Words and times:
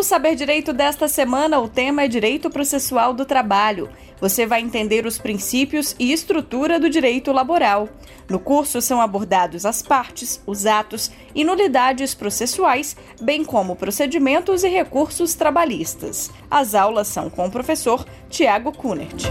No 0.00 0.04
Saber 0.04 0.34
Direito 0.34 0.72
desta 0.72 1.06
semana, 1.06 1.60
o 1.60 1.68
tema 1.68 2.04
é 2.04 2.08
Direito 2.08 2.48
Processual 2.48 3.12
do 3.12 3.26
Trabalho. 3.26 3.90
Você 4.18 4.46
vai 4.46 4.62
entender 4.62 5.04
os 5.04 5.18
princípios 5.18 5.94
e 5.98 6.10
estrutura 6.10 6.80
do 6.80 6.88
direito 6.88 7.30
laboral. 7.30 7.86
No 8.26 8.38
curso 8.38 8.80
são 8.80 8.98
abordados 8.98 9.66
as 9.66 9.82
partes, 9.82 10.42
os 10.46 10.64
atos 10.64 11.10
e 11.34 11.44
nulidades 11.44 12.14
processuais, 12.14 12.96
bem 13.20 13.44
como 13.44 13.76
procedimentos 13.76 14.64
e 14.64 14.70
recursos 14.70 15.34
trabalhistas. 15.34 16.30
As 16.50 16.74
aulas 16.74 17.06
são 17.06 17.28
com 17.28 17.48
o 17.48 17.50
professor 17.50 18.06
Tiago 18.30 18.72
Kunert. 18.72 19.26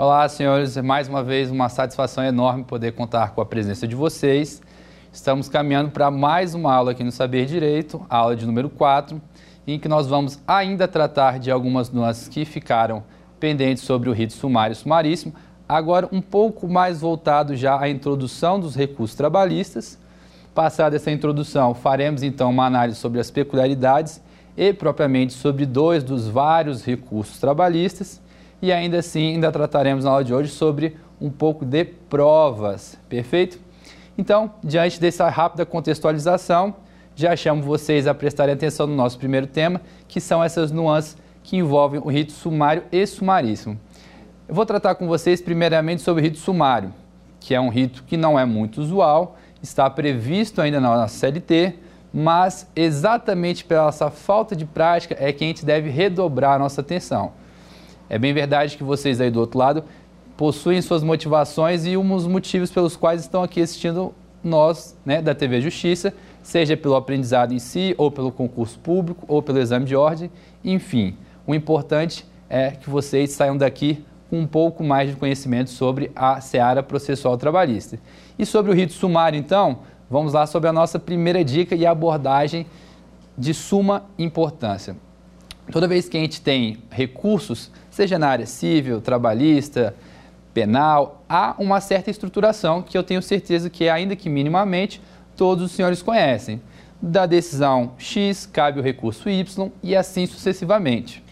Olá, 0.00 0.28
senhores. 0.28 0.76
Mais 0.76 1.08
uma 1.08 1.24
vez, 1.24 1.50
uma 1.50 1.68
satisfação 1.68 2.22
enorme 2.22 2.62
poder 2.62 2.92
contar 2.92 3.32
com 3.32 3.40
a 3.40 3.44
presença 3.44 3.84
de 3.84 3.96
vocês. 3.96 4.62
Estamos 5.12 5.48
caminhando 5.48 5.90
para 5.90 6.08
mais 6.08 6.54
uma 6.54 6.72
aula 6.72 6.92
aqui 6.92 7.02
no 7.02 7.10
Saber 7.10 7.46
Direito, 7.46 8.06
aula 8.08 8.36
de 8.36 8.46
número 8.46 8.70
4, 8.70 9.20
em 9.66 9.76
que 9.76 9.88
nós 9.88 10.06
vamos 10.06 10.38
ainda 10.46 10.86
tratar 10.86 11.40
de 11.40 11.50
algumas 11.50 11.90
nuances 11.90 12.28
que 12.28 12.44
ficaram 12.44 13.02
pendentes 13.40 13.82
sobre 13.82 14.08
o 14.08 14.12
rito 14.12 14.34
sumário 14.34 14.72
e 14.72 14.76
sumaríssimo, 14.76 15.34
agora 15.68 16.08
um 16.12 16.20
pouco 16.20 16.68
mais 16.68 17.00
voltado 17.00 17.56
já 17.56 17.80
à 17.80 17.88
introdução 17.88 18.60
dos 18.60 18.76
recursos 18.76 19.16
trabalhistas. 19.16 19.98
Passada 20.54 20.94
essa 20.94 21.10
introdução, 21.10 21.74
faremos 21.74 22.22
então 22.22 22.50
uma 22.50 22.66
análise 22.66 23.00
sobre 23.00 23.18
as 23.18 23.32
peculiaridades 23.32 24.22
e 24.56 24.72
propriamente 24.72 25.32
sobre 25.32 25.66
dois 25.66 26.04
dos 26.04 26.28
vários 26.28 26.84
recursos 26.84 27.40
trabalhistas 27.40 28.20
e 28.60 28.72
ainda 28.72 28.98
assim 28.98 29.34
ainda 29.34 29.52
trataremos 29.52 30.04
na 30.04 30.10
aula 30.10 30.24
de 30.24 30.34
hoje 30.34 30.50
sobre 30.50 30.96
um 31.20 31.30
pouco 31.30 31.64
de 31.64 31.84
provas, 31.84 32.98
perfeito? 33.08 33.58
Então, 34.16 34.52
diante 34.62 35.00
dessa 35.00 35.28
rápida 35.28 35.64
contextualização, 35.64 36.74
já 37.14 37.34
chamo 37.34 37.62
vocês 37.62 38.06
a 38.06 38.14
prestarem 38.14 38.54
atenção 38.54 38.86
no 38.86 38.94
nosso 38.94 39.18
primeiro 39.18 39.46
tema, 39.46 39.80
que 40.06 40.20
são 40.20 40.42
essas 40.42 40.70
nuances 40.70 41.16
que 41.42 41.56
envolvem 41.56 42.00
o 42.02 42.08
rito 42.08 42.32
sumário 42.32 42.84
e 42.92 43.06
sumaríssimo. 43.06 43.78
Eu 44.48 44.54
vou 44.54 44.66
tratar 44.66 44.94
com 44.94 45.06
vocês 45.06 45.40
primeiramente 45.40 46.02
sobre 46.02 46.22
o 46.22 46.24
rito 46.24 46.38
sumário, 46.38 46.92
que 47.40 47.54
é 47.54 47.60
um 47.60 47.68
rito 47.68 48.04
que 48.04 48.16
não 48.16 48.38
é 48.38 48.44
muito 48.44 48.80
usual, 48.80 49.36
está 49.62 49.88
previsto 49.88 50.60
ainda 50.60 50.80
na 50.80 50.96
nossa 50.96 51.18
CLT, 51.18 51.74
mas 52.12 52.70
exatamente 52.74 53.64
pela 53.64 53.88
essa 53.88 54.10
falta 54.10 54.56
de 54.56 54.64
prática 54.64 55.16
é 55.18 55.32
que 55.32 55.44
a 55.44 55.46
gente 55.46 55.64
deve 55.64 55.90
redobrar 55.90 56.54
a 56.54 56.58
nossa 56.58 56.80
atenção. 56.80 57.32
É 58.08 58.18
bem 58.18 58.32
verdade 58.32 58.76
que 58.76 58.82
vocês 58.82 59.20
aí 59.20 59.30
do 59.30 59.40
outro 59.40 59.58
lado 59.58 59.84
possuem 60.36 60.80
suas 60.80 61.02
motivações 61.02 61.84
e 61.84 61.96
uns 61.96 62.26
motivos 62.26 62.70
pelos 62.70 62.96
quais 62.96 63.22
estão 63.22 63.42
aqui 63.42 63.60
assistindo 63.60 64.14
nós, 64.42 64.96
né, 65.04 65.20
da 65.20 65.34
TV 65.34 65.60
Justiça, 65.60 66.14
seja 66.42 66.76
pelo 66.76 66.94
aprendizado 66.94 67.52
em 67.52 67.58
si, 67.58 67.94
ou 67.98 68.10
pelo 68.10 68.30
concurso 68.30 68.78
público, 68.78 69.24
ou 69.26 69.42
pelo 69.42 69.58
exame 69.58 69.84
de 69.84 69.96
ordem, 69.96 70.30
enfim. 70.64 71.16
O 71.46 71.54
importante 71.54 72.24
é 72.48 72.70
que 72.70 72.88
vocês 72.88 73.32
saiam 73.32 73.56
daqui 73.56 74.04
com 74.30 74.38
um 74.38 74.46
pouco 74.46 74.84
mais 74.84 75.10
de 75.10 75.16
conhecimento 75.16 75.70
sobre 75.70 76.10
a 76.14 76.40
seara 76.40 76.82
processual 76.82 77.36
trabalhista. 77.36 77.98
E 78.38 78.46
sobre 78.46 78.70
o 78.70 78.74
rito 78.74 78.92
sumário, 78.92 79.38
então, 79.38 79.80
vamos 80.08 80.32
lá 80.32 80.46
sobre 80.46 80.68
a 80.68 80.72
nossa 80.72 80.98
primeira 80.98 81.44
dica 81.44 81.74
e 81.74 81.84
abordagem 81.84 82.66
de 83.36 83.52
suma 83.52 84.04
importância. 84.18 84.96
Toda 85.70 85.86
vez 85.86 86.08
que 86.08 86.16
a 86.16 86.20
gente 86.20 86.40
tem 86.40 86.78
recursos, 86.90 87.70
seja 87.90 88.18
na 88.18 88.28
área 88.28 88.46
civil, 88.46 89.02
trabalhista, 89.02 89.94
penal, 90.54 91.22
há 91.28 91.54
uma 91.58 91.78
certa 91.80 92.10
estruturação 92.10 92.80
que 92.80 92.96
eu 92.96 93.02
tenho 93.02 93.20
certeza 93.20 93.68
que, 93.68 93.86
ainda 93.86 94.16
que 94.16 94.30
minimamente, 94.30 95.00
todos 95.36 95.64
os 95.64 95.72
senhores 95.72 96.02
conhecem. 96.02 96.60
Da 97.02 97.26
decisão 97.26 97.92
X 97.98 98.46
cabe 98.46 98.80
o 98.80 98.82
recurso 98.82 99.28
Y 99.28 99.70
e 99.82 99.94
assim 99.94 100.26
sucessivamente. 100.26 101.22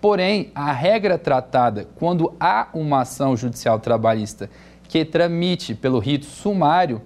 Porém, 0.00 0.50
a 0.54 0.72
regra 0.72 1.16
tratada 1.16 1.86
quando 1.94 2.34
há 2.38 2.68
uma 2.74 3.02
ação 3.02 3.36
judicial 3.36 3.78
trabalhista 3.78 4.50
que 4.88 5.04
tramite 5.04 5.72
pelo 5.72 6.00
rito 6.00 6.26
sumário 6.26 7.00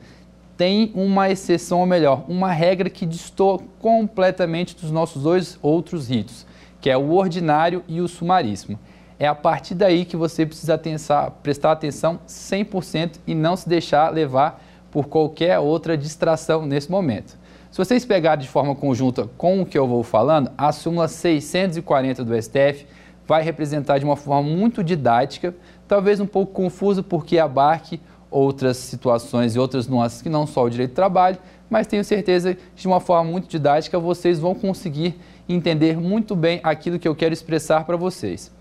tem 0.57 0.91
uma 0.95 1.31
exceção, 1.31 1.81
ou 1.81 1.87
melhor, 1.87 2.25
uma 2.29 2.51
regra 2.51 2.91
que 2.91 3.07
destoa 3.07 3.61
completamente 3.79 4.75
dos 4.75 4.91
nossos 4.91 5.23
dois 5.23 5.59
outros 5.62 6.09
ritos 6.09 6.48
que 6.81 6.91
é 6.91 6.97
o 6.97 7.12
ordinário 7.12 7.83
e 7.89 8.00
o 8.00 8.09
sumaríssimo. 8.09 8.78
É 9.19 9.27
a 9.27 9.34
partir 9.34 9.75
daí 9.75 10.05
que 10.05 10.16
você 10.16 10.47
precisa 10.47 10.78
prestar 11.43 11.72
atenção 11.72 12.21
100% 12.28 13.16
e 13.27 13.34
não 13.34 13.56
se 13.56 13.69
deixar 13.69 14.12
levar 14.12 14.62
por 14.91 15.09
qualquer 15.09 15.59
outra 15.59 15.97
distração 15.97 16.65
nesse 16.65 16.91
momento. 16.91 17.37
Se 17.71 17.77
vocês 17.77 18.05
pegarem 18.05 18.43
de 18.43 18.49
forma 18.49 18.75
conjunta 18.75 19.28
com 19.37 19.61
o 19.61 19.67
que 19.67 19.77
eu 19.77 19.87
vou 19.87 20.03
falando, 20.03 20.50
a 20.56 20.72
súmula 20.72 21.09
640 21.09 22.25
do 22.25 22.41
STF 22.41 22.87
vai 23.27 23.43
representar 23.43 23.99
de 23.99 24.05
uma 24.05 24.17
forma 24.17 24.49
muito 24.49 24.83
didática, 24.83 25.55
talvez 25.87 26.19
um 26.19 26.27
pouco 26.27 26.53
confusa 26.53 27.03
porque 27.03 27.38
abarque 27.38 28.00
outras 28.31 28.78
situações 28.78 29.55
e 29.55 29.59
outras 29.59 29.87
nuances 29.87 30.22
que 30.22 30.28
não 30.28 30.47
só 30.47 30.65
o 30.65 30.71
direito 30.71 30.93
do 30.93 30.94
trabalho, 30.94 31.38
mas 31.69 31.87
tenho 31.87 32.03
certeza 32.03 32.55
que 32.55 32.61
de 32.83 32.87
uma 32.87 33.00
forma 33.00 33.31
muito 33.31 33.49
didática 33.49 33.99
vocês 33.99 34.38
vão 34.38 34.55
conseguir 34.55 35.19
entender 35.49 35.97
muito 35.97 36.37
bem 36.37 36.61
aquilo 36.63 36.99
que 36.99 37.09
eu 37.09 37.15
quero 37.15 37.33
expressar 37.33 37.85
para 37.85 37.97
vocês. 37.97 38.53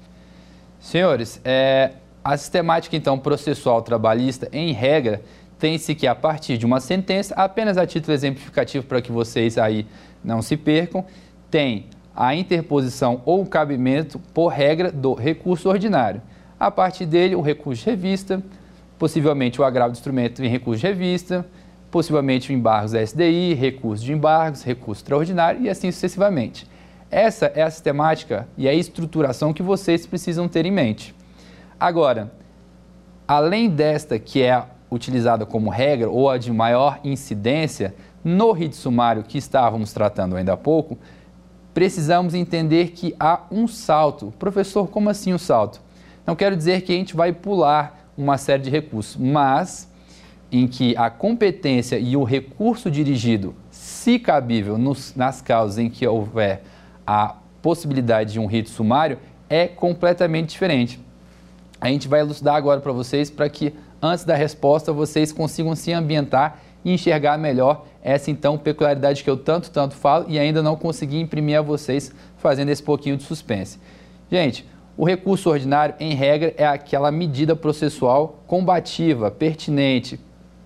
Senhores, 0.79 1.41
é, 1.43 1.93
a 2.23 2.37
sistemática 2.37 2.95
então 2.95 3.17
processual 3.17 3.81
trabalhista, 3.81 4.47
em 4.51 4.71
regra, 4.71 5.21
tem-se 5.59 5.95
que 5.95 6.05
a 6.05 6.13
partir 6.13 6.57
de 6.57 6.65
uma 6.65 6.79
sentença, 6.79 7.33
apenas 7.35 7.77
a 7.77 7.87
título 7.87 8.13
exemplificativo 8.13 8.85
para 8.85 9.01
que 9.01 9.11
vocês 9.11 9.57
aí 9.57 9.85
não 10.23 10.41
se 10.41 10.55
percam, 10.55 11.05
tem 11.49 11.85
a 12.15 12.35
interposição 12.35 13.21
ou 13.25 13.45
cabimento, 13.45 14.19
por 14.33 14.49
regra, 14.49 14.91
do 14.91 15.13
recurso 15.13 15.69
ordinário. 15.69 16.21
A 16.59 16.71
partir 16.71 17.05
dele, 17.05 17.35
o 17.35 17.41
recurso 17.41 17.83
de 17.83 17.89
revista, 17.91 18.41
possivelmente 18.97 19.61
o 19.61 19.63
agravo 19.63 19.91
do 19.91 19.97
instrumento 19.97 20.43
em 20.43 20.47
recurso 20.47 20.81
de 20.81 20.87
revista, 20.87 21.45
possivelmente 21.91 22.51
o 22.51 22.53
embargos 22.53 22.93
SDI, 22.93 23.53
recurso 23.53 24.03
de 24.03 24.11
embargos, 24.11 24.63
recurso 24.63 25.01
extraordinário 25.01 25.61
e 25.61 25.69
assim 25.69 25.91
sucessivamente. 25.91 26.67
Essa 27.09 27.45
é 27.47 27.61
a 27.61 27.69
sistemática 27.69 28.47
e 28.57 28.67
a 28.67 28.73
estruturação 28.73 29.53
que 29.53 29.63
vocês 29.63 30.05
precisam 30.05 30.47
ter 30.47 30.65
em 30.65 30.71
mente. 30.71 31.15
Agora, 31.79 32.31
além 33.27 33.69
desta 33.69 34.19
que 34.19 34.41
é 34.43 34.63
utilizada 34.91 35.45
como 35.45 35.69
regra 35.69 36.09
ou 36.09 36.29
a 36.29 36.37
de 36.37 36.51
maior 36.51 36.99
incidência, 37.03 37.95
no 38.23 38.51
rito 38.51 38.75
sumário 38.75 39.23
que 39.23 39.37
estávamos 39.37 39.93
tratando 39.93 40.35
ainda 40.35 40.53
há 40.53 40.57
pouco, 40.57 40.97
precisamos 41.73 42.33
entender 42.33 42.89
que 42.91 43.15
há 43.19 43.41
um 43.51 43.67
salto. 43.67 44.33
Professor, 44.37 44.89
como 44.89 45.09
assim 45.09 45.33
um 45.33 45.37
salto? 45.37 45.81
Não 46.25 46.35
quero 46.35 46.57
dizer 46.57 46.81
que 46.81 46.91
a 46.91 46.95
gente 46.95 47.15
vai 47.15 47.31
pular 47.31 48.11
uma 48.17 48.37
série 48.37 48.63
de 48.63 48.69
recursos, 48.69 49.15
mas 49.15 49.89
em 50.51 50.67
que 50.67 50.95
a 50.97 51.09
competência 51.09 51.99
e 51.99 52.17
o 52.17 52.23
recurso 52.23 52.89
dirigido, 52.89 53.53
se 53.69 54.17
cabível 54.17 54.77
nos, 54.77 55.15
nas 55.15 55.41
causas 55.41 55.77
em 55.77 55.89
que 55.89 56.05
houver 56.07 56.63
a 57.07 57.37
possibilidade 57.61 58.33
de 58.33 58.39
um 58.39 58.45
rito 58.45 58.69
sumário 58.69 59.17
é 59.49 59.65
completamente 59.65 60.49
diferente. 60.49 60.99
A 61.79 61.87
gente 61.87 62.07
vai 62.07 62.19
elucidar 62.19 62.55
agora 62.55 62.81
para 62.81 62.91
vocês 62.91 63.29
para 63.29 63.47
que 63.49 63.73
antes 64.01 64.25
da 64.25 64.35
resposta 64.35 64.91
vocês 64.91 65.31
consigam 65.31 65.73
se 65.75 65.93
ambientar 65.93 66.59
e 66.83 66.91
enxergar 66.91 67.37
melhor 67.37 67.85
essa 68.03 68.29
então 68.29 68.57
peculiaridade 68.57 69.23
que 69.23 69.29
eu 69.29 69.37
tanto 69.37 69.71
tanto 69.71 69.95
falo 69.95 70.25
e 70.27 70.37
ainda 70.37 70.61
não 70.61 70.75
consegui 70.75 71.19
imprimir 71.19 71.57
a 71.57 71.61
vocês 71.61 72.13
fazendo 72.37 72.69
esse 72.69 72.83
pouquinho 72.83 73.15
de 73.15 73.23
suspense. 73.23 73.79
Gente, 74.29 74.67
o 74.97 75.05
recurso 75.05 75.49
ordinário, 75.49 75.95
em 75.99 76.13
regra, 76.13 76.53
é 76.57 76.65
aquela 76.65 77.11
medida 77.11 77.55
processual 77.55 78.43
combativa, 78.47 79.29
pertinente, 79.29 80.19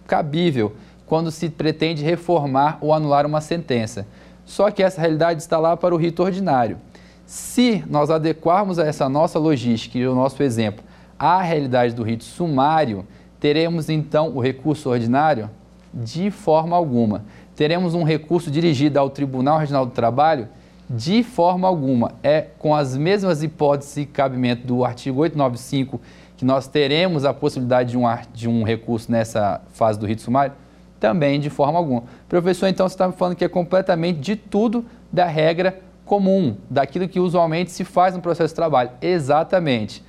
cabível, 0.07 0.73
quando 1.05 1.29
se 1.29 1.49
pretende 1.49 2.03
reformar 2.03 2.77
ou 2.79 2.93
anular 2.93 3.25
uma 3.25 3.41
sentença. 3.41 4.07
Só 4.51 4.69
que 4.69 4.83
essa 4.83 4.99
realidade 4.99 5.41
está 5.41 5.57
lá 5.57 5.77
para 5.77 5.95
o 5.95 5.97
rito 5.97 6.21
ordinário. 6.21 6.77
Se 7.25 7.81
nós 7.89 8.09
adequarmos 8.09 8.79
a 8.79 8.85
essa 8.85 9.07
nossa 9.07 9.39
logística 9.39 9.97
e 9.97 10.05
o 10.05 10.13
nosso 10.13 10.43
exemplo 10.43 10.83
à 11.17 11.41
realidade 11.41 11.95
do 11.95 12.03
rito 12.03 12.25
sumário, 12.25 13.07
teremos 13.39 13.87
então 13.87 14.35
o 14.35 14.41
recurso 14.41 14.89
ordinário? 14.89 15.49
De 15.93 16.29
forma 16.29 16.75
alguma. 16.75 17.23
Teremos 17.55 17.93
um 17.93 18.03
recurso 18.03 18.51
dirigido 18.51 18.99
ao 18.99 19.09
Tribunal 19.09 19.57
Regional 19.57 19.85
do 19.85 19.93
Trabalho? 19.93 20.49
De 20.89 21.23
forma 21.23 21.65
alguma. 21.65 22.11
É 22.21 22.41
com 22.59 22.75
as 22.75 22.97
mesmas 22.97 23.41
hipóteses 23.41 23.95
e 23.95 24.05
cabimento 24.05 24.67
do 24.67 24.83
artigo 24.83 25.21
895 25.21 26.01
que 26.35 26.43
nós 26.43 26.67
teremos 26.67 27.23
a 27.23 27.33
possibilidade 27.33 27.91
de 27.91 27.97
um, 27.97 28.03
de 28.33 28.49
um 28.49 28.63
recurso 28.63 29.09
nessa 29.09 29.61
fase 29.71 29.97
do 29.97 30.05
rito 30.05 30.21
sumário? 30.21 30.53
Também 31.01 31.39
de 31.39 31.49
forma 31.49 31.79
alguma. 31.79 32.03
Professor, 32.29 32.67
então 32.67 32.87
você 32.87 32.93
está 32.93 33.07
me 33.07 33.13
falando 33.13 33.35
que 33.35 33.43
é 33.43 33.49
completamente 33.49 34.19
de 34.19 34.35
tudo 34.35 34.85
da 35.11 35.25
regra 35.25 35.81
comum, 36.05 36.55
daquilo 36.69 37.09
que 37.09 37.19
usualmente 37.19 37.71
se 37.71 37.83
faz 37.83 38.15
no 38.15 38.21
processo 38.21 38.53
de 38.53 38.55
trabalho. 38.55 38.91
Exatamente. 39.01 40.03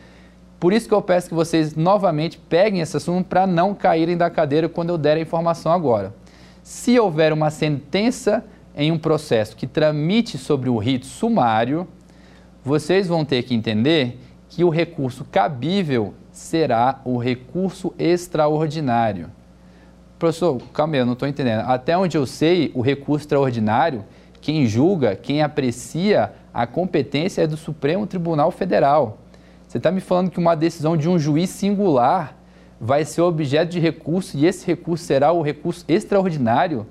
Por 0.61 0.71
isso 0.73 0.87
que 0.87 0.93
eu 0.93 1.01
peço 1.01 1.31
que 1.31 1.35
vocês 1.35 1.75
novamente 1.75 2.39
peguem 2.39 2.83
esse 2.83 2.95
assunto 2.97 3.27
para 3.27 3.47
não 3.47 3.75
caírem 3.75 4.19
da 4.19 4.29
cadeira 4.29 4.69
quando 4.69 4.91
eu 4.91 4.99
der 4.99 5.17
a 5.17 5.21
informação 5.21 5.73
agora. 5.73 6.15
Se 6.63 6.99
houver 7.01 7.33
uma 7.33 7.51
sentença 7.51 8.45
em 8.77 8.93
um 8.93 8.99
processo 8.99 9.57
que 9.57 9.67
tramite 9.67 10.37
sobre 10.37 10.69
o 10.69 10.77
rito 10.77 11.07
sumário, 11.07 11.89
vocês 12.63 13.09
vão 13.09 13.25
ter 13.25 13.43
que 13.45 13.55
entender 13.55 14.21
que 14.51 14.63
o 14.63 14.69
recurso 14.69 15.25
cabível 15.25 16.13
será 16.31 17.01
o 17.03 17.17
recurso 17.17 17.95
extraordinário. 17.99 19.31
Professor, 20.23 20.63
calma 20.73 20.95
aí, 20.95 21.01
eu 21.01 21.05
não 21.05 21.15
estou 21.15 21.27
entendendo. 21.27 21.63
Até 21.67 21.99
onde 21.99 22.17
eu 22.17 22.25
sei, 22.27 22.71
o 22.77 22.81
recurso 22.81 23.25
extraordinário, 23.25 24.05
quem 24.41 24.65
julga, 24.67 25.17
quem 25.17 25.43
aprecia 25.43 26.33
a 26.55 26.65
competência 26.65 27.43
é 27.43 27.47
do 27.49 27.57
Supremo 27.57 28.07
Tribunal 28.07 28.53
Federal. 28.53 29.19
Você 29.67 29.79
está 29.79 29.91
me 29.91 30.01
falando 30.01 30.31
que 30.31 30.39
uma 30.39 30.55
decisão 30.55 30.97
de 30.97 31.09
um 31.09 31.19
juiz 31.19 31.51
singular 31.51 32.39
vai 32.81 33.05
ser 33.05 33.21
objeto 33.23 33.73
de 33.73 33.81
recurso 33.81 34.39
e 34.39 34.47
esse 34.47 34.65
recurso 34.65 35.05
será 35.05 35.33
o 35.33 35.43
recurso 35.43 35.85
extraordinário? 35.89 36.87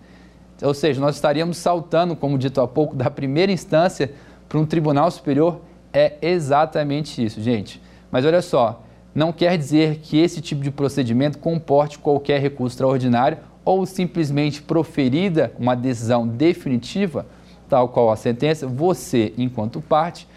Ou 0.61 0.73
seja, 0.73 0.99
nós 0.99 1.15
estaríamos 1.15 1.55
saltando, 1.55 2.17
como 2.17 2.37
dito 2.37 2.59
há 2.59 2.67
pouco, 2.67 2.97
da 2.97 3.09
primeira 3.09 3.49
instância 3.49 4.11
para 4.49 4.59
um 4.59 4.65
tribunal 4.65 5.09
superior? 5.09 5.61
É 5.93 6.15
exatamente 6.21 7.23
isso, 7.23 7.41
gente. 7.41 7.81
Mas 8.11 8.25
olha 8.25 8.41
só, 8.41 8.83
não 9.13 9.33
quer 9.33 9.57
dizer 9.57 9.97
que 9.97 10.17
esse 10.17 10.41
tipo 10.41 10.63
de 10.63 10.71
procedimento 10.71 11.37
comporte 11.37 11.99
qualquer 11.99 12.39
recurso 12.39 12.75
extraordinário 12.75 13.37
ou 13.63 13.85
simplesmente 13.85 14.61
proferida 14.61 15.53
uma 15.59 15.75
decisão 15.75 16.27
definitiva, 16.27 17.25
tal 17.69 17.89
qual 17.89 18.11
a 18.11 18.15
sentença, 18.15 18.65
você, 18.67 19.33
enquanto 19.37 19.81
parte, 19.81 20.27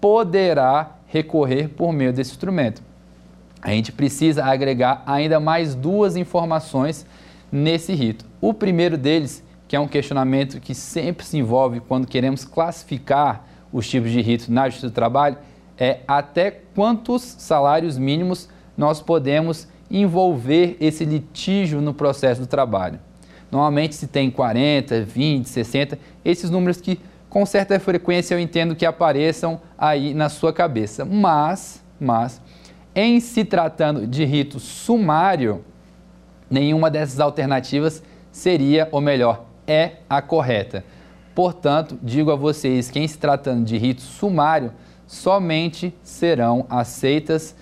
poderá 0.00 0.96
recorrer 1.06 1.68
por 1.68 1.92
meio 1.92 2.12
desse 2.12 2.30
instrumento. 2.30 2.82
A 3.60 3.70
gente 3.70 3.92
precisa 3.92 4.44
agregar 4.44 5.02
ainda 5.06 5.38
mais 5.38 5.74
duas 5.74 6.16
informações 6.16 7.04
nesse 7.52 7.92
rito. 7.92 8.24
O 8.40 8.54
primeiro 8.54 8.96
deles, 8.96 9.44
que 9.68 9.76
é 9.76 9.80
um 9.80 9.88
questionamento 9.88 10.60
que 10.60 10.74
sempre 10.74 11.26
se 11.26 11.36
envolve 11.36 11.80
quando 11.80 12.06
queremos 12.06 12.44
classificar 12.44 13.44
os 13.72 13.88
tipos 13.88 14.10
de 14.10 14.20
rito 14.20 14.50
na 14.50 14.68
Justiça 14.68 14.88
do 14.88 14.94
Trabalho, 14.94 15.36
é 15.80 16.00
até 16.06 16.50
quantos 16.74 17.22
salários 17.22 17.96
mínimos 17.96 18.48
nós 18.76 19.00
podemos 19.00 19.66
envolver 19.90 20.76
esse 20.78 21.04
litígio 21.06 21.80
no 21.80 21.94
processo 21.94 22.42
do 22.42 22.46
trabalho. 22.46 23.00
Normalmente 23.50 23.94
se 23.96 24.06
tem 24.06 24.30
40, 24.30 25.00
20, 25.02 25.48
60, 25.48 25.98
esses 26.24 26.50
números 26.50 26.80
que 26.80 27.00
com 27.28 27.46
certa 27.46 27.80
frequência 27.80 28.34
eu 28.34 28.38
entendo 28.38 28.76
que 28.76 28.84
apareçam 28.84 29.60
aí 29.78 30.12
na 30.12 30.28
sua 30.28 30.52
cabeça. 30.52 31.04
Mas, 31.04 31.82
mas, 31.98 32.40
em 32.94 33.18
se 33.18 33.44
tratando 33.44 34.06
de 34.06 34.24
rito 34.24 34.60
sumário, 34.60 35.64
nenhuma 36.48 36.90
dessas 36.90 37.18
alternativas 37.18 38.02
seria, 38.30 38.88
ou 38.92 39.00
melhor, 39.00 39.46
é 39.66 39.94
a 40.08 40.20
correta. 40.20 40.84
Portanto, 41.34 41.98
digo 42.02 42.30
a 42.30 42.36
vocês 42.36 42.90
que 42.90 42.98
em 42.98 43.08
se 43.08 43.18
tratando 43.18 43.64
de 43.64 43.78
rito 43.78 44.02
sumário, 44.02 44.72
somente 45.10 45.92
serão 46.04 46.64
aceitas 46.70 47.56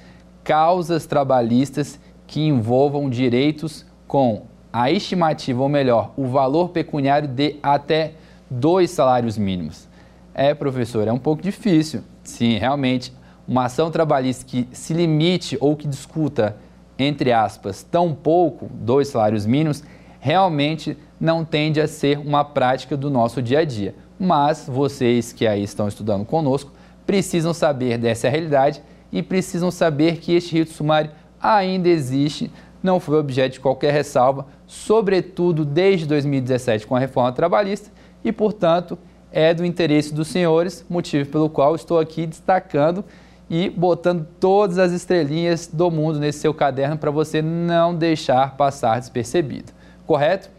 causas 0.45 1.07
trabalhistas 1.07 1.99
que 2.27 2.43
envolvam 2.47 3.09
direitos 3.09 3.87
com 4.07 4.43
a 4.71 4.91
estimativa, 4.91 5.63
ou 5.63 5.69
melhor, 5.69 6.13
o 6.15 6.27
valor 6.27 6.69
pecuniário 6.69 7.27
de 7.27 7.57
até 7.63 8.13
dois 8.51 8.91
salários 8.91 9.39
mínimos. 9.39 9.89
É, 10.35 10.53
professor, 10.53 11.09
é 11.09 11.13
um 11.13 11.19
pouco 11.19 11.41
difícil. 11.41 12.03
Sim, 12.23 12.59
realmente, 12.59 13.15
uma 13.47 13.65
ação 13.65 13.91
trabalhista 13.91 14.45
que 14.45 14.69
se 14.71 14.93
limite 14.93 15.57
ou 15.59 15.75
que 15.75 15.89
discuta, 15.89 16.55
entre 16.99 17.33
aspas, 17.33 17.83
tão 17.83 18.15
pouco, 18.15 18.69
dois 18.71 19.09
salários 19.09 19.47
mínimos, 19.47 19.83
realmente 20.21 20.99
não 21.19 21.47
tende 21.47 21.81
a 21.81 21.89
ser 21.89 22.19
uma 22.19 22.45
prática 22.45 22.95
do 22.95 23.09
nosso 23.09 23.41
dia 23.41 23.61
a 23.61 23.65
dia. 23.65 23.95
Mas 24.21 24.69
vocês 24.69 25.33
que 25.33 25.47
aí 25.47 25.63
estão 25.63 25.89
estudando 25.89 26.27
conosco 26.27 26.77
precisam 27.09 27.55
saber 27.55 27.97
dessa 27.97 28.29
realidade 28.29 28.83
e 29.11 29.23
precisam 29.23 29.71
saber 29.71 30.19
que 30.19 30.35
este 30.35 30.59
rito 30.59 30.75
sumário 30.75 31.11
ainda 31.41 31.89
existe, 31.89 32.53
não 32.83 33.01
foi 33.01 33.19
objeto 33.19 33.55
de 33.55 33.61
qualquer 33.61 33.95
ressalva, 33.95 34.45
sobretudo 34.67 35.65
desde 35.65 36.05
2017 36.05 36.87
com 36.87 36.95
a 36.95 36.99
reforma 36.99 37.33
trabalhista 37.33 37.91
e, 38.23 38.31
portanto, 38.31 38.99
é 39.33 39.55
do 39.55 39.65
interesse 39.65 40.13
dos 40.13 40.29
senhores, 40.29 40.85
motivo 40.87 41.31
pelo 41.31 41.49
qual 41.49 41.75
estou 41.75 41.99
aqui 41.99 42.27
destacando 42.27 43.03
e 43.49 43.71
botando 43.71 44.27
todas 44.39 44.77
as 44.77 44.93
estrelinhas 44.93 45.67
do 45.67 45.91
mundo 45.91 46.19
nesse 46.19 46.41
seu 46.41 46.53
caderno 46.53 46.99
para 46.99 47.11
você 47.11 47.41
não 47.41 47.95
deixar 47.95 48.55
passar 48.55 49.01
despercebido. 49.01 49.73
Correto? 50.07 50.51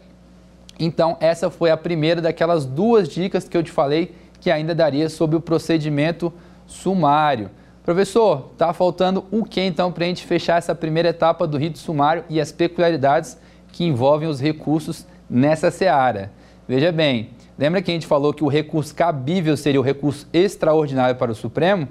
Então, 0.80 1.16
essa 1.20 1.48
foi 1.48 1.70
a 1.70 1.76
primeira 1.76 2.20
daquelas 2.20 2.66
duas 2.66 3.08
dicas 3.08 3.48
que 3.48 3.56
eu 3.56 3.62
te 3.62 3.70
falei 3.70 4.16
que 4.40 4.50
ainda 4.50 4.74
daria 4.74 5.08
sobre 5.08 5.36
o 5.36 5.40
procedimento 5.40 6.32
sumário. 6.66 7.50
Professor, 7.84 8.50
está 8.52 8.72
faltando 8.72 9.24
o 9.30 9.44
que 9.44 9.60
então 9.60 9.90
para 9.90 10.04
a 10.04 10.08
gente 10.08 10.24
fechar 10.24 10.58
essa 10.58 10.74
primeira 10.74 11.08
etapa 11.08 11.46
do 11.46 11.58
rito 11.58 11.78
sumário 11.78 12.24
e 12.28 12.40
as 12.40 12.52
peculiaridades 12.52 13.38
que 13.72 13.84
envolvem 13.84 14.28
os 14.28 14.40
recursos 14.40 15.06
nessa 15.28 15.70
seara? 15.70 16.30
Veja 16.68 16.92
bem, 16.92 17.30
lembra 17.58 17.82
que 17.82 17.90
a 17.90 17.94
gente 17.94 18.06
falou 18.06 18.32
que 18.32 18.44
o 18.44 18.48
recurso 18.48 18.94
cabível 18.94 19.56
seria 19.56 19.80
o 19.80 19.84
recurso 19.84 20.28
extraordinário 20.32 21.16
para 21.16 21.32
o 21.32 21.34
Supremo? 21.34 21.88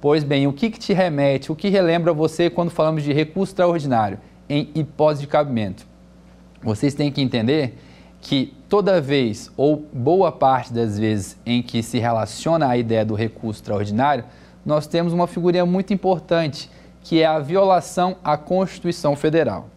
Pois 0.00 0.24
bem, 0.24 0.46
o 0.46 0.52
que, 0.52 0.70
que 0.70 0.78
te 0.78 0.92
remete, 0.92 1.52
o 1.52 1.56
que 1.56 1.68
relembra 1.68 2.12
você 2.12 2.50
quando 2.50 2.70
falamos 2.70 3.02
de 3.02 3.12
recurso 3.12 3.52
extraordinário 3.52 4.18
em 4.48 4.68
hipótese 4.74 5.22
de 5.22 5.26
cabimento? 5.26 5.86
Vocês 6.62 6.94
têm 6.94 7.10
que 7.10 7.22
entender 7.22 7.78
que 8.20 8.54
toda 8.68 9.00
vez, 9.00 9.50
ou 9.56 9.84
boa 9.92 10.30
parte 10.30 10.72
das 10.72 10.98
vezes, 10.98 11.38
em 11.44 11.62
que 11.62 11.82
se 11.82 11.98
relaciona 11.98 12.68
a 12.68 12.76
ideia 12.76 13.04
do 13.04 13.14
recurso 13.14 13.60
extraordinário, 13.60 14.24
nós 14.64 14.86
temos 14.86 15.12
uma 15.12 15.26
figurinha 15.26 15.64
muito 15.64 15.92
importante, 15.92 16.70
que 17.02 17.22
é 17.22 17.26
a 17.26 17.38
violação 17.38 18.16
à 18.22 18.36
Constituição 18.36 19.16
Federal. 19.16 19.68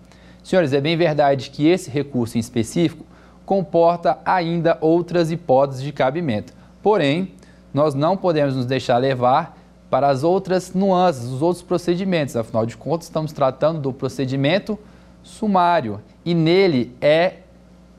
Senhores, 0.44 0.74
é 0.74 0.82
bem 0.82 0.98
verdade 0.98 1.50
que 1.50 1.68
esse 1.68 1.90
recurso 1.90 2.38
em 2.38 2.42
específico 2.42 3.06
comporta 3.46 4.20
ainda 4.26 4.78
outras 4.82 5.32
hipóteses 5.32 5.82
de 5.82 5.94
cabimento. 5.94 6.54
Porém, 6.82 7.32
nós 7.74 7.94
não 7.94 8.18
podemos 8.18 8.56
nos 8.56 8.66
deixar 8.66 8.98
levar 8.98 9.58
para 9.90 10.10
as 10.10 10.24
outras 10.24 10.74
nuances, 10.74 11.26
os 11.26 11.42
outros 11.42 11.64
procedimentos. 11.64 12.36
Afinal 12.36 12.66
de 12.66 12.76
contas, 12.76 13.08
estamos 13.08 13.32
tratando 13.32 13.80
do 13.80 13.94
procedimento 13.94 14.78
sumário 15.24 16.02
e 16.26 16.34
nele 16.34 16.96
é 17.00 17.43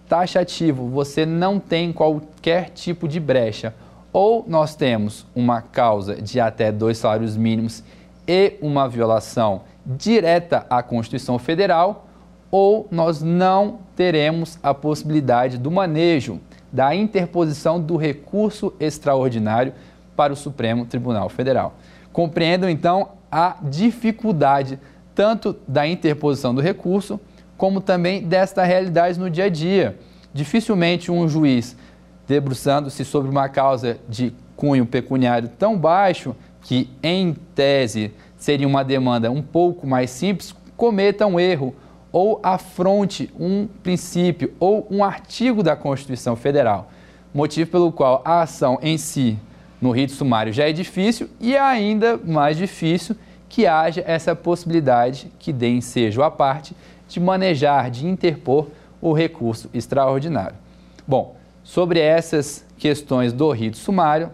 taxativo, 0.08 0.88
você 0.88 1.24
não 1.24 1.58
tem 1.58 1.92
qualquer 1.92 2.70
tipo 2.70 3.08
de 3.08 3.18
brecha. 3.18 3.74
Ou 4.12 4.44
nós 4.46 4.74
temos 4.74 5.26
uma 5.34 5.60
causa 5.60 6.14
de 6.20 6.38
até 6.38 6.70
dois 6.70 6.98
salários 6.98 7.36
mínimos 7.36 7.82
e 8.26 8.54
uma 8.60 8.88
violação 8.88 9.62
direta 9.84 10.66
à 10.70 10.82
Constituição 10.82 11.38
Federal, 11.38 12.06
ou 12.50 12.86
nós 12.90 13.20
não 13.20 13.80
teremos 13.96 14.58
a 14.62 14.72
possibilidade 14.72 15.58
do 15.58 15.70
manejo, 15.70 16.40
da 16.72 16.94
interposição 16.94 17.80
do 17.80 17.96
recurso 17.96 18.72
extraordinário 18.78 19.74
para 20.16 20.32
o 20.32 20.36
Supremo 20.36 20.86
Tribunal 20.86 21.28
Federal. 21.28 21.74
Compreendam 22.12 22.70
então 22.70 23.10
a 23.30 23.56
dificuldade 23.62 24.78
tanto 25.14 25.56
da 25.66 25.86
interposição 25.86 26.54
do 26.54 26.60
recurso 26.60 27.20
como 27.64 27.80
também 27.80 28.22
desta 28.22 28.62
realidade 28.62 29.18
no 29.18 29.30
dia 29.30 29.44
a 29.44 29.48
dia. 29.48 29.98
Dificilmente 30.34 31.10
um 31.10 31.26
juiz, 31.26 31.74
debruçando-se 32.28 33.06
sobre 33.06 33.30
uma 33.30 33.48
causa 33.48 33.96
de 34.06 34.34
cunho 34.54 34.84
pecuniário 34.84 35.48
tão 35.48 35.78
baixo, 35.78 36.36
que 36.60 36.90
em 37.02 37.34
tese 37.54 38.12
seria 38.36 38.68
uma 38.68 38.84
demanda 38.84 39.30
um 39.30 39.40
pouco 39.40 39.86
mais 39.86 40.10
simples, 40.10 40.54
cometa 40.76 41.26
um 41.26 41.40
erro 41.40 41.74
ou 42.12 42.38
afronte 42.42 43.32
um 43.40 43.66
princípio 43.82 44.52
ou 44.60 44.86
um 44.90 45.02
artigo 45.02 45.62
da 45.62 45.74
Constituição 45.74 46.36
Federal, 46.36 46.90
motivo 47.32 47.70
pelo 47.70 47.90
qual 47.90 48.20
a 48.26 48.42
ação 48.42 48.78
em 48.82 48.98
si, 48.98 49.38
no 49.80 49.90
rito 49.90 50.12
sumário, 50.12 50.52
já 50.52 50.68
é 50.68 50.72
difícil 50.72 51.30
e 51.40 51.56
é 51.56 51.60
ainda 51.60 52.18
mais 52.18 52.58
difícil 52.58 53.16
que 53.48 53.66
haja 53.66 54.04
essa 54.06 54.36
possibilidade 54.36 55.32
que 55.38 55.50
dê 55.50 55.70
ensejo 55.70 56.22
à 56.22 56.30
parte 56.30 56.76
de 57.14 57.20
manejar, 57.20 57.90
de 57.92 58.08
interpor 58.08 58.66
o 59.00 59.12
recurso 59.12 59.70
extraordinário. 59.72 60.56
Bom, 61.06 61.36
sobre 61.62 62.00
essas 62.00 62.66
questões 62.76 63.32
do 63.32 63.50
rito 63.52 63.76
sumário, 63.76 64.30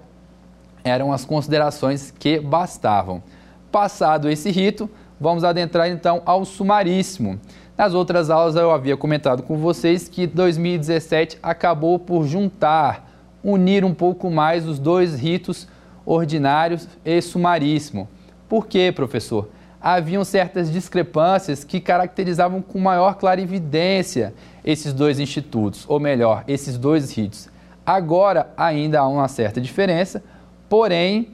eram 0.82 1.12
as 1.12 1.26
considerações 1.26 2.10
que 2.10 2.40
bastavam. 2.40 3.22
Passado 3.70 4.30
esse 4.30 4.50
rito, 4.50 4.88
vamos 5.20 5.44
adentrar 5.44 5.90
então 5.90 6.22
ao 6.25 6.42
sumaríssimo. 6.46 7.38
Nas 7.76 7.92
outras 7.92 8.30
aulas 8.30 8.56
eu 8.56 8.70
havia 8.70 8.96
comentado 8.96 9.42
com 9.42 9.58
vocês 9.58 10.08
que 10.08 10.26
2017 10.26 11.38
acabou 11.42 11.99
por 11.99 12.26
juntar, 12.26 13.10
unir 13.44 13.84
um 13.84 13.92
pouco 13.92 14.30
mais 14.30 14.66
os 14.66 14.78
dois 14.78 15.20
ritos 15.20 15.68
ordinários 16.06 16.88
e 17.04 17.20
sumaríssimo. 17.20 18.08
Por 18.49 18.66
quê, 18.66 18.90
professor? 18.90 19.50
Haviam 19.80 20.25
certas 20.25 20.70
discrepâncias 20.70 21.64
que 21.64 21.80
caracterizavam 21.80 22.60
com 22.60 22.78
maior 22.78 23.14
clarividência 23.14 24.34
esses 24.64 24.92
dois 24.92 25.18
institutos, 25.18 25.84
ou 25.88 25.99
melhor, 25.99 26.44
esses 26.46 26.76
dois 26.76 27.16
ritos. 27.16 27.49
Agora 27.84 28.52
ainda 28.56 29.00
há 29.00 29.08
uma 29.08 29.26
certa 29.26 29.60
diferença, 29.60 30.22
porém 30.68 31.28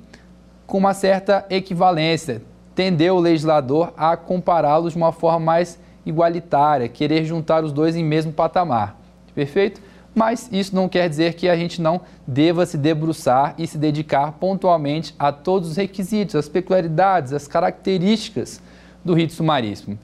com 0.66 0.78
uma 0.78 0.94
certa 0.94 1.44
equivalência. 1.50 2.42
Tendeu 2.74 3.16
o 3.16 3.20
legislador 3.20 3.92
a 3.96 4.16
compará-los 4.16 4.92
de 4.92 4.98
uma 4.98 5.12
forma 5.12 5.40
mais 5.40 5.78
igualitária, 6.04 6.88
querer 6.88 7.24
juntar 7.24 7.64
os 7.64 7.72
dois 7.72 7.96
em 7.96 8.04
mesmo 8.04 8.32
patamar. 8.32 8.96
Perfeito? 9.34 9.80
Mas 10.16 10.48
isso 10.50 10.74
não 10.74 10.88
quer 10.88 11.10
dizer 11.10 11.34
que 11.34 11.46
a 11.46 11.54
gente 11.54 11.82
não 11.82 12.00
deva 12.26 12.64
se 12.64 12.78
debruçar 12.78 13.54
e 13.58 13.66
se 13.66 13.76
dedicar 13.76 14.32
pontualmente 14.32 15.14
a 15.18 15.30
todos 15.30 15.72
os 15.72 15.76
requisitos, 15.76 16.34
as 16.34 16.48
peculiaridades, 16.48 17.34
as 17.34 17.46
características 17.46 18.62
do 19.04 19.12
rito 19.12 19.34
sumaríssimo. 19.34 19.98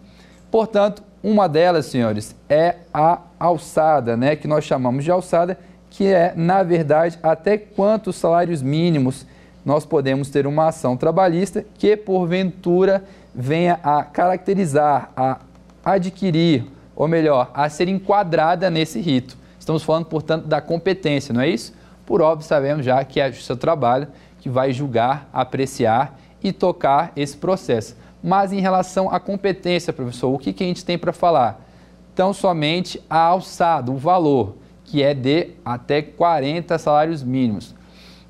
Portanto, 0.50 1.02
uma 1.23 1.49
delas, 1.49 1.87
senhores, 1.87 2.37
é 2.47 2.75
a 2.92 3.21
alçada, 3.40 4.14
né, 4.14 4.37
que 4.37 4.47
nós 4.47 4.64
chamamos 4.64 5.02
de 5.02 5.11
alçada, 5.11 5.59
que 5.88 6.07
é, 6.07 6.35
na 6.37 6.62
verdade, 6.62 7.19
até 7.23 7.57
quantos 7.57 8.16
salários 8.16 8.61
mínimos 8.61 9.25
nós 9.64 9.87
podemos 9.87 10.28
ter 10.28 10.47
uma 10.47 10.69
ação 10.69 10.95
trabalhista 10.95 11.64
que, 11.78 11.97
porventura, 11.97 13.02
venha 13.35 13.81
a 13.83 14.04
caracterizar, 14.04 15.11
a 15.16 15.38
adquirir, 15.83 16.66
ou 16.95 17.09
melhor, 17.09 17.50
a 17.54 17.66
ser 17.71 17.88
enquadrada 17.88 18.69
nesse 18.69 19.00
rito. 19.00 19.40
Estamos 19.62 19.85
falando, 19.85 20.07
portanto, 20.07 20.49
da 20.49 20.61
competência, 20.61 21.33
não 21.33 21.40
é 21.40 21.49
isso? 21.49 21.73
Por 22.04 22.21
óbvio, 22.21 22.45
sabemos 22.45 22.85
já 22.85 23.04
que 23.04 23.21
é 23.21 23.28
o 23.28 23.35
seu 23.35 23.57
trabalho 23.57 24.09
que 24.40 24.49
vai 24.49 24.73
julgar, 24.73 25.28
apreciar 25.33 26.19
e 26.42 26.50
tocar 26.50 27.12
esse 27.14 27.37
processo. 27.37 27.97
Mas 28.21 28.52
em 28.52 28.59
relação 28.59 29.09
à 29.09 29.21
competência, 29.21 29.92
professor, 29.92 30.35
o 30.35 30.37
que, 30.37 30.52
que 30.52 30.64
a 30.64 30.66
gente 30.66 30.85
tem 30.85 30.99
para 30.99 31.12
falar? 31.12 31.64
Tão 32.12 32.33
somente 32.33 33.00
a 33.09 33.21
alçada, 33.21 33.92
o 33.92 33.97
valor, 33.97 34.57
que 34.85 35.00
é 35.00 35.14
de 35.14 35.50
até 35.64 36.02
40 36.02 36.76
salários 36.76 37.23
mínimos. 37.23 37.73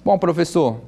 Bom, 0.04 0.18
professor, 0.18 0.82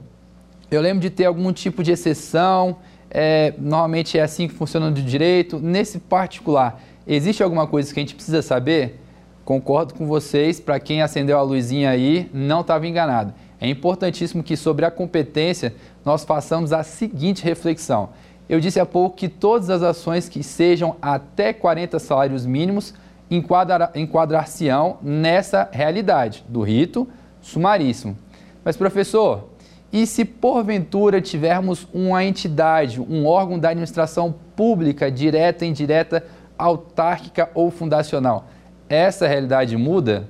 eu 0.70 0.82
lembro 0.82 1.00
de 1.00 1.08
ter 1.08 1.24
algum 1.24 1.54
tipo 1.54 1.82
de 1.82 1.92
exceção, 1.92 2.76
é, 3.10 3.54
normalmente 3.56 4.18
é 4.18 4.22
assim 4.22 4.46
que 4.46 4.52
funciona 4.52 4.92
de 4.92 5.02
direito. 5.02 5.58
Nesse 5.58 5.98
particular, 5.98 6.82
existe 7.06 7.42
alguma 7.42 7.66
coisa 7.66 7.94
que 7.94 7.98
a 7.98 8.02
gente 8.02 8.14
precisa 8.14 8.42
saber? 8.42 9.00
Concordo 9.44 9.92
com 9.92 10.06
vocês, 10.06 10.58
para 10.58 10.80
quem 10.80 11.02
acendeu 11.02 11.38
a 11.38 11.42
luzinha 11.42 11.90
aí, 11.90 12.30
não 12.32 12.62
estava 12.62 12.86
enganado. 12.86 13.34
É 13.60 13.68
importantíssimo 13.68 14.42
que 14.42 14.56
sobre 14.56 14.86
a 14.86 14.90
competência 14.90 15.74
nós 16.04 16.24
façamos 16.24 16.72
a 16.72 16.82
seguinte 16.82 17.44
reflexão. 17.44 18.08
Eu 18.48 18.58
disse 18.58 18.80
há 18.80 18.86
pouco 18.86 19.16
que 19.16 19.28
todas 19.28 19.68
as 19.68 19.82
ações 19.82 20.28
que 20.28 20.42
sejam 20.42 20.96
até 21.00 21.52
40 21.52 21.98
salários 21.98 22.46
mínimos 22.46 22.94
enquadrar-se-ão 23.30 24.98
nessa 25.02 25.68
realidade 25.70 26.44
do 26.48 26.62
rito 26.62 27.08
sumaríssimo. 27.40 28.16
Mas, 28.64 28.76
professor, 28.76 29.50
e 29.92 30.06
se 30.06 30.24
porventura 30.24 31.20
tivermos 31.20 31.86
uma 31.92 32.24
entidade, 32.24 33.00
um 33.00 33.26
órgão 33.26 33.58
da 33.58 33.68
administração 33.70 34.34
pública, 34.56 35.10
direta, 35.10 35.66
indireta, 35.66 36.24
autárquica 36.56 37.50
ou 37.54 37.70
fundacional? 37.70 38.46
Essa 38.88 39.26
realidade 39.26 39.76
muda 39.76 40.28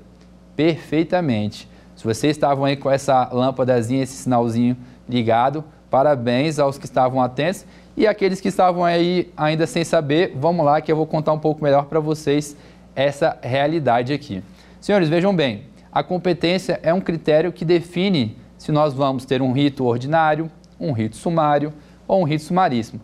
perfeitamente. 0.57 1.69
Se 1.97 2.05
vocês 2.05 2.37
estavam 2.37 2.65
aí 2.65 2.77
com 2.77 2.91
essa 2.91 3.29
lâmpadazinha, 3.33 4.03
esse 4.03 4.15
sinalzinho 4.15 4.77
ligado, 5.09 5.65
parabéns 5.91 6.59
aos 6.59 6.79
que 6.79 6.85
estavam 6.85 7.23
atentos 7.23 7.65
e 7.97 8.07
aqueles 8.07 8.41
que 8.41 8.49
estavam 8.49 8.85
aí 8.85 9.33
ainda 9.37 9.67
sem 9.67 9.85
saber, 9.85 10.33
vamos 10.37 10.65
lá 10.65 10.81
que 10.81 10.91
eu 10.91 10.97
vou 10.97 11.07
contar 11.07 11.33
um 11.33 11.39
pouco 11.39 11.63
melhor 11.63 11.85
para 11.87 12.01
vocês 12.01 12.57
essa 12.97 13.39
realidade 13.43 14.13
aqui. 14.13 14.43
Senhores, 14.81 15.09
vejam 15.09 15.35
bem, 15.35 15.65
a 15.93 16.03
competência 16.03 16.81
é 16.83 16.93
um 16.93 17.01
critério 17.01 17.53
que 17.53 17.65
define 17.65 18.37
se 18.59 18.73
nós 18.73 18.93
vamos 18.93 19.25
ter 19.25 19.41
um 19.41 19.53
rito 19.53 19.85
ordinário, 19.85 20.51
um 20.79 20.93
rito 20.93 21.17
sumário 21.17 21.73
ou 22.07 22.21
um 22.21 22.25
rito 22.25 22.45
sumaríssimo. 22.45 23.01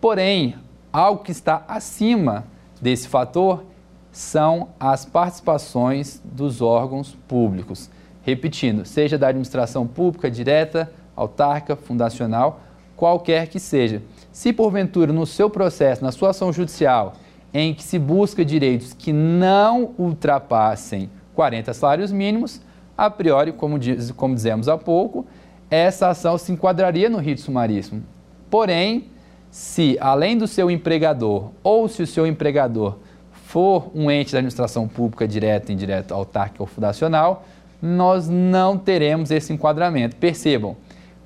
Porém, 0.00 0.54
algo 0.92 1.22
que 1.22 1.30
está 1.30 1.64
acima 1.68 2.44
desse 2.80 3.08
fator 3.08 3.64
são 4.12 4.68
as 4.78 5.06
participações 5.06 6.20
dos 6.22 6.60
órgãos 6.60 7.16
públicos. 7.26 7.90
Repetindo, 8.22 8.84
seja 8.84 9.18
da 9.18 9.28
administração 9.28 9.86
pública 9.86 10.30
direta, 10.30 10.92
autárquica, 11.16 11.74
fundacional, 11.74 12.60
qualquer 12.94 13.48
que 13.48 13.58
seja. 13.58 14.02
Se 14.30 14.52
porventura 14.52 15.12
no 15.12 15.26
seu 15.26 15.48
processo, 15.48 16.04
na 16.04 16.12
sua 16.12 16.30
ação 16.30 16.52
judicial, 16.52 17.14
em 17.52 17.74
que 17.74 17.82
se 17.82 17.98
busca 17.98 18.44
direitos 18.44 18.92
que 18.92 19.12
não 19.12 19.94
ultrapassem 19.98 21.10
40 21.34 21.72
salários 21.74 22.12
mínimos, 22.12 22.60
a 22.96 23.10
priori, 23.10 23.52
como, 23.52 23.78
diz, 23.78 24.10
como 24.12 24.34
dizemos 24.34 24.68
há 24.68 24.76
pouco, 24.76 25.26
essa 25.70 26.08
ação 26.08 26.36
se 26.36 26.52
enquadraria 26.52 27.08
no 27.08 27.18
rito 27.18 27.40
sumaríssimo. 27.40 28.02
Porém, 28.50 29.06
se 29.50 29.96
além 30.00 30.36
do 30.36 30.46
seu 30.46 30.70
empregador 30.70 31.50
ou 31.62 31.88
se 31.88 32.02
o 32.02 32.06
seu 32.06 32.26
empregador 32.26 32.98
for 33.52 33.90
um 33.94 34.10
ente 34.10 34.32
da 34.32 34.38
administração 34.38 34.88
pública 34.88 35.28
direta, 35.28 35.70
indireta, 35.70 36.14
autárquica 36.14 36.62
ou 36.62 36.66
fundacional, 36.66 37.44
nós 37.82 38.26
não 38.26 38.78
teremos 38.78 39.30
esse 39.30 39.52
enquadramento. 39.52 40.16
Percebam, 40.16 40.74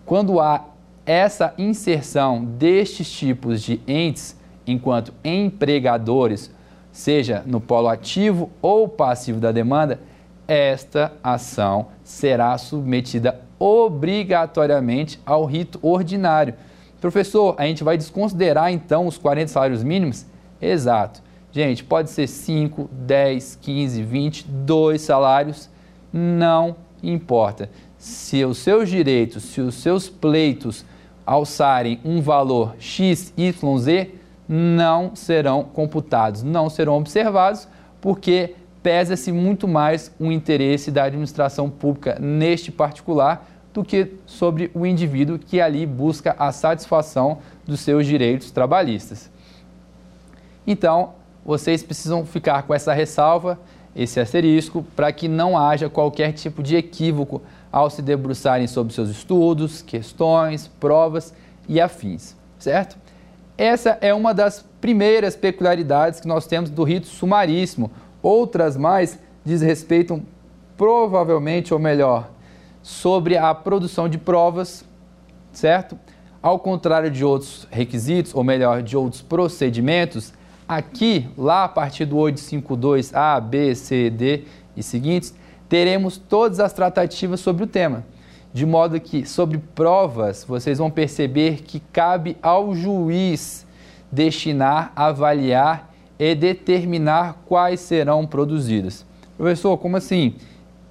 quando 0.05 0.41
há 0.41 0.65
essa 1.07 1.55
inserção 1.57 2.45
destes 2.45 3.09
tipos 3.09 3.63
de 3.63 3.81
entes 3.87 4.37
enquanto 4.67 5.15
empregadores, 5.25 6.51
seja 6.91 7.45
no 7.47 7.61
polo 7.61 7.87
ativo 7.87 8.51
ou 8.61 8.89
passivo 8.89 9.39
da 9.39 9.53
demanda, 9.53 10.01
esta 10.49 11.13
ação 11.23 11.91
será 12.03 12.59
submetida 12.59 13.41
obrigatoriamente 13.57 15.21
ao 15.25 15.45
rito 15.45 15.79
ordinário. 15.81 16.55
Professor, 17.01 17.55
a 17.57 17.67
gente 17.67 17.85
vai 17.85 17.97
desconsiderar 17.97 18.73
então 18.73 19.07
os 19.07 19.17
40 19.17 19.47
salários 19.47 19.85
mínimos? 19.85 20.27
Exato. 20.61 21.25
Gente, 21.57 21.83
pode 21.83 22.11
ser 22.11 22.27
5, 22.27 22.91
10, 22.93 23.59
15, 23.63 24.03
20, 24.03 24.47
dois 24.47 25.01
salários, 25.01 25.71
não 26.13 26.77
importa. 27.03 27.71
Se 27.97 28.45
os 28.45 28.59
seus 28.59 28.91
direitos, 28.91 29.43
se 29.43 29.63
os 29.63 29.75
seus 29.77 30.07
pleitos 30.07 30.85
alçarem 31.25 31.99
um 32.05 32.21
valor 32.21 32.77
X, 32.79 33.33
Y, 33.39 33.79
Z, 33.79 34.11
não 34.47 35.17
serão 35.17 35.65
computados, 35.65 36.43
não 36.43 36.69
serão 36.69 36.99
observados, 36.99 37.67
porque 38.03 38.55
pesa-se 38.83 39.33
muito 39.33 39.67
mais 39.67 40.15
o 40.21 40.31
interesse 40.31 40.91
da 40.91 41.05
administração 41.05 41.71
pública 41.71 42.19
neste 42.21 42.71
particular 42.71 43.49
do 43.73 43.83
que 43.83 44.13
sobre 44.27 44.71
o 44.75 44.85
indivíduo 44.85 45.39
que 45.39 45.59
ali 45.59 45.87
busca 45.87 46.37
a 46.39 46.53
satisfação 46.53 47.39
dos 47.65 47.81
seus 47.81 48.05
direitos 48.05 48.51
trabalhistas. 48.51 49.31
Então, 50.67 51.15
vocês 51.47 51.81
precisam 51.81 52.27
ficar 52.27 52.65
com 52.65 52.75
essa 52.75 52.93
ressalva, 52.93 53.57
esse 53.95 54.19
asterisco, 54.19 54.85
para 54.97 55.13
que 55.13 55.29
não 55.29 55.57
haja 55.57 55.89
qualquer 55.89 56.33
tipo 56.33 56.61
de 56.61 56.75
equívoco 56.75 57.41
ao 57.71 57.89
se 57.89 58.03
debruçarem 58.03 58.67
sobre 58.67 58.93
seus 58.93 59.09
estudos, 59.09 59.81
questões, 59.81 60.67
provas 60.67 61.33
e 61.69 61.81
afins, 61.81 62.35
certo? 62.59 62.99
Essa 63.57 63.97
é 64.01 64.13
uma 64.13 64.35
das 64.35 64.65
primeiras 64.81 65.37
peculiaridades 65.37 66.19
que 66.19 66.27
nós 66.27 66.47
temos 66.47 66.69
do 66.69 66.83
rito 66.83 67.07
sumaríssimo. 67.07 67.93
Outras 68.21 68.77
mais 68.77 69.19
diz 69.45 69.63
respeito 69.63 70.21
provavelmente, 70.77 71.73
ou 71.73 71.79
melhor, 71.79 72.29
sobre 72.83 73.39
a 73.39 73.55
produção 73.55 74.09
de 74.09 74.19
provas, 74.19 74.85
certo? 75.53 75.99
Ao 76.43 76.59
contrário 76.59 77.11
de 77.11 77.25
outros 77.25 77.67
requisitos, 77.71 78.35
ou 78.35 78.45
melhor, 78.45 78.83
de 78.83 78.97
outros 78.97 79.23
procedimentos, 79.23 80.35
Aqui, 80.69 81.29
lá 81.39 81.65
a 81.65 81.69
partir 81.69 82.05
do 82.07 82.17
852 82.17 83.15
A, 83.15 83.39
B, 83.39 83.75
C, 83.75 84.11
D 84.11 84.45
e 84.77 84.83
seguintes, 84.83 85.33
teremos 85.69 86.19
todas 86.19 86.59
as 86.59 86.73
tratativas 86.73 87.39
sobre 87.39 87.63
o 87.63 87.67
tema. 87.69 88.05
De 88.53 88.67
modo 88.67 88.99
que, 88.99 89.25
sobre 89.25 89.59
provas, 89.59 90.45
vocês 90.45 90.79
vão 90.79 90.91
perceber 90.91 91.63
que 91.63 91.79
cabe 91.93 92.37
ao 92.43 92.75
juiz 92.75 93.65
destinar, 94.11 94.93
avaliar 94.97 95.95
e 96.19 96.35
determinar 96.35 97.43
quais 97.47 97.81
serão 97.81 98.27
produzidas. 98.27 99.07
Professor, 99.37 99.77
como 99.77 99.97
assim? 99.97 100.35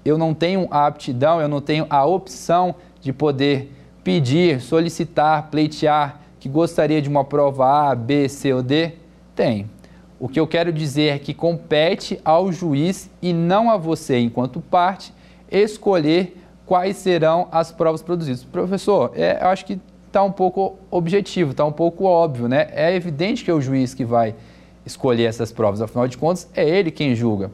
Eu 0.06 0.18
não 0.18 0.34
tenho 0.34 0.68
a 0.72 0.86
aptidão, 0.86 1.42
eu 1.42 1.50
não 1.50 1.60
tenho 1.60 1.86
a 1.90 2.06
opção 2.06 2.76
de 3.02 3.12
poder 3.12 3.74
pedir, 4.04 4.62
solicitar, 4.62 5.50
pleitear 5.50 6.22
que 6.40 6.48
gostaria 6.48 7.02
de 7.02 7.10
uma 7.10 7.26
prova 7.26 7.90
A, 7.90 7.96
B, 7.96 8.30
C 8.30 8.54
ou 8.54 8.62
D? 8.62 8.94
Tem. 9.36 9.70
O 10.20 10.30
que 10.30 10.40
eu 10.40 10.48
quero 10.48 10.72
dizer 10.72 11.16
é 11.16 11.20
que 11.20 11.34
compete 11.34 12.20
ao 12.24 12.52
juiz 12.52 13.10
e 13.22 13.34
não 13.34 13.70
a 13.70 13.76
você, 13.76 14.18
enquanto 14.18 14.62
parte, 14.62 15.14
escolher 15.52 16.42
quais 16.66 16.96
serão 16.98 17.48
as 17.52 17.72
provas 17.72 18.02
produzidas. 18.02 18.44
Professor, 18.44 19.12
é, 19.14 19.40
eu 19.42 19.48
acho 19.50 19.66
que 19.66 19.80
está 20.08 20.24
um 20.24 20.32
pouco 20.32 20.78
objetivo, 20.90 21.52
está 21.52 21.66
um 21.66 21.72
pouco 21.72 22.06
óbvio, 22.06 22.48
né? 22.48 22.70
É 22.72 22.96
evidente 22.96 23.44
que 23.44 23.52
é 23.52 23.54
o 23.54 23.60
juiz 23.60 23.94
que 23.94 24.06
vai 24.06 24.34
escolher 24.86 25.26
essas 25.26 25.52
provas, 25.52 25.82
afinal 25.82 26.08
de 26.08 26.18
contas, 26.18 26.50
é 26.56 26.68
ele 26.68 26.90
quem 26.90 27.14
julga. 27.14 27.52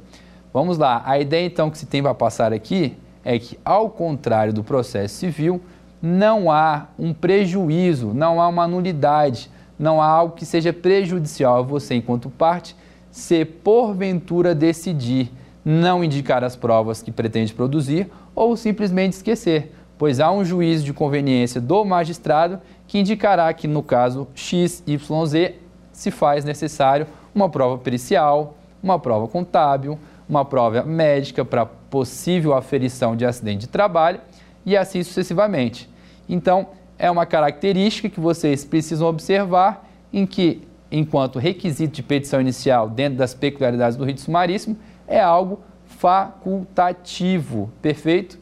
Vamos 0.54 0.78
lá, 0.78 1.02
a 1.06 1.20
ideia 1.20 1.46
então 1.46 1.72
que 1.72 1.78
se 1.78 1.86
tem 1.86 2.04
para 2.04 2.14
passar 2.14 2.54
aqui 2.54 2.96
é 3.24 3.40
que, 3.40 3.58
ao 3.66 3.90
contrário 3.90 4.54
do 4.54 4.64
processo 4.64 5.16
civil, 5.16 5.62
não 6.02 6.52
há 6.52 6.88
um 7.00 7.14
prejuízo, 7.14 8.14
não 8.14 8.42
há 8.42 8.48
uma 8.48 8.68
nulidade, 8.68 9.50
não 9.82 10.00
há 10.00 10.06
algo 10.06 10.36
que 10.36 10.46
seja 10.46 10.72
prejudicial 10.72 11.58
a 11.58 11.62
você 11.62 11.96
enquanto 11.96 12.30
parte, 12.30 12.76
se 13.10 13.44
porventura 13.44 14.54
decidir 14.54 15.32
não 15.66 16.04
indicar 16.04 16.44
as 16.44 16.56
provas 16.56 17.02
que 17.02 17.12
pretende 17.12 17.54
produzir 17.54 18.10
ou 18.36 18.56
simplesmente 18.56 19.14
esquecer, 19.14 19.74
pois 19.98 20.20
há 20.20 20.32
um 20.32 20.46
juízo 20.46 20.86
de 20.86 20.94
conveniência 20.94 21.60
do 21.60 21.84
magistrado 21.84 22.60
que 22.88 23.00
indicará 23.00 23.52
que 23.54 23.68
no 23.68 23.82
caso 23.82 24.28
XYZ 24.36 25.54
se 25.92 26.12
faz 26.12 26.46
necessário 26.46 27.08
uma 27.34 27.50
prova 27.50 27.78
pericial, 27.78 28.56
uma 28.82 29.00
prova 29.00 29.28
contábil, 29.28 29.98
uma 30.30 30.46
prova 30.46 30.84
médica 30.84 31.44
para 31.44 31.66
possível 31.66 32.54
aferição 32.54 33.16
de 33.16 33.26
acidente 33.26 33.62
de 33.62 33.68
trabalho 33.68 34.22
e 34.66 34.78
assim 34.78 35.04
sucessivamente. 35.04 35.90
Então, 36.30 36.68
é 37.02 37.10
uma 37.10 37.26
característica 37.26 38.08
que 38.08 38.20
vocês 38.20 38.64
precisam 38.64 39.08
observar 39.08 39.90
em 40.14 40.24
que, 40.24 40.62
enquanto 40.92 41.40
requisito 41.40 41.96
de 41.96 42.04
petição 42.04 42.40
inicial 42.40 42.88
dentro 42.88 43.18
das 43.18 43.34
peculiaridades 43.34 43.98
do 43.98 44.06
rito 44.06 44.22
sumaríssimo, 44.22 44.78
é 45.08 45.20
algo 45.20 45.62
facultativo, 45.84 47.72
perfeito? 47.82 48.38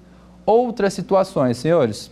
Outras 0.45 0.93
situações, 0.93 1.55
senhores. 1.55 2.11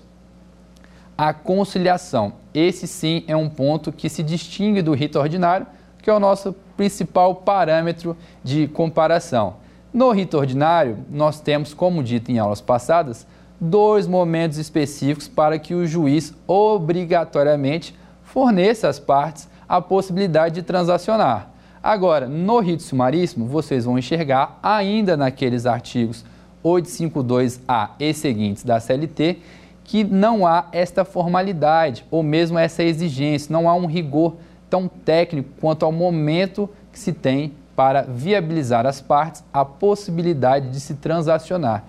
A 1.18 1.34
conciliação. 1.34 2.36
Esse 2.54 2.88
sim 2.88 3.26
é 3.28 3.36
um 3.36 3.50
ponto 3.50 3.92
que 3.92 4.08
se 4.08 4.24
distingue 4.24 4.82
do 4.82 4.94
rito 4.94 5.20
ordinário, 5.20 5.68
que 6.02 6.10
é 6.10 6.14
o 6.14 6.20
nosso 6.20 6.56
principal 6.78 7.36
parâmetro 7.36 8.16
de 8.42 8.70
comparação. 8.70 9.58
No 9.92 10.12
rito 10.12 10.38
ordinário, 10.38 11.00
nós 11.10 11.42
temos, 11.42 11.74
como 11.74 12.02
dito 12.02 12.32
em 12.32 12.40
aulas 12.40 12.62
passadas, 12.62 13.28
dois 13.60 14.08
momentos 14.08 14.58
específicos 14.58 15.28
para 15.28 15.58
que 15.58 15.74
o 15.74 15.86
juiz 15.86 16.34
obrigatoriamente 16.46 17.96
forneça 18.24 18.88
às 18.88 19.00
partes 19.00 19.50
a 19.68 19.82
possibilidade 19.82 20.56
de 20.56 20.62
transacionar. 20.62 21.50
Agora, 21.82 22.28
no 22.28 22.60
rito 22.60 22.84
sumaríssimo, 22.84 23.46
vocês 23.46 23.86
vão 23.86 23.98
enxergar 23.98 24.60
ainda 24.62 25.16
naqueles 25.16 25.66
artigos 25.66 26.26
852A 26.64 27.92
e 28.00 28.14
seguintes 28.14 28.64
da 28.64 28.80
CLT 28.80 29.38
que 29.84 30.04
não 30.04 30.46
há 30.46 30.66
esta 30.74 31.06
formalidade 31.06 32.06
ou 32.12 32.22
mesmo 32.22 32.60
essa 32.60 32.84
exigência, 32.84 33.54
não 33.54 33.70
há 33.70 33.74
um 33.74 33.86
rigor 33.86 34.36
tão 34.70 34.88
técnico 34.88 35.50
quanto 35.62 35.86
ao 35.86 35.94
momento 35.94 36.70
que 36.92 37.00
se 37.00 37.14
tem 37.14 37.54
para 37.74 38.02
viabilizar 38.02 38.86
às 38.86 39.00
partes 39.00 39.44
a 39.54 39.64
possibilidade 39.64 40.70
de 40.72 40.80
se 40.82 40.96
transacionar. 40.96 41.86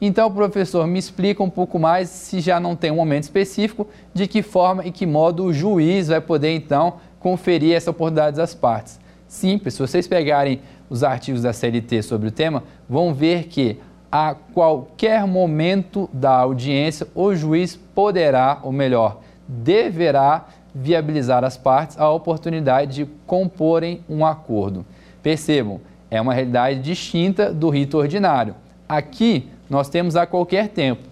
Então, 0.00 0.30
professor, 0.30 0.86
me 0.86 0.98
explica 0.98 1.42
um 1.42 1.50
pouco 1.50 1.78
mais, 1.78 2.08
se 2.08 2.40
já 2.40 2.60
não 2.60 2.76
tem 2.76 2.90
um 2.90 2.96
momento 2.96 3.24
específico, 3.24 3.86
de 4.14 4.28
que 4.28 4.42
forma 4.42 4.86
e 4.86 4.92
que 4.92 5.04
modo 5.04 5.44
o 5.44 5.52
juiz 5.52 6.08
vai 6.08 6.20
poder, 6.20 6.54
então, 6.54 6.94
conferir 7.18 7.74
essa 7.74 7.90
oportunidade 7.90 8.40
às 8.40 8.54
partes. 8.54 9.00
Simples, 9.26 9.74
se 9.74 9.80
vocês 9.80 10.06
pegarem 10.06 10.60
os 10.88 11.02
artigos 11.02 11.42
da 11.42 11.52
CLT 11.52 12.02
sobre 12.02 12.28
o 12.28 12.30
tema, 12.30 12.62
vão 12.88 13.12
ver 13.12 13.44
que 13.44 13.78
a 14.10 14.34
qualquer 14.54 15.26
momento 15.26 16.08
da 16.12 16.30
audiência, 16.30 17.06
o 17.14 17.34
juiz 17.34 17.76
poderá, 17.76 18.60
ou 18.62 18.72
melhor, 18.72 19.20
deverá 19.46 20.46
viabilizar 20.74 21.44
às 21.44 21.56
partes 21.56 21.98
a 21.98 22.08
oportunidade 22.10 22.94
de 22.94 23.10
comporem 23.26 24.00
um 24.08 24.24
acordo. 24.24 24.86
Percebam, 25.22 25.80
é 26.10 26.20
uma 26.20 26.32
realidade 26.32 26.80
distinta 26.80 27.52
do 27.52 27.68
rito 27.68 27.98
ordinário. 27.98 28.54
Aqui, 28.88 29.50
nós 29.68 29.88
temos 29.88 30.16
a 30.16 30.26
qualquer 30.26 30.68
tempo. 30.68 31.02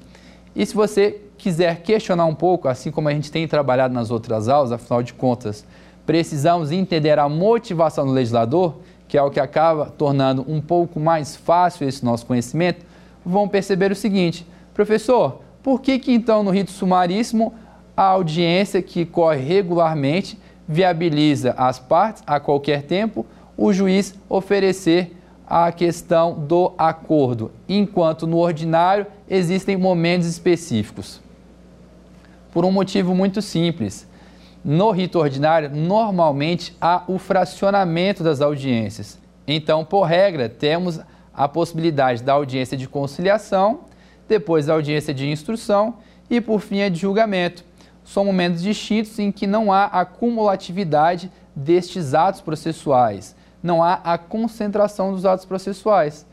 E 0.54 0.64
se 0.64 0.74
você 0.74 1.20
quiser 1.36 1.82
questionar 1.82 2.24
um 2.24 2.34
pouco, 2.34 2.68
assim 2.68 2.90
como 2.90 3.08
a 3.08 3.12
gente 3.12 3.30
tem 3.30 3.46
trabalhado 3.46 3.92
nas 3.92 4.10
outras 4.10 4.48
aulas, 4.48 4.72
afinal 4.72 5.02
de 5.02 5.12
contas, 5.12 5.64
precisamos 6.04 6.70
entender 6.70 7.18
a 7.18 7.28
motivação 7.28 8.06
do 8.06 8.12
legislador, 8.12 8.76
que 9.08 9.18
é 9.18 9.22
o 9.22 9.30
que 9.30 9.40
acaba 9.40 9.86
tornando 9.86 10.44
um 10.48 10.60
pouco 10.60 10.98
mais 10.98 11.36
fácil 11.36 11.86
esse 11.86 12.04
nosso 12.04 12.26
conhecimento, 12.26 12.84
vão 13.24 13.48
perceber 13.48 13.92
o 13.92 13.96
seguinte: 13.96 14.46
professor, 14.72 15.40
por 15.62 15.80
que, 15.80 15.98
que 15.98 16.12
então 16.12 16.42
no 16.42 16.50
rito 16.50 16.70
sumaríssimo 16.70 17.52
a 17.96 18.04
audiência 18.04 18.82
que 18.82 19.04
corre 19.04 19.40
regularmente 19.40 20.38
viabiliza 20.68 21.54
às 21.56 21.78
partes, 21.78 22.22
a 22.26 22.40
qualquer 22.40 22.82
tempo, 22.82 23.24
o 23.56 23.72
juiz 23.72 24.14
oferecer 24.28 25.15
a 25.46 25.70
questão 25.70 26.34
do 26.34 26.72
acordo, 26.76 27.52
enquanto 27.68 28.26
no 28.26 28.38
ordinário 28.38 29.06
existem 29.30 29.76
momentos 29.76 30.26
específicos. 30.26 31.20
Por 32.52 32.64
um 32.64 32.72
motivo 32.72 33.14
muito 33.14 33.40
simples. 33.40 34.08
No 34.64 34.90
rito 34.90 35.20
ordinário, 35.20 35.70
normalmente 35.70 36.76
há 36.80 37.04
o 37.06 37.18
fracionamento 37.18 38.24
das 38.24 38.40
audiências. 38.40 39.18
Então, 39.46 39.84
por 39.84 40.02
regra, 40.02 40.48
temos 40.48 40.98
a 41.32 41.46
possibilidade 41.46 42.24
da 42.24 42.32
audiência 42.32 42.76
de 42.76 42.88
conciliação, 42.88 43.80
depois 44.28 44.66
da 44.66 44.72
audiência 44.72 45.14
de 45.14 45.30
instrução 45.30 45.98
e, 46.28 46.40
por 46.40 46.60
fim, 46.60 46.82
a 46.82 46.88
de 46.88 46.98
julgamento. 46.98 47.64
São 48.04 48.24
momentos 48.24 48.62
distintos 48.62 49.16
em 49.20 49.30
que 49.30 49.46
não 49.46 49.72
há 49.72 49.84
acumulatividade 49.84 51.30
destes 51.54 52.14
atos 52.14 52.40
processuais 52.40 53.35
não 53.62 53.82
há 53.82 53.94
a 54.04 54.18
concentração 54.18 55.12
dos 55.12 55.24
atos 55.24 55.44
processuais. 55.44 56.26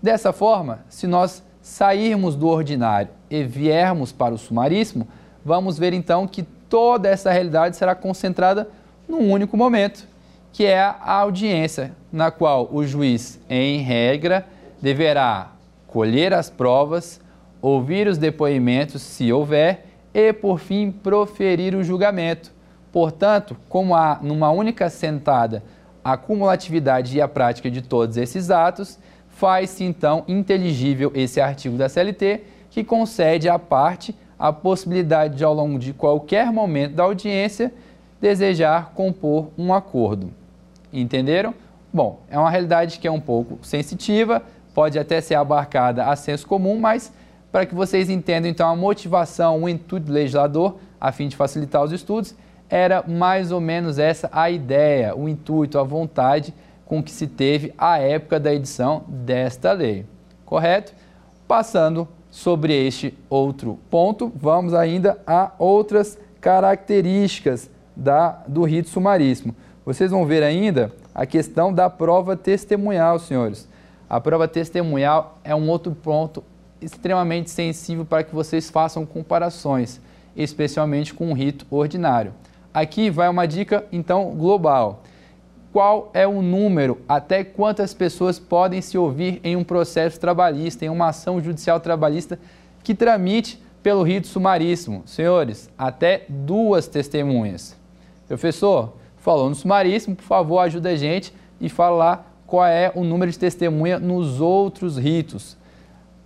Dessa 0.00 0.32
forma, 0.32 0.80
se 0.88 1.06
nós 1.06 1.42
sairmos 1.60 2.34
do 2.34 2.48
ordinário 2.48 3.10
e 3.30 3.44
viermos 3.44 4.10
para 4.10 4.34
o 4.34 4.38
sumaríssimo, 4.38 5.06
vamos 5.44 5.78
ver 5.78 5.92
então 5.92 6.26
que 6.26 6.42
toda 6.42 7.08
essa 7.08 7.30
realidade 7.30 7.76
será 7.76 7.94
concentrada 7.94 8.68
num 9.08 9.30
único 9.30 9.56
momento, 9.56 10.06
que 10.52 10.64
é 10.66 10.80
a 10.80 11.12
audiência, 11.12 11.92
na 12.12 12.30
qual 12.30 12.68
o 12.72 12.84
juiz, 12.84 13.40
em 13.48 13.80
regra, 13.80 14.46
deverá 14.80 15.52
colher 15.86 16.32
as 16.34 16.50
provas, 16.50 17.20
ouvir 17.60 18.08
os 18.08 18.18
depoimentos, 18.18 19.02
se 19.02 19.32
houver, 19.32 19.86
e, 20.12 20.32
por 20.32 20.58
fim, 20.58 20.90
proferir 20.90 21.74
o 21.74 21.84
julgamento. 21.84 22.50
Portanto, 22.90 23.56
como 23.68 23.94
há 23.94 24.18
numa 24.20 24.50
única 24.50 24.90
sentada 24.90 25.62
a 26.04 26.16
cumulatividade 26.16 27.16
e 27.16 27.20
a 27.20 27.28
prática 27.28 27.70
de 27.70 27.82
todos 27.82 28.16
esses 28.16 28.50
atos, 28.50 28.98
faz-se 29.28 29.84
então 29.84 30.24
inteligível 30.28 31.10
esse 31.14 31.40
artigo 31.40 31.76
da 31.76 31.88
CLT 31.88 32.42
que 32.70 32.82
concede 32.82 33.48
à 33.48 33.58
parte 33.58 34.14
a 34.38 34.52
possibilidade 34.52 35.36
de, 35.36 35.44
ao 35.44 35.54
longo 35.54 35.78
de 35.78 35.92
qualquer 35.92 36.50
momento 36.50 36.94
da 36.94 37.04
audiência, 37.04 37.72
desejar 38.20 38.92
compor 38.94 39.50
um 39.56 39.72
acordo. 39.72 40.32
Entenderam? 40.92 41.54
Bom, 41.92 42.20
é 42.30 42.38
uma 42.38 42.50
realidade 42.50 42.98
que 42.98 43.06
é 43.06 43.10
um 43.10 43.20
pouco 43.20 43.58
sensitiva, 43.62 44.42
pode 44.74 44.98
até 44.98 45.20
ser 45.20 45.34
abarcada 45.34 46.06
a 46.06 46.16
senso 46.16 46.46
comum, 46.46 46.78
mas 46.78 47.12
para 47.52 47.66
que 47.66 47.74
vocês 47.74 48.08
entendam 48.08 48.50
então 48.50 48.68
a 48.68 48.74
motivação, 48.74 49.62
o 49.62 49.68
intuito 49.68 50.06
do 50.06 50.12
legislador, 50.12 50.78
a 51.00 51.12
fim 51.12 51.28
de 51.28 51.36
facilitar 51.36 51.82
os 51.82 51.92
estudos, 51.92 52.34
era 52.72 53.04
mais 53.06 53.52
ou 53.52 53.60
menos 53.60 53.98
essa 53.98 54.30
a 54.32 54.50
ideia, 54.50 55.14
o 55.14 55.28
intuito, 55.28 55.78
a 55.78 55.82
vontade 55.82 56.54
com 56.86 57.02
que 57.02 57.10
se 57.10 57.26
teve 57.26 57.74
a 57.76 57.98
época 57.98 58.40
da 58.40 58.54
edição 58.54 59.04
desta 59.06 59.72
lei. 59.72 60.06
Correto? 60.46 60.94
Passando 61.46 62.08
sobre 62.30 62.72
este 62.72 63.12
outro 63.28 63.78
ponto, 63.90 64.32
vamos 64.34 64.72
ainda 64.72 65.18
a 65.26 65.52
outras 65.58 66.18
características 66.40 67.68
da, 67.94 68.42
do 68.48 68.62
rito 68.64 68.88
sumaríssimo. 68.88 69.54
Vocês 69.84 70.10
vão 70.10 70.24
ver 70.24 70.42
ainda 70.42 70.90
a 71.14 71.26
questão 71.26 71.74
da 71.74 71.90
prova 71.90 72.36
testemunhal, 72.36 73.18
senhores. 73.18 73.68
A 74.08 74.18
prova 74.18 74.48
testemunhal 74.48 75.38
é 75.44 75.54
um 75.54 75.68
outro 75.68 75.92
ponto 75.94 76.42
extremamente 76.80 77.50
sensível 77.50 78.06
para 78.06 78.24
que 78.24 78.34
vocês 78.34 78.70
façam 78.70 79.04
comparações, 79.04 80.00
especialmente 80.34 81.12
com 81.12 81.30
o 81.30 81.34
rito 81.34 81.66
ordinário. 81.70 82.32
Aqui 82.74 83.10
vai 83.10 83.28
uma 83.28 83.46
dica 83.46 83.84
então 83.92 84.30
global. 84.30 85.02
Qual 85.72 86.10
é 86.12 86.26
o 86.26 86.42
número, 86.42 87.00
até 87.08 87.42
quantas 87.44 87.94
pessoas 87.94 88.38
podem 88.38 88.80
se 88.80 88.96
ouvir 88.96 89.40
em 89.42 89.56
um 89.56 89.64
processo 89.64 90.20
trabalhista, 90.20 90.84
em 90.84 90.88
uma 90.88 91.08
ação 91.08 91.40
judicial 91.40 91.80
trabalhista 91.80 92.38
que 92.82 92.94
tramite 92.94 93.62
pelo 93.82 94.02
rito 94.02 94.26
sumaríssimo? 94.26 95.02
Senhores, 95.06 95.70
até 95.78 96.24
duas 96.28 96.86
testemunhas. 96.88 97.76
Professor, 98.28 98.94
falou 99.16 99.48
no 99.48 99.54
sumaríssimo, 99.54 100.16
por 100.16 100.24
favor, 100.24 100.58
ajuda 100.58 100.90
a 100.90 100.96
gente 100.96 101.32
e 101.60 101.68
fala 101.68 101.96
lá 101.96 102.26
qual 102.46 102.66
é 102.66 102.92
o 102.94 103.02
número 103.02 103.30
de 103.30 103.38
testemunha 103.38 103.98
nos 103.98 104.40
outros 104.40 104.98
ritos. 104.98 105.56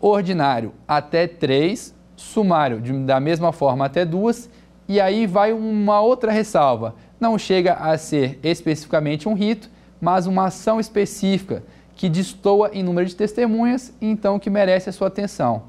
Ordinário, 0.00 0.72
até 0.87 1.26
três. 1.26 1.94
Sumário, 2.16 2.80
da 3.04 3.20
mesma 3.20 3.52
forma, 3.52 3.85
até 3.85 4.02
duas 4.04 4.48
E 4.88 5.01
aí 5.01 5.27
vai 5.27 5.53
uma 5.53 6.01
outra 6.01 6.31
ressalva. 6.31 6.94
Não 7.18 7.38
chega 7.38 7.75
a 7.75 7.96
ser 7.99 8.38
especificamente 8.42 9.29
um 9.29 9.35
rito, 9.35 9.70
mas 10.01 10.27
uma 10.27 10.46
ação 10.46 10.79
específica 10.79 11.62
que 11.94 12.09
destoa 12.09 12.70
em 12.72 12.83
número 12.83 13.09
de 13.09 13.16
testemunhas 13.16 13.92
então 14.01 14.38
que 14.38 14.51
merece 14.51 14.90
a 14.90 14.92
sua 14.92 15.09
atenção. 15.09 15.62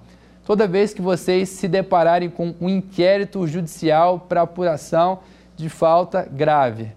Toda 0.45 0.67
vez 0.67 0.93
que 0.93 1.01
vocês 1.01 1.49
se 1.49 1.67
depararem 1.67 2.29
com 2.29 2.53
um 2.61 2.69
inquérito 2.69 3.45
judicial 3.47 4.19
para 4.19 4.41
apuração 4.41 5.19
de 5.55 5.69
falta 5.69 6.27
grave, 6.29 6.91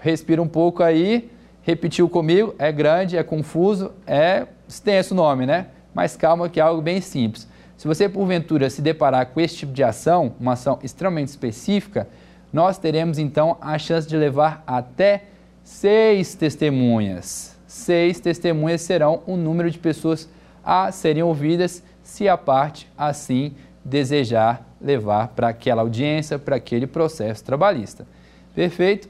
respira 0.00 0.40
um 0.40 0.48
pouco 0.48 0.82
aí, 0.82 1.30
repetiu 1.62 2.08
comigo, 2.08 2.54
é 2.58 2.70
grande, 2.72 3.16
é 3.16 3.22
confuso, 3.22 3.92
é 4.06 4.46
extenso 4.68 5.12
o 5.12 5.16
nome, 5.16 5.44
né? 5.44 5.66
Mas 5.92 6.16
calma 6.16 6.48
que 6.48 6.60
é 6.60 6.62
algo 6.62 6.80
bem 6.80 7.00
simples. 7.00 7.46
Se 7.80 7.88
você 7.88 8.10
porventura 8.10 8.68
se 8.68 8.82
deparar 8.82 9.28
com 9.28 9.40
esse 9.40 9.56
tipo 9.56 9.72
de 9.72 9.82
ação, 9.82 10.34
uma 10.38 10.52
ação 10.52 10.78
extremamente 10.82 11.28
específica, 11.28 12.06
nós 12.52 12.76
teremos 12.76 13.18
então 13.18 13.56
a 13.58 13.78
chance 13.78 14.06
de 14.06 14.18
levar 14.18 14.62
até 14.66 15.24
seis 15.64 16.34
testemunhas. 16.34 17.56
Seis 17.66 18.20
testemunhas 18.20 18.82
serão 18.82 19.22
o 19.26 19.34
número 19.34 19.70
de 19.70 19.78
pessoas 19.78 20.28
a 20.62 20.92
serem 20.92 21.22
ouvidas 21.22 21.82
se 22.02 22.28
a 22.28 22.36
parte 22.36 22.86
assim 22.98 23.54
desejar 23.82 24.62
levar 24.78 25.28
para 25.28 25.48
aquela 25.48 25.80
audiência, 25.80 26.38
para 26.38 26.56
aquele 26.56 26.86
processo 26.86 27.42
trabalhista. 27.42 28.06
Perfeito? 28.54 29.08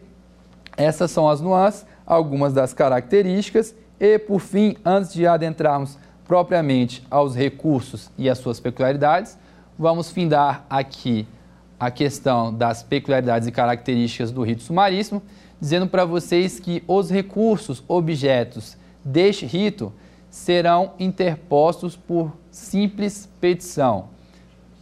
Essas 0.76 1.10
são 1.10 1.28
as 1.28 1.40
nuances, 1.40 1.84
algumas 2.06 2.52
das 2.52 2.72
características 2.72 3.74
e, 3.98 4.16
por 4.16 4.38
fim, 4.38 4.76
antes 4.84 5.12
de 5.12 5.26
adentrarmos 5.26 5.98
propriamente 6.30 7.02
aos 7.10 7.34
recursos 7.34 8.08
e 8.16 8.30
as 8.30 8.38
suas 8.38 8.60
peculiaridades, 8.60 9.36
vamos 9.76 10.12
findar 10.12 10.64
aqui 10.70 11.26
a 11.76 11.90
questão 11.90 12.54
das 12.54 12.84
peculiaridades 12.84 13.48
e 13.48 13.50
características 13.50 14.30
do 14.30 14.40
rito 14.44 14.62
sumaríssimo, 14.62 15.20
dizendo 15.60 15.88
para 15.88 16.04
vocês 16.04 16.60
que 16.60 16.84
os 16.86 17.10
recursos, 17.10 17.82
objetos 17.88 18.76
deste 19.04 19.44
rito 19.44 19.92
serão 20.30 20.92
interpostos 21.00 21.96
por 21.96 22.30
simples 22.48 23.28
petição. 23.40 24.10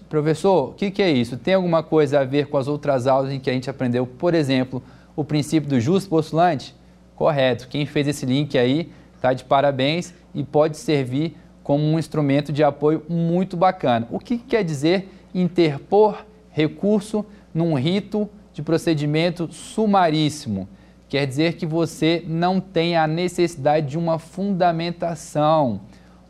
Professor, 0.06 0.68
o 0.68 0.72
que, 0.74 0.90
que, 0.90 1.00
é 1.00 1.10
isso? 1.10 1.38
Tem 1.38 1.54
alguma 1.54 1.82
coisa 1.82 2.20
a 2.20 2.24
ver 2.26 2.48
com 2.48 2.58
as 2.58 2.68
outras 2.68 3.06
aulas 3.06 3.32
em 3.32 3.40
que 3.40 3.48
a 3.48 3.54
gente 3.54 3.70
aprendeu, 3.70 4.06
por 4.06 4.34
exemplo, 4.34 4.82
o 5.16 5.24
princípio 5.24 5.66
do 5.66 5.80
justo 5.80 6.10
postulante? 6.10 6.74
Correto. 7.16 7.68
Quem 7.68 7.86
fez 7.86 8.06
esse 8.06 8.26
link 8.26 8.58
aí 8.58 8.92
está 9.18 9.32
de 9.32 9.44
parabéns 9.44 10.14
e 10.34 10.42
pode 10.44 10.76
servir 10.76 11.36
como 11.62 11.84
um 11.84 11.98
instrumento 11.98 12.52
de 12.52 12.64
apoio 12.64 13.02
muito 13.08 13.56
bacana. 13.56 14.06
O 14.10 14.18
que, 14.18 14.38
que 14.38 14.44
quer 14.44 14.64
dizer 14.64 15.12
interpor 15.34 16.24
recurso 16.50 17.26
num 17.52 17.74
rito 17.74 18.28
de 18.52 18.62
procedimento 18.62 19.52
sumaríssimo? 19.52 20.68
Quer 21.08 21.26
dizer 21.26 21.54
que 21.54 21.66
você 21.66 22.22
não 22.26 22.60
tem 22.60 22.96
a 22.96 23.06
necessidade 23.06 23.88
de 23.88 23.98
uma 23.98 24.18
fundamentação. 24.18 25.80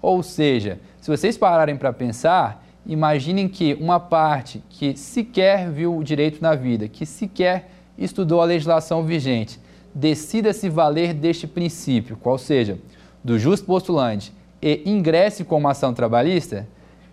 Ou 0.00 0.22
seja, 0.22 0.80
se 1.00 1.10
vocês 1.10 1.36
pararem 1.36 1.76
para 1.76 1.92
pensar, 1.92 2.64
imaginem 2.86 3.48
que 3.48 3.74
uma 3.74 4.00
parte 4.00 4.62
que 4.70 4.96
sequer 4.96 5.70
viu 5.70 5.96
o 5.96 6.02
direito 6.02 6.40
na 6.40 6.54
vida, 6.54 6.88
que 6.88 7.04
sequer 7.04 7.70
estudou 7.98 8.40
a 8.40 8.44
legislação 8.44 9.04
vigente, 9.04 9.60
decida 9.98 10.52
se 10.52 10.68
valer 10.68 11.12
deste 11.12 11.44
princípio, 11.44 12.16
qual 12.16 12.38
seja, 12.38 12.78
do 13.22 13.36
justo 13.36 13.66
postulante 13.66 14.32
e 14.62 14.82
ingresse 14.86 15.44
com 15.44 15.58
uma 15.58 15.72
ação 15.72 15.92
trabalhista, 15.92 16.68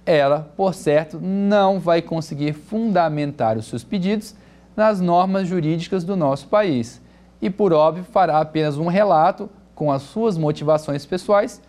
ela, 0.05 0.51
por 0.55 0.75
certo, 0.75 1.19
não 1.19 1.79
vai 1.79 1.99
conseguir 1.99 2.53
fundamentar 2.53 3.57
os 3.57 3.65
seus 3.65 3.83
pedidos 3.83 4.35
nas 4.77 5.01
normas 5.01 5.47
jurídicas 5.47 6.03
do 6.03 6.15
nosso 6.15 6.47
país 6.47 7.01
e, 7.41 7.49
por 7.49 7.73
óbvio, 7.73 8.03
fará 8.03 8.39
apenas 8.39 8.77
um 8.77 8.85
relato 8.85 9.49
com 9.73 9.91
as 9.91 10.03
suas 10.03 10.37
motivações 10.37 11.07
pessoais, 11.07 11.59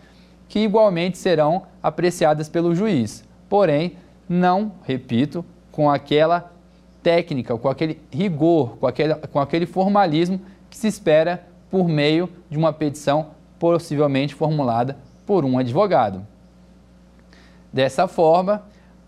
que 0.47 0.59
igualmente 0.59 1.17
serão 1.17 1.63
apreciadas 1.81 2.47
pelo 2.47 2.75
juiz. 2.75 3.23
Porém 3.49 3.97
não, 4.29 4.71
repito, 4.83 5.43
com 5.71 5.89
aquela 5.89 6.51
técnica, 7.01 7.57
com 7.57 7.69
aquele 7.69 7.99
rigor, 8.11 8.77
com 8.77 8.85
aquele, 8.85 9.15
com 9.15 9.39
aquele 9.39 9.65
formalismo 9.65 10.39
que 10.77 10.81
se 10.81 10.87
espera 10.87 11.47
por 11.71 11.87
meio 11.87 12.29
de 12.49 12.57
uma 12.57 12.71
petição 12.71 13.31
possivelmente 13.57 14.35
formulada 14.35 14.95
por 15.25 15.43
um 15.43 15.57
advogado. 15.57 16.25
Dessa 17.73 18.07
forma, 18.07 18.63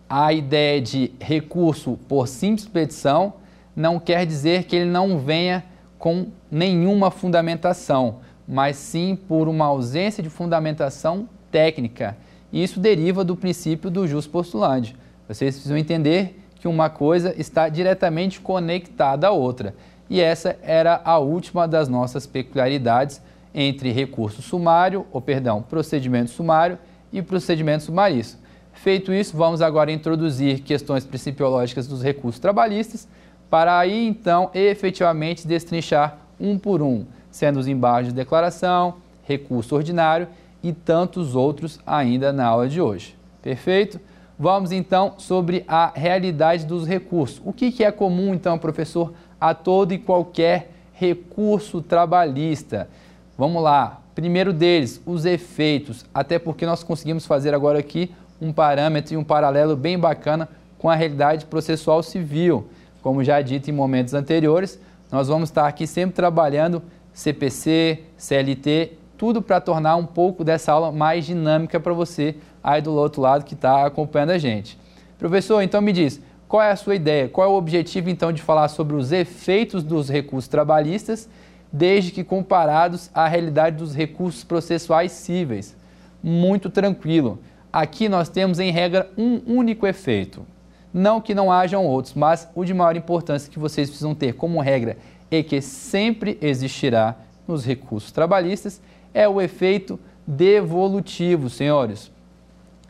a 0.09 0.33
ideia 0.33 0.81
de 0.81 1.11
recurso 1.19 1.97
por 2.07 2.27
simples 2.27 2.67
petição 2.67 3.33
não 3.75 3.99
quer 3.99 4.25
dizer 4.25 4.63
que 4.63 4.75
ele 4.75 4.89
não 4.89 5.19
venha 5.19 5.63
com 5.99 6.27
nenhuma 6.49 7.11
fundamentação, 7.11 8.17
mas 8.47 8.75
sim 8.75 9.15
por 9.15 9.47
uma 9.47 9.65
ausência 9.65 10.23
de 10.23 10.29
fundamentação 10.29 11.29
técnica 11.51 12.17
isso 12.51 12.79
deriva 12.79 13.23
do 13.23 13.35
princípio 13.35 13.91
do 13.91 14.07
jus 14.07 14.25
postulante. 14.25 14.95
Vocês 15.27 15.53
precisam 15.53 15.77
entender 15.77 16.35
que 16.55 16.67
uma 16.67 16.89
coisa 16.89 17.33
está 17.37 17.69
diretamente 17.69 18.41
conectada 18.41 19.27
à 19.27 19.31
outra. 19.31 19.75
E 20.09 20.19
essa 20.19 20.57
era 20.63 21.01
a 21.05 21.19
última 21.19 21.67
das 21.67 21.87
nossas 21.87 22.25
peculiaridades 22.25 23.21
entre 23.53 23.91
recurso 23.91 24.41
sumário, 24.41 25.05
ou 25.11 25.21
perdão, 25.21 25.61
procedimento 25.61 26.31
sumário 26.31 26.77
e 27.11 27.21
procedimento 27.21 27.83
sumarício. 27.83 28.37
Feito 28.73 29.13
isso, 29.13 29.35
vamos 29.35 29.61
agora 29.61 29.91
introduzir 29.91 30.61
questões 30.61 31.05
principiológicas 31.05 31.87
dos 31.87 32.01
recursos 32.01 32.39
trabalhistas, 32.39 33.07
para 33.49 33.77
aí 33.77 34.07
então 34.07 34.49
efetivamente 34.53 35.47
destrinchar 35.47 36.17
um 36.39 36.57
por 36.57 36.81
um, 36.81 37.05
sendo 37.29 37.59
os 37.59 37.67
embargos 37.67 38.09
de 38.09 38.15
declaração, 38.15 38.95
recurso 39.23 39.75
ordinário 39.75 40.27
e 40.63 40.71
tantos 40.71 41.35
outros 41.35 41.79
ainda 41.85 42.31
na 42.31 42.45
aula 42.45 42.67
de 42.67 42.81
hoje. 42.81 43.15
Perfeito? 43.41 43.99
Vamos 44.37 44.71
então 44.71 45.15
sobre 45.17 45.65
a 45.67 45.91
realidade 45.93 46.65
dos 46.65 46.87
recursos. 46.87 47.41
O 47.43 47.51
que, 47.51 47.71
que 47.73 47.83
é 47.83 47.91
comum, 47.91 48.33
então, 48.33 48.57
professor, 48.57 49.13
a 49.39 49.53
todo 49.53 49.93
e 49.93 49.97
qualquer 49.97 50.71
recurso 50.93 51.81
trabalhista? 51.81 52.89
Vamos 53.37 53.63
lá. 53.63 54.01
Primeiro 54.15 54.51
deles, 54.51 55.01
os 55.05 55.25
efeitos, 55.25 56.05
até 56.13 56.37
porque 56.37 56.65
nós 56.65 56.83
conseguimos 56.83 57.25
fazer 57.25 57.53
agora 57.53 57.79
aqui 57.79 58.11
um 58.41 58.51
parâmetro 58.51 59.13
e 59.13 59.17
um 59.17 59.23
paralelo 59.23 59.75
bem 59.75 59.97
bacana 59.97 60.49
com 60.77 60.89
a 60.89 60.95
realidade 60.95 61.45
processual 61.45 62.03
civil. 62.03 62.67
Como 63.01 63.23
já 63.23 63.41
dito 63.41 63.69
em 63.69 63.73
momentos 63.73 64.13
anteriores, 64.13 64.79
nós 65.11 65.27
vamos 65.27 65.49
estar 65.49 65.67
aqui 65.67 65.87
sempre 65.87 66.15
trabalhando 66.15 66.81
CPC, 67.13 68.03
CLT 68.17 68.99
tudo 69.19 69.41
para 69.41 69.59
tornar 69.59 69.97
um 69.97 70.05
pouco 70.05 70.45
dessa 70.45 70.71
aula 70.71 70.93
mais 70.93 71.25
dinâmica 71.25 71.77
para 71.77 71.91
você 71.91 72.37
aí 72.63 72.81
do 72.81 72.93
outro 72.93 73.21
lado 73.21 73.43
que 73.43 73.53
está 73.53 73.85
acompanhando 73.85 74.29
a 74.29 74.37
gente. 74.37 74.79
Professor, 75.17 75.61
então 75.61 75.81
me 75.81 75.91
diz, 75.91 76.21
qual 76.49 76.63
é 76.63 76.71
a 76.71 76.75
sua 76.75 76.95
ideia? 76.95 77.29
Qual 77.29 77.47
é 77.47 77.49
o 77.49 77.55
objetivo 77.55 78.09
então 78.09 78.33
de 78.33 78.41
falar 78.41 78.69
sobre 78.69 78.95
os 78.95 79.11
efeitos 79.11 79.83
dos 79.83 80.09
recursos 80.09 80.47
trabalhistas, 80.47 81.29
desde 81.71 82.09
que 82.09 82.23
comparados 82.23 83.11
à 83.13 83.27
realidade 83.27 83.77
dos 83.77 83.93
recursos 83.93 84.43
processuais 84.43 85.11
cíveis? 85.11 85.77
Muito 86.23 86.71
tranquilo. 86.71 87.37
Aqui 87.71 88.09
nós 88.09 88.29
temos 88.29 88.59
em 88.59 88.71
regra 88.71 89.11
um 89.15 89.39
único 89.45 89.85
efeito. 89.85 90.43
Não 90.91 91.21
que 91.21 91.35
não 91.35 91.51
hajam 91.51 91.85
outros, 91.85 92.15
mas 92.15 92.49
o 92.55 92.65
de 92.65 92.73
maior 92.73 92.97
importância 92.97 93.51
que 93.51 93.59
vocês 93.59 93.87
precisam 93.87 94.15
ter 94.15 94.33
como 94.33 94.59
regra 94.59 94.97
e 95.29 95.43
que 95.43 95.61
sempre 95.61 96.35
existirá 96.41 97.15
nos 97.47 97.63
recursos 97.63 98.11
trabalhistas 98.11 98.81
é 99.13 99.29
o 99.29 99.39
efeito 99.39 99.99
devolutivo, 100.25 101.47
senhores. 101.47 102.11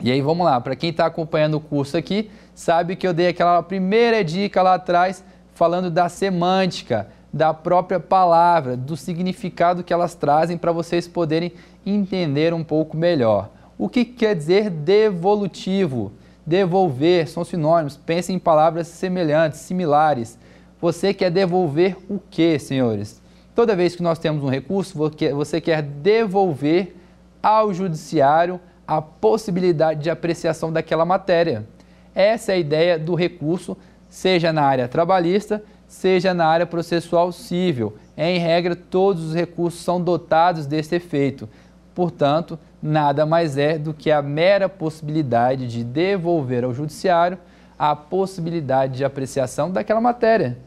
E 0.02 0.10
aí 0.10 0.22
vamos 0.22 0.45
lá, 0.45 0.62
para 0.62 0.78
quem 0.78 0.91
está 0.91 1.06
acompanhando 1.06 1.56
o 1.56 1.60
curso 1.60 1.98
aqui, 1.98 2.32
sabe 2.60 2.98
que 2.98 3.08
eu 3.08 3.13
dei 3.13 3.28
aquela 3.30 3.63
primeira 3.63 4.22
dica 4.22 4.62
lá 4.62 4.74
atrás 4.74 5.24
falando 5.54 5.89
da 5.89 6.10
semântica, 6.10 7.08
da 7.32 7.54
própria 7.54 8.02
palavra, 8.02 8.76
do 8.76 8.98
significado 8.98 9.82
que 9.82 9.93
elas 9.93 10.13
trazem 10.13 10.58
para 10.58 10.74
vocês 10.74 11.08
poderem 11.08 11.54
entender 11.86 12.54
um 12.54 12.62
pouco 12.62 12.98
melhor. 12.98 13.50
O 13.78 13.88
que 13.88 14.04
quer 14.04 14.36
dizer 14.36 14.69
devolutivo? 14.69 16.12
Devolver 16.45 17.30
são 17.30 17.45
sinônimos, 17.45 17.95
pensem 17.95 18.36
em 18.36 18.39
palavras 18.39 18.89
semelhantes, 18.89 19.62
similares. 19.62 20.38
Você 20.82 21.13
quer 21.13 21.32
devolver 21.32 21.95
o 22.10 22.19
que, 22.19 22.60
senhores? 22.60 23.22
Toda 23.56 23.74
vez 23.74 23.95
que 23.95 24.04
nós 24.04 24.19
temos 24.19 24.43
um 24.43 24.50
recurso, 24.50 25.00
você 25.34 25.62
quer 25.62 25.82
devolver 25.82 26.93
ao 27.41 27.74
judiciário 27.74 28.60
a 28.86 29.02
possibilidade 29.02 30.02
de 30.02 30.10
apreciação 30.10 30.74
daquela 30.74 31.06
matéria. 31.06 31.65
Essa 32.13 32.52
é 32.52 32.56
a 32.56 32.60
ideia 32.60 33.00
do 33.00 33.15
recurso, 33.15 33.78
seja 34.08 34.52
na 34.52 34.63
área 34.63 34.88
trabalhista, 34.88 35.63
seja 35.88 36.34
na 36.34 36.45
área 36.45 36.65
processual 36.65 37.32
civil. 37.32 37.95
Em 38.17 38.38
regra, 38.39 38.76
todos 38.76 39.24
os 39.26 39.36
recursos 39.36 39.82
são 39.82 40.02
dotados 40.02 40.65
desse 40.65 40.95
efeito. 40.95 41.50
Portanto, 41.95 42.58
nada 42.82 43.26
mais 43.26 43.58
é 43.58 43.78
do 43.78 43.93
que 43.93 44.12
a 44.12 44.22
mera 44.22 44.69
possibilidade 44.69 45.67
de 45.67 45.84
devolver 45.84 46.63
ao 46.63 46.74
judiciário 46.74 47.38
a 47.78 47.95
possibilidade 47.95 48.98
de 48.98 49.06
apreciação 49.06 49.72
daquela 49.72 50.02
matéria. 50.02 50.58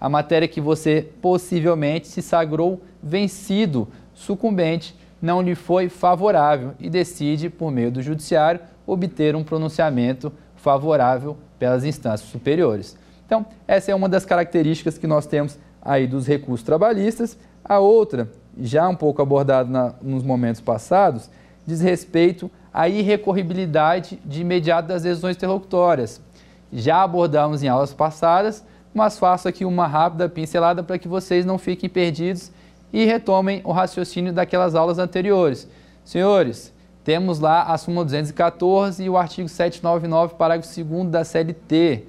A 0.00 0.08
matéria 0.08 0.48
que 0.48 0.60
você 0.60 1.08
possivelmente 1.22 2.06
se 2.06 2.20
sagrou 2.20 2.82
vencido, 3.02 3.88
sucumbente, 4.12 4.94
não 5.22 5.40
lhe 5.40 5.54
foi 5.54 5.88
favorável 5.88 6.72
e 6.78 6.90
decide, 6.90 7.48
por 7.48 7.70
meio 7.70 7.90
do 7.90 8.02
judiciário, 8.02 8.60
obter 8.86 9.34
um 9.34 9.42
pronunciamento 9.42 10.32
favorável 10.66 11.36
pelas 11.60 11.84
instâncias 11.84 12.28
superiores. 12.28 12.96
Então, 13.24 13.46
essa 13.68 13.92
é 13.92 13.94
uma 13.94 14.08
das 14.08 14.24
características 14.24 14.98
que 14.98 15.06
nós 15.06 15.24
temos 15.24 15.56
aí 15.80 16.08
dos 16.08 16.26
recursos 16.26 16.66
trabalhistas. 16.66 17.38
A 17.64 17.78
outra, 17.78 18.28
já 18.58 18.88
um 18.88 18.96
pouco 18.96 19.22
abordada 19.22 19.70
na, 19.70 19.94
nos 20.02 20.24
momentos 20.24 20.60
passados, 20.60 21.30
diz 21.64 21.80
respeito 21.80 22.50
à 22.74 22.88
irrecorribilidade 22.88 24.18
de 24.24 24.40
imediato 24.40 24.88
das 24.88 25.04
decisões 25.04 25.36
interlocutórias. 25.36 26.20
Já 26.72 27.04
abordamos 27.04 27.62
em 27.62 27.68
aulas 27.68 27.94
passadas, 27.94 28.64
mas 28.92 29.20
faço 29.20 29.46
aqui 29.46 29.64
uma 29.64 29.86
rápida 29.86 30.28
pincelada 30.28 30.82
para 30.82 30.98
que 30.98 31.06
vocês 31.06 31.46
não 31.46 31.58
fiquem 31.58 31.88
perdidos 31.88 32.50
e 32.92 33.04
retomem 33.04 33.60
o 33.62 33.70
raciocínio 33.70 34.32
daquelas 34.32 34.74
aulas 34.74 34.98
anteriores. 34.98 35.68
Senhores, 36.04 36.74
temos 37.06 37.38
lá 37.38 37.62
a 37.62 37.78
súmula 37.78 38.04
214 38.04 39.04
e 39.04 39.08
o 39.08 39.16
artigo 39.16 39.48
799, 39.48 40.34
parágrafo 40.34 40.84
2 40.84 41.08
da 41.08 41.24
CLT. 41.24 42.02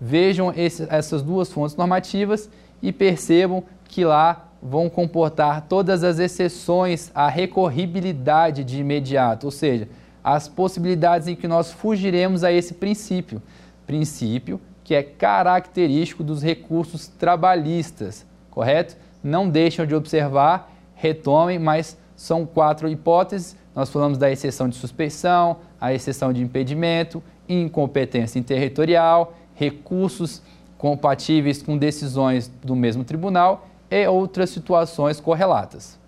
Vejam 0.00 0.52
esse, 0.56 0.86
essas 0.88 1.20
duas 1.20 1.52
fontes 1.52 1.74
normativas 1.74 2.48
e 2.80 2.92
percebam 2.92 3.64
que 3.88 4.04
lá 4.04 4.46
vão 4.62 4.88
comportar 4.88 5.62
todas 5.62 6.04
as 6.04 6.20
exceções 6.20 7.10
à 7.12 7.26
recorribilidade 7.28 8.62
de 8.62 8.78
imediato, 8.78 9.48
ou 9.48 9.50
seja, 9.50 9.88
as 10.22 10.46
possibilidades 10.46 11.26
em 11.26 11.34
que 11.34 11.48
nós 11.48 11.72
fugiremos 11.72 12.44
a 12.44 12.52
esse 12.52 12.74
princípio. 12.74 13.42
Princípio 13.84 14.60
que 14.84 14.94
é 14.94 15.02
característico 15.02 16.22
dos 16.22 16.40
recursos 16.40 17.08
trabalhistas, 17.08 18.24
correto? 18.52 18.96
Não 19.24 19.48
deixam 19.48 19.84
de 19.84 19.96
observar, 19.96 20.72
retomem, 20.94 21.58
mas 21.58 21.98
são 22.14 22.46
quatro 22.46 22.88
hipóteses. 22.88 23.56
Nós 23.76 23.90
falamos 23.90 24.16
da 24.16 24.30
exceção 24.30 24.70
de 24.70 24.76
suspeição, 24.76 25.58
a 25.78 25.92
exceção 25.92 26.32
de 26.32 26.42
impedimento, 26.42 27.22
incompetência 27.46 28.42
territorial, 28.42 29.34
recursos 29.54 30.42
compatíveis 30.78 31.62
com 31.62 31.76
decisões 31.76 32.50
do 32.64 32.74
mesmo 32.74 33.04
tribunal 33.04 33.68
e 33.90 34.06
outras 34.08 34.48
situações 34.48 35.20
correlatas. 35.20 35.98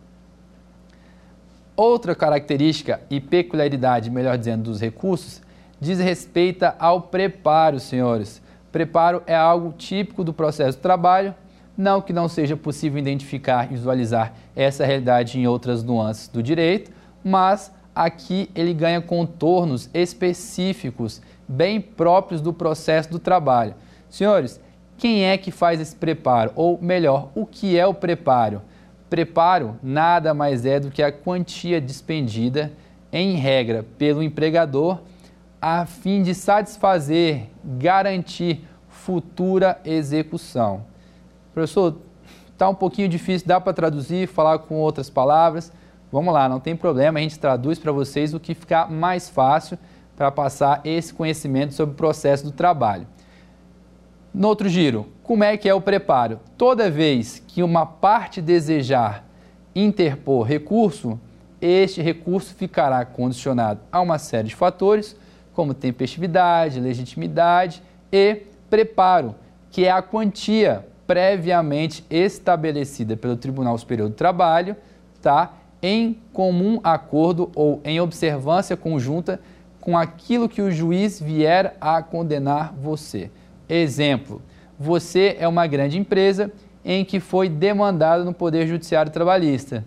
Outra 1.76 2.14
característica 2.14 3.02
e 3.10 3.20
peculiaridade, 3.20 4.10
melhor 4.10 4.38
dizendo, 4.38 4.64
dos 4.64 4.80
recursos 4.80 5.42
diz 5.78 6.00
respeito 6.00 6.64
ao 6.78 7.02
preparo, 7.02 7.78
senhores. 7.78 8.42
Preparo 8.72 9.22
é 9.26 9.36
algo 9.36 9.74
típico 9.76 10.24
do 10.24 10.32
processo 10.32 10.78
de 10.78 10.82
trabalho, 10.82 11.34
não 11.76 12.00
que 12.00 12.12
não 12.14 12.28
seja 12.28 12.56
possível 12.56 12.98
identificar 12.98 13.66
e 13.66 13.74
visualizar 13.74 14.32
essa 14.56 14.84
realidade 14.86 15.38
em 15.38 15.46
outras 15.46 15.84
nuances 15.84 16.28
do 16.28 16.42
direito, 16.42 16.97
mas 17.28 17.72
aqui 17.94 18.50
ele 18.54 18.72
ganha 18.72 19.00
contornos 19.00 19.90
específicos, 19.92 21.20
bem 21.46 21.80
próprios 21.80 22.40
do 22.40 22.52
processo 22.52 23.10
do 23.10 23.18
trabalho. 23.18 23.74
Senhores, 24.08 24.60
quem 24.96 25.24
é 25.24 25.36
que 25.36 25.50
faz 25.50 25.80
esse 25.80 25.94
preparo? 25.94 26.52
Ou 26.56 26.78
melhor, 26.80 27.30
o 27.34 27.44
que 27.44 27.78
é 27.78 27.86
o 27.86 27.94
preparo? 27.94 28.62
Preparo 29.10 29.76
nada 29.82 30.32
mais 30.34 30.64
é 30.64 30.80
do 30.80 30.90
que 30.90 31.02
a 31.02 31.12
quantia 31.12 31.80
despendida, 31.80 32.72
em 33.12 33.36
regra, 33.36 33.86
pelo 33.96 34.22
empregador, 34.22 35.00
a 35.60 35.86
fim 35.86 36.22
de 36.22 36.34
satisfazer, 36.34 37.48
garantir 37.64 38.66
futura 38.88 39.80
execução. 39.84 40.84
Professor, 41.54 41.96
está 42.52 42.68
um 42.68 42.74
pouquinho 42.74 43.08
difícil, 43.08 43.48
dá 43.48 43.60
para 43.60 43.72
traduzir, 43.72 44.28
falar 44.28 44.58
com 44.58 44.74
outras 44.76 45.08
palavras. 45.08 45.72
Vamos 46.10 46.32
lá, 46.32 46.48
não 46.48 46.58
tem 46.58 46.74
problema, 46.74 47.18
a 47.18 47.22
gente 47.22 47.38
traduz 47.38 47.78
para 47.78 47.92
vocês 47.92 48.32
o 48.32 48.40
que 48.40 48.54
ficar 48.54 48.90
mais 48.90 49.28
fácil 49.28 49.78
para 50.16 50.30
passar 50.30 50.80
esse 50.84 51.12
conhecimento 51.12 51.74
sobre 51.74 51.92
o 51.92 51.96
processo 51.96 52.44
do 52.44 52.50
trabalho. 52.50 53.06
No 54.32 54.48
outro 54.48 54.68
giro, 54.68 55.06
como 55.22 55.44
é 55.44 55.56
que 55.56 55.68
é 55.68 55.74
o 55.74 55.80
preparo? 55.80 56.40
Toda 56.56 56.90
vez 56.90 57.42
que 57.46 57.62
uma 57.62 57.84
parte 57.84 58.40
desejar 58.40 59.24
interpor 59.74 60.46
recurso, 60.46 61.20
este 61.60 62.00
recurso 62.00 62.54
ficará 62.54 63.04
condicionado 63.04 63.80
a 63.92 64.00
uma 64.00 64.18
série 64.18 64.48
de 64.48 64.56
fatores, 64.56 65.14
como 65.52 65.74
tempestividade, 65.74 66.80
legitimidade 66.80 67.82
e 68.10 68.42
preparo, 68.70 69.34
que 69.70 69.84
é 69.84 69.90
a 69.90 70.00
quantia 70.00 70.86
previamente 71.06 72.04
estabelecida 72.08 73.16
pelo 73.16 73.36
Tribunal 73.36 73.76
Superior 73.76 74.08
do 74.08 74.14
Trabalho, 74.14 74.76
tá? 75.20 75.52
Em 75.82 76.18
comum 76.32 76.80
acordo 76.82 77.50
ou 77.54 77.80
em 77.84 78.00
observância 78.00 78.76
conjunta 78.76 79.40
com 79.80 79.96
aquilo 79.96 80.48
que 80.48 80.60
o 80.60 80.70
juiz 80.70 81.20
vier 81.20 81.76
a 81.80 82.02
condenar 82.02 82.74
você. 82.74 83.30
Exemplo: 83.68 84.42
você 84.78 85.36
é 85.38 85.46
uma 85.46 85.66
grande 85.66 85.98
empresa 85.98 86.52
em 86.84 87.04
que 87.04 87.20
foi 87.20 87.48
demandado 87.48 88.24
no 88.24 88.32
Poder 88.32 88.66
Judiciário 88.66 89.12
Trabalhista. 89.12 89.84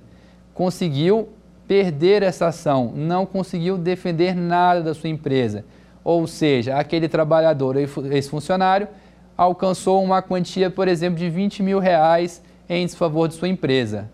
Conseguiu 0.53 1.29
perder 1.67 2.21
essa 2.21 2.47
ação, 2.47 2.91
não 2.95 3.25
conseguiu 3.25 3.77
defender 3.77 4.35
nada 4.35 4.81
da 4.81 4.93
sua 4.93 5.09
empresa. 5.09 5.63
Ou 6.03 6.27
seja, 6.27 6.75
aquele 6.75 7.07
trabalhador, 7.07 7.75
ex-funcionário, 7.77 8.87
alcançou 9.37 10.03
uma 10.03 10.21
quantia, 10.21 10.69
por 10.69 10.87
exemplo, 10.87 11.17
de 11.17 11.29
20 11.29 11.63
mil 11.63 11.79
reais 11.79 12.41
em 12.67 12.85
desfavor 12.85 13.27
de 13.27 13.35
sua 13.35 13.47
empresa. 13.47 14.09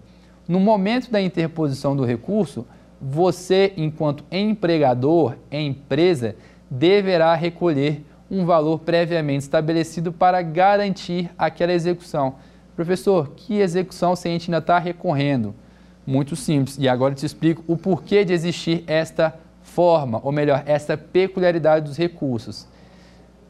No 0.47 0.59
momento 0.59 1.11
da 1.11 1.21
interposição 1.21 1.95
do 1.95 2.05
recurso, 2.05 2.65
você, 3.01 3.73
enquanto 3.75 4.23
empregador, 4.31 5.35
empresa, 5.51 6.35
deverá 6.69 7.35
recolher 7.35 8.03
um 8.29 8.45
valor 8.45 8.79
previamente 8.79 9.43
estabelecido 9.43 10.11
para 10.11 10.41
garantir 10.41 11.29
aquela 11.37 11.73
execução. 11.73 12.35
Professor, 12.75 13.31
que 13.35 13.59
execução 13.59 14.15
se 14.15 14.27
a 14.27 14.31
gente 14.31 14.49
ainda 14.49 14.59
está 14.59 14.79
recorrendo? 14.79 15.53
Muito 16.05 16.35
simples. 16.35 16.77
E 16.79 16.87
agora 16.87 17.13
eu 17.13 17.17
te 17.17 17.25
explico 17.25 17.63
o 17.67 17.75
porquê 17.75 18.23
de 18.23 18.33
existir 18.33 18.83
esta 18.87 19.37
forma, 19.61 20.21
ou 20.23 20.31
melhor, 20.31 20.63
esta 20.65 20.95
peculiaridade 20.95 21.85
dos 21.85 21.97
recursos. 21.97 22.67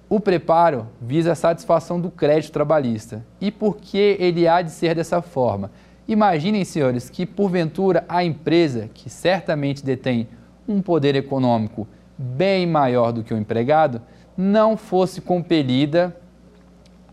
O 0.09 0.19
preparo 0.19 0.87
visa 1.01 1.33
a 1.33 1.35
satisfação 1.35 1.99
do 1.99 2.09
crédito 2.09 2.51
trabalhista. 2.51 3.25
E 3.41 3.51
por 3.51 3.77
que 3.77 4.15
ele 4.19 4.47
há 4.47 4.61
de 4.61 4.71
ser 4.71 4.95
dessa 4.95 5.21
forma? 5.21 5.69
Imaginem, 6.07 6.63
senhores, 6.63 7.09
que 7.09 7.25
porventura 7.25 8.05
a 8.07 8.23
empresa, 8.23 8.89
que 8.93 9.09
certamente 9.09 9.83
detém 9.83 10.27
um 10.67 10.81
poder 10.81 11.15
econômico 11.15 11.87
bem 12.17 12.65
maior 12.65 13.11
do 13.11 13.23
que 13.23 13.33
o 13.33 13.37
empregado, 13.37 14.01
não 14.35 14.77
fosse 14.77 15.19
compelida 15.19 16.15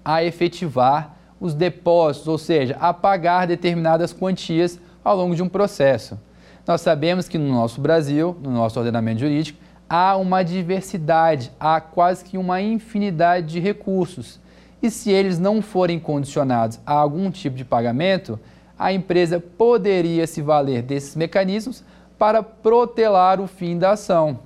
a 0.04 0.22
efetivar 0.22 1.16
os 1.40 1.54
depósitos, 1.54 2.28
ou 2.28 2.38
seja, 2.38 2.76
a 2.80 2.94
pagar 2.94 3.46
determinadas 3.46 4.12
quantias 4.12 4.78
ao 5.02 5.16
longo 5.16 5.35
de 5.35 5.42
um 5.42 5.48
processo. 5.48 6.18
Nós 6.66 6.80
sabemos 6.80 7.28
que 7.28 7.37
no 7.37 7.52
nosso 7.52 7.80
Brasil, 7.80 8.37
no 8.42 8.50
nosso 8.50 8.78
ordenamento 8.78 9.20
jurídico, 9.20 9.59
há 9.88 10.16
uma 10.16 10.42
diversidade, 10.42 11.50
há 11.59 11.80
quase 11.80 12.24
que 12.24 12.38
uma 12.38 12.62
infinidade 12.62 13.48
de 13.48 13.61
recursos. 13.61 14.40
E 14.83 14.90
se 14.90 15.11
eles 15.11 15.38
não 15.38 15.61
forem 15.61 15.98
condicionados 15.98 16.78
a 16.87 16.92
algum 16.92 17.30
tipo 17.30 17.57
de 17.57 17.64
pagamento, 17.64 18.38
a 18.78 18.92
empresa 18.92 19.38
poderia 19.40 20.26
se 20.26 20.42
valer 20.42 20.82
desses 20.82 21.14
mecanismos 21.16 21.84
para 22.18 22.42
protelar 22.42 23.40
o 23.40 23.46
fim 23.46 23.78
da 23.78 23.92
ação 23.92 24.38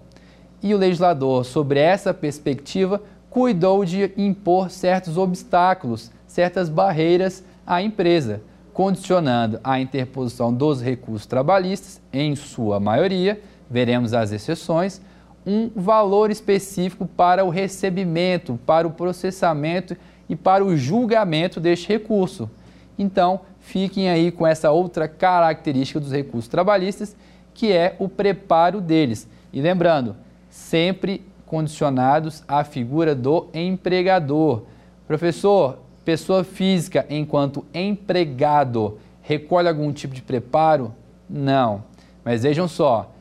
e 0.63 0.75
o 0.75 0.79
legislador, 0.79 1.45
sobre 1.45 1.79
essa 1.79 2.13
perspectiva, 2.13 3.01
cuidou 3.31 3.85
de 3.85 4.13
impor 4.17 4.71
certos 4.71 5.17
obstáculos, 5.17 6.11
certas 6.27 6.69
barreiras 6.69 7.45
à 7.67 7.83
empresa, 7.83 8.41
condicionando 8.73 9.61
a 9.63 9.81
interposição 9.81 10.53
dos 10.53 10.83
recursos 10.83 11.27
trabalhistas, 11.27 12.01
em 12.13 12.35
sua 12.35 12.81
maioria, 12.81 13.41
veremos 13.71 14.15
as 14.15 14.33
exceções, 14.33 15.01
um 15.47 15.71
valor 15.75 16.31
específico 16.31 17.07
para 17.07 17.45
o 17.45 17.49
recebimento, 17.49 18.59
para 18.67 18.87
o 18.87 18.91
processamento 18.91 19.97
e 20.29 20.37
para 20.37 20.65
o 20.65 20.77
julgamento 20.77 21.61
deste 21.61 21.89
recurso. 21.89 22.51
Então, 22.99 23.41
fiquem 23.69 24.09
aí 24.09 24.33
com 24.33 24.47
essa 24.47 24.71
outra 24.71 25.07
característica 25.07 26.01
dos 26.01 26.11
recursos 26.11 26.49
trabalhistas, 26.49 27.15
que 27.53 27.71
é 27.71 27.95
o 27.99 28.09
preparo 28.09 28.81
deles. 28.81 29.29
E 29.53 29.61
lembrando, 29.61 30.17
sempre 30.49 31.23
condicionados 31.45 32.43
à 32.49 32.65
figura 32.65 33.15
do 33.15 33.49
empregador. 33.53 34.63
Professor, 35.07 35.79
pessoa 36.03 36.45
física 36.45 37.05
enquanto 37.11 37.67
empregado 37.75 38.99
recolhe 39.21 39.69
algum 39.69 39.93
tipo 39.93 40.15
de 40.15 40.23
preparo? 40.23 40.95
Não. 41.29 41.85
Mas 42.25 42.45
vejam 42.45 42.67
só, 42.67 43.13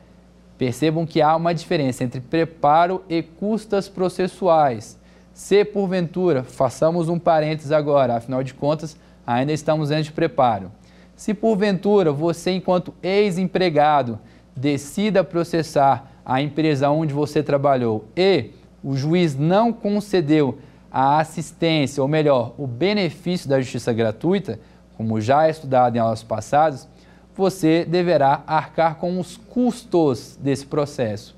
percebam 0.56 1.04
que 1.04 1.20
há 1.20 1.36
uma 1.36 1.54
diferença 1.54 2.04
entre 2.04 2.22
preparo 2.22 3.04
e 3.06 3.22
custas 3.22 3.86
processuais. 3.86 4.98
Se 5.34 5.62
porventura, 5.62 6.42
façamos 6.42 7.08
um 7.10 7.18
parênteses 7.18 7.70
agora, 7.70 8.16
afinal 8.16 8.42
de 8.42 8.54
contas, 8.54 8.96
ainda 9.34 9.52
estamos 9.52 9.90
antes 9.90 10.06
de 10.06 10.12
preparo. 10.12 10.72
Se 11.14 11.34
porventura 11.34 12.10
você, 12.10 12.52
enquanto 12.52 12.94
ex-empregado, 13.02 14.18
decida 14.56 15.22
processar 15.22 16.10
a 16.24 16.40
empresa 16.40 16.88
onde 16.88 17.12
você 17.12 17.42
trabalhou 17.42 18.06
e 18.16 18.50
o 18.82 18.96
juiz 18.96 19.36
não 19.36 19.70
concedeu 19.72 20.58
a 20.90 21.18
assistência, 21.18 22.02
ou 22.02 22.08
melhor, 22.08 22.54
o 22.56 22.66
benefício 22.66 23.48
da 23.48 23.60
justiça 23.60 23.92
gratuita, 23.92 24.58
como 24.96 25.20
já 25.20 25.46
é 25.46 25.50
estudado 25.50 25.96
em 25.96 25.98
aulas 25.98 26.22
passadas, 26.22 26.88
você 27.36 27.84
deverá 27.84 28.42
arcar 28.46 28.96
com 28.96 29.20
os 29.20 29.36
custos 29.36 30.38
desse 30.40 30.64
processo. 30.64 31.36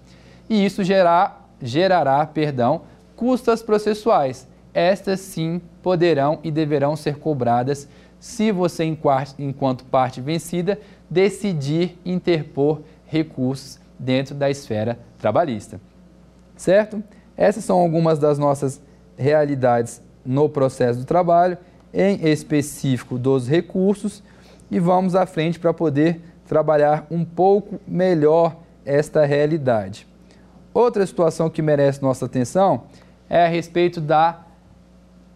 E 0.48 0.64
isso 0.64 0.84
gerar, 0.84 1.50
gerará 1.60 2.24
perdão, 2.24 2.82
custas 3.16 3.62
processuais. 3.62 4.46
Estas 4.72 5.20
sim 5.20 5.60
poderão 5.82 6.38
e 6.42 6.50
deverão 6.50 6.96
ser 6.96 7.16
cobradas 7.16 7.88
se 8.18 8.52
você, 8.52 8.84
enquanto 9.38 9.84
parte 9.84 10.20
vencida, 10.20 10.78
decidir 11.08 11.98
interpor 12.04 12.80
recursos 13.06 13.80
dentro 13.98 14.34
da 14.34 14.50
esfera 14.50 14.98
trabalhista. 15.18 15.80
Certo? 16.56 17.02
Essas 17.36 17.64
são 17.64 17.78
algumas 17.78 18.18
das 18.18 18.38
nossas 18.38 18.80
realidades 19.16 20.02
no 20.24 20.48
processo 20.48 21.00
do 21.00 21.04
trabalho, 21.04 21.56
em 21.92 22.28
específico 22.28 23.18
dos 23.18 23.48
recursos 23.48 24.22
e 24.70 24.78
vamos 24.78 25.14
à 25.14 25.26
frente 25.26 25.58
para 25.58 25.74
poder 25.74 26.20
trabalhar 26.46 27.06
um 27.10 27.24
pouco 27.24 27.80
melhor 27.86 28.56
esta 28.84 29.24
realidade. 29.24 30.06
Outra 30.72 31.04
situação 31.06 31.50
que 31.50 31.60
merece 31.60 32.02
nossa 32.02 32.26
atenção 32.26 32.84
é 33.28 33.44
a 33.44 33.48
respeito 33.48 34.00
da 34.00 34.40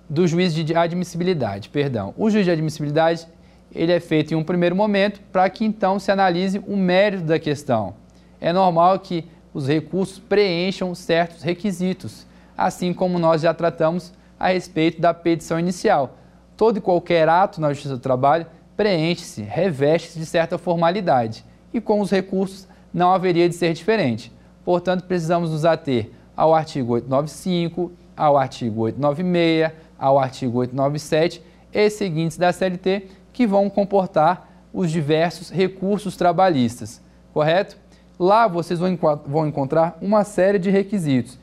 do 0.08 0.26
juiz 0.26 0.54
de 0.54 0.74
admissibilidade, 0.74 1.68
perdão. 1.68 2.14
O 2.16 2.30
juiz 2.30 2.44
de 2.44 2.50
admissibilidade, 2.50 3.26
ele 3.74 3.92
é 3.92 4.00
feito 4.00 4.32
em 4.32 4.36
um 4.36 4.44
primeiro 4.44 4.76
momento 4.76 5.20
para 5.32 5.48
que 5.48 5.64
então 5.64 5.98
se 5.98 6.10
analise 6.12 6.62
o 6.66 6.76
mérito 6.76 7.24
da 7.24 7.38
questão. 7.38 7.94
É 8.40 8.52
normal 8.52 8.98
que 8.98 9.24
os 9.52 9.68
recursos 9.68 10.18
preencham 10.18 10.94
certos 10.94 11.42
requisitos, 11.42 12.26
assim 12.56 12.92
como 12.92 13.18
nós 13.18 13.42
já 13.42 13.54
tratamos 13.54 14.12
a 14.38 14.48
respeito 14.48 15.00
da 15.00 15.14
petição 15.14 15.58
inicial. 15.58 16.18
Todo 16.56 16.78
e 16.78 16.80
qualquer 16.80 17.28
ato 17.28 17.60
na 17.60 17.72
Justiça 17.72 17.94
do 17.94 18.00
Trabalho 18.00 18.46
preenche-se, 18.76 19.42
reveste-se 19.42 20.18
de 20.18 20.26
certa 20.26 20.58
formalidade. 20.58 21.44
E 21.72 21.80
com 21.80 22.00
os 22.00 22.10
recursos 22.10 22.68
não 22.92 23.12
haveria 23.12 23.48
de 23.48 23.54
ser 23.54 23.72
diferente. 23.72 24.32
Portanto, 24.64 25.04
precisamos 25.04 25.50
nos 25.50 25.64
ater 25.64 26.10
ao 26.36 26.54
artigo 26.54 26.92
895, 26.94 27.92
ao 28.16 28.36
artigo 28.36 28.82
896, 28.82 29.72
ao 29.98 30.18
artigo 30.18 30.58
897 30.58 31.42
e 31.72 31.90
seguintes 31.90 32.36
da 32.36 32.52
CLT, 32.52 33.08
que 33.32 33.46
vão 33.46 33.68
comportar 33.68 34.48
os 34.72 34.90
diversos 34.90 35.50
recursos 35.50 36.16
trabalhistas, 36.16 37.00
correto? 37.32 37.76
Lá 38.18 38.46
vocês 38.46 38.78
vão 38.78 39.46
encontrar 39.46 39.98
uma 40.00 40.24
série 40.24 40.58
de 40.58 40.70
requisitos. 40.70 41.38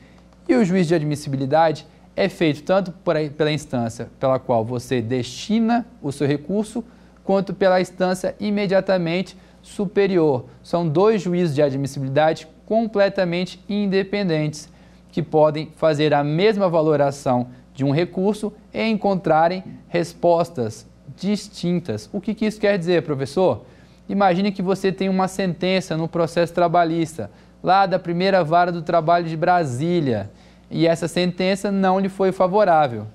E 0.48 0.54
o 0.54 0.64
juiz 0.64 0.86
de 0.86 0.94
admissibilidade 0.94 1.86
é 2.16 2.28
feito 2.28 2.62
tanto 2.62 2.92
pela 3.36 3.52
instância 3.52 4.10
pela 4.18 4.38
qual 4.38 4.64
você 4.64 5.00
destina 5.00 5.86
o 6.02 6.10
seu 6.10 6.26
recurso, 6.26 6.84
quanto 7.24 7.54
pela 7.54 7.80
instância 7.80 8.34
imediatamente 8.40 9.36
superior. 9.62 10.46
São 10.62 10.88
dois 10.88 11.22
juízes 11.22 11.54
de 11.54 11.62
admissibilidade 11.62 12.48
completamente 12.66 13.62
independentes 13.68 14.68
que 15.10 15.22
podem 15.22 15.70
fazer 15.76 16.12
a 16.14 16.24
mesma 16.24 16.68
valoração 16.68 17.48
de 17.82 17.84
um 17.84 17.90
recurso 17.90 18.52
e 18.72 18.82
encontrarem 18.88 19.64
respostas 19.88 20.86
distintas. 21.16 22.08
O 22.12 22.20
que, 22.20 22.32
que 22.32 22.46
isso 22.46 22.60
quer 22.60 22.78
dizer, 22.78 23.02
professor? 23.02 23.64
Imagine 24.08 24.52
que 24.52 24.62
você 24.62 24.92
tem 24.92 25.08
uma 25.08 25.26
sentença 25.26 25.96
no 25.96 26.06
processo 26.06 26.54
trabalhista, 26.54 27.30
lá 27.62 27.84
da 27.86 27.98
primeira 27.98 28.44
vara 28.44 28.70
do 28.70 28.82
trabalho 28.82 29.26
de 29.26 29.36
Brasília, 29.36 30.30
e 30.70 30.86
essa 30.86 31.08
sentença 31.08 31.70
não 31.70 31.98
lhe 31.98 32.08
foi 32.08 32.32
favorável 32.32 33.06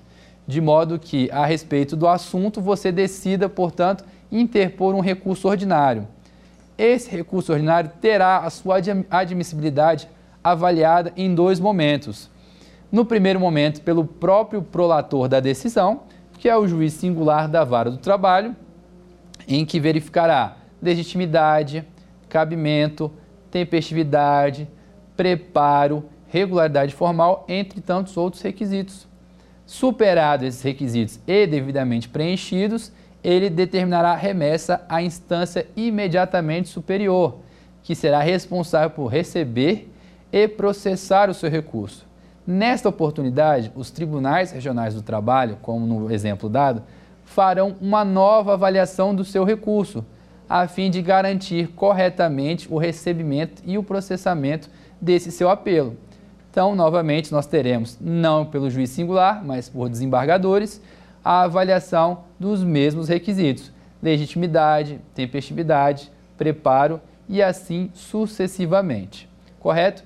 de 0.48 0.62
modo 0.62 0.98
que, 0.98 1.30
a 1.30 1.44
respeito 1.44 1.94
do 1.94 2.08
assunto, 2.08 2.58
você 2.58 2.90
decida, 2.90 3.50
portanto, 3.50 4.02
interpor 4.32 4.94
um 4.94 5.00
recurso 5.00 5.46
ordinário. 5.46 6.08
Esse 6.78 7.10
recurso 7.10 7.52
ordinário 7.52 7.90
terá 8.00 8.38
a 8.38 8.48
sua 8.48 8.76
admissibilidade 9.10 10.08
avaliada 10.42 11.12
em 11.18 11.34
dois 11.34 11.60
momentos. 11.60 12.30
No 12.90 13.04
primeiro 13.04 13.38
momento, 13.38 13.82
pelo 13.82 14.04
próprio 14.04 14.62
prolator 14.62 15.28
da 15.28 15.40
decisão, 15.40 16.04
que 16.38 16.48
é 16.48 16.56
o 16.56 16.66
juiz 16.66 16.94
singular 16.94 17.46
da 17.46 17.62
vara 17.62 17.90
do 17.90 17.98
trabalho, 17.98 18.56
em 19.46 19.64
que 19.66 19.78
verificará 19.78 20.56
legitimidade, 20.80 21.84
cabimento, 22.30 23.12
tempestividade, 23.50 24.66
preparo, 25.14 26.04
regularidade 26.28 26.94
formal, 26.94 27.44
entre 27.46 27.82
tantos 27.82 28.16
outros 28.16 28.42
requisitos. 28.42 29.06
Superados 29.66 30.46
esses 30.46 30.62
requisitos 30.62 31.20
e 31.26 31.46
devidamente 31.46 32.08
preenchidos, 32.08 32.90
ele 33.22 33.50
determinará 33.50 34.14
remessa 34.14 34.82
à 34.88 35.02
instância 35.02 35.66
imediatamente 35.76 36.70
superior, 36.70 37.40
que 37.82 37.94
será 37.94 38.20
responsável 38.20 38.90
por 38.90 39.08
receber 39.08 39.92
e 40.32 40.48
processar 40.48 41.28
o 41.28 41.34
seu 41.34 41.50
recurso. 41.50 42.07
Nesta 42.50 42.88
oportunidade, 42.88 43.70
os 43.74 43.90
tribunais 43.90 44.52
regionais 44.52 44.94
do 44.94 45.02
trabalho, 45.02 45.58
como 45.60 45.86
no 45.86 46.10
exemplo 46.10 46.48
dado, 46.48 46.82
farão 47.22 47.76
uma 47.78 48.06
nova 48.06 48.54
avaliação 48.54 49.14
do 49.14 49.22
seu 49.22 49.44
recurso, 49.44 50.02
a 50.48 50.66
fim 50.66 50.90
de 50.90 51.02
garantir 51.02 51.68
corretamente 51.74 52.66
o 52.72 52.78
recebimento 52.78 53.62
e 53.66 53.76
o 53.76 53.82
processamento 53.82 54.70
desse 54.98 55.30
seu 55.30 55.50
apelo. 55.50 55.94
Então, 56.50 56.74
novamente, 56.74 57.32
nós 57.32 57.46
teremos, 57.46 57.98
não 58.00 58.46
pelo 58.46 58.70
juiz 58.70 58.88
singular, 58.88 59.44
mas 59.44 59.68
por 59.68 59.90
desembargadores, 59.90 60.80
a 61.22 61.42
avaliação 61.42 62.20
dos 62.40 62.64
mesmos 62.64 63.10
requisitos: 63.10 63.70
legitimidade, 64.02 64.98
tempestividade, 65.14 66.10
preparo 66.38 66.98
e 67.28 67.42
assim 67.42 67.90
sucessivamente. 67.92 69.28
Correto? 69.60 70.02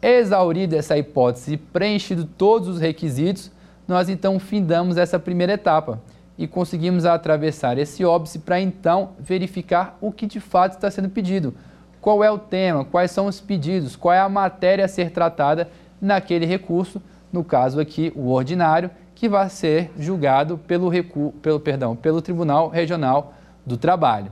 Exaurida 0.00 0.76
essa 0.76 0.96
hipótese 0.96 1.54
e 1.54 1.56
preenchido 1.56 2.24
todos 2.24 2.68
os 2.68 2.80
requisitos, 2.80 3.50
nós 3.86 4.08
então 4.08 4.38
findamos 4.38 4.96
essa 4.96 5.18
primeira 5.18 5.54
etapa 5.54 6.00
e 6.36 6.46
conseguimos 6.46 7.04
atravessar 7.04 7.78
esse 7.78 8.04
óbice 8.04 8.38
para 8.38 8.60
então 8.60 9.10
verificar 9.18 9.98
o 10.00 10.12
que 10.12 10.26
de 10.26 10.38
fato 10.38 10.74
está 10.74 10.90
sendo 10.90 11.08
pedido 11.08 11.54
qual 12.00 12.22
é 12.22 12.30
o 12.30 12.38
tema, 12.38 12.84
quais 12.84 13.10
são 13.10 13.26
os 13.26 13.40
pedidos, 13.40 13.96
qual 13.96 14.14
é 14.14 14.20
a 14.20 14.28
matéria 14.28 14.84
a 14.84 14.88
ser 14.88 15.10
tratada 15.10 15.68
naquele 16.00 16.46
recurso, 16.46 17.02
no 17.32 17.44
caso 17.44 17.80
aqui 17.80 18.12
o 18.14 18.30
ordinário, 18.30 18.90
que 19.14 19.28
vai 19.28 19.48
ser 19.48 19.90
julgado 19.98 20.56
pelo, 20.58 20.88
recu 20.88 21.34
pelo, 21.42 21.58
perdão, 21.58 21.96
pelo 21.96 22.22
Tribunal 22.22 22.68
Regional 22.68 23.34
do 23.66 23.76
Trabalho. 23.76 24.30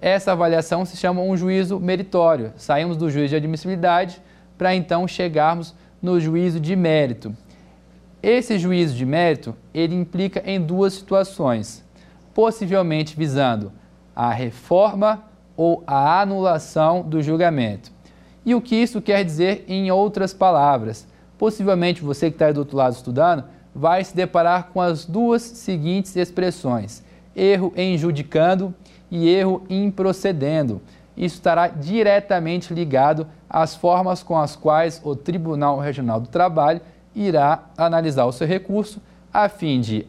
Essa 0.00 0.32
avaliação 0.32 0.84
se 0.84 0.96
chama 0.96 1.20
um 1.20 1.36
juízo 1.36 1.78
meritório. 1.78 2.52
Saímos 2.56 2.96
do 2.96 3.08
juízo 3.08 3.28
de 3.28 3.36
admissibilidade 3.36 4.20
para 4.62 4.76
então 4.76 5.08
chegarmos 5.08 5.74
no 6.00 6.20
juízo 6.20 6.60
de 6.60 6.76
mérito. 6.76 7.36
Esse 8.22 8.60
juízo 8.60 8.94
de 8.94 9.04
mérito, 9.04 9.56
ele 9.74 9.92
implica 9.92 10.40
em 10.46 10.60
duas 10.60 10.92
situações, 10.92 11.84
possivelmente 12.32 13.16
visando 13.16 13.72
a 14.14 14.32
reforma 14.32 15.24
ou 15.56 15.82
a 15.84 16.20
anulação 16.20 17.02
do 17.02 17.20
julgamento. 17.20 17.90
E 18.46 18.54
o 18.54 18.60
que 18.60 18.76
isso 18.76 19.02
quer 19.02 19.24
dizer 19.24 19.64
em 19.66 19.90
outras 19.90 20.32
palavras? 20.32 21.08
Possivelmente 21.36 22.00
você 22.00 22.30
que 22.30 22.36
está 22.36 22.46
aí 22.46 22.52
do 22.52 22.60
outro 22.60 22.76
lado 22.76 22.94
estudando 22.94 23.42
vai 23.74 24.04
se 24.04 24.14
deparar 24.14 24.68
com 24.72 24.80
as 24.80 25.04
duas 25.04 25.42
seguintes 25.42 26.14
expressões: 26.14 27.02
erro 27.34 27.72
em 27.74 27.98
judicando 27.98 28.72
e 29.10 29.28
erro 29.28 29.64
em 29.68 29.90
procedendo. 29.90 30.80
Isso 31.16 31.36
estará 31.36 31.68
diretamente 31.68 32.72
ligado 32.72 33.26
às 33.48 33.74
formas 33.74 34.22
com 34.22 34.38
as 34.38 34.56
quais 34.56 35.00
o 35.04 35.14
Tribunal 35.14 35.78
Regional 35.78 36.20
do 36.20 36.28
Trabalho 36.28 36.80
irá 37.14 37.64
analisar 37.76 38.24
o 38.24 38.32
seu 38.32 38.46
recurso 38.46 39.00
a 39.32 39.48
fim 39.48 39.80
de 39.80 40.06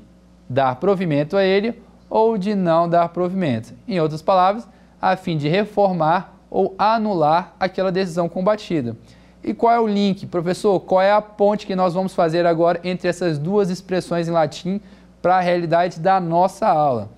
dar 0.47 0.75
provimento 0.77 1.35
a 1.35 1.43
ele 1.43 1.81
ou 2.09 2.37
de 2.37 2.55
não 2.55 2.87
dar 2.87 3.09
provimento. 3.09 3.73
Em 3.87 3.99
outras 3.99 4.21
palavras, 4.21 4.67
a 5.01 5.15
fim 5.15 5.37
de 5.37 5.49
reformar 5.49 6.33
ou 6.49 6.75
anular 6.77 7.53
aquela 7.59 7.91
decisão 7.91 8.29
combatida. 8.29 8.95
E 9.43 9.53
qual 9.53 9.73
é 9.73 9.79
o 9.79 9.87
link, 9.87 10.25
professor? 10.27 10.79
Qual 10.79 11.01
é 11.01 11.11
a 11.11 11.21
ponte 11.21 11.67
que 11.67 11.75
nós 11.75 11.93
vamos 11.93 12.13
fazer 12.13 12.45
agora 12.45 12.79
entre 12.83 13.09
essas 13.09 13.37
duas 13.37 13.69
expressões 13.69 14.27
em 14.27 14.31
latim 14.31 14.79
para 15.21 15.37
a 15.37 15.41
realidade 15.41 15.99
da 15.99 16.19
nossa 16.21 16.67
aula? 16.67 17.09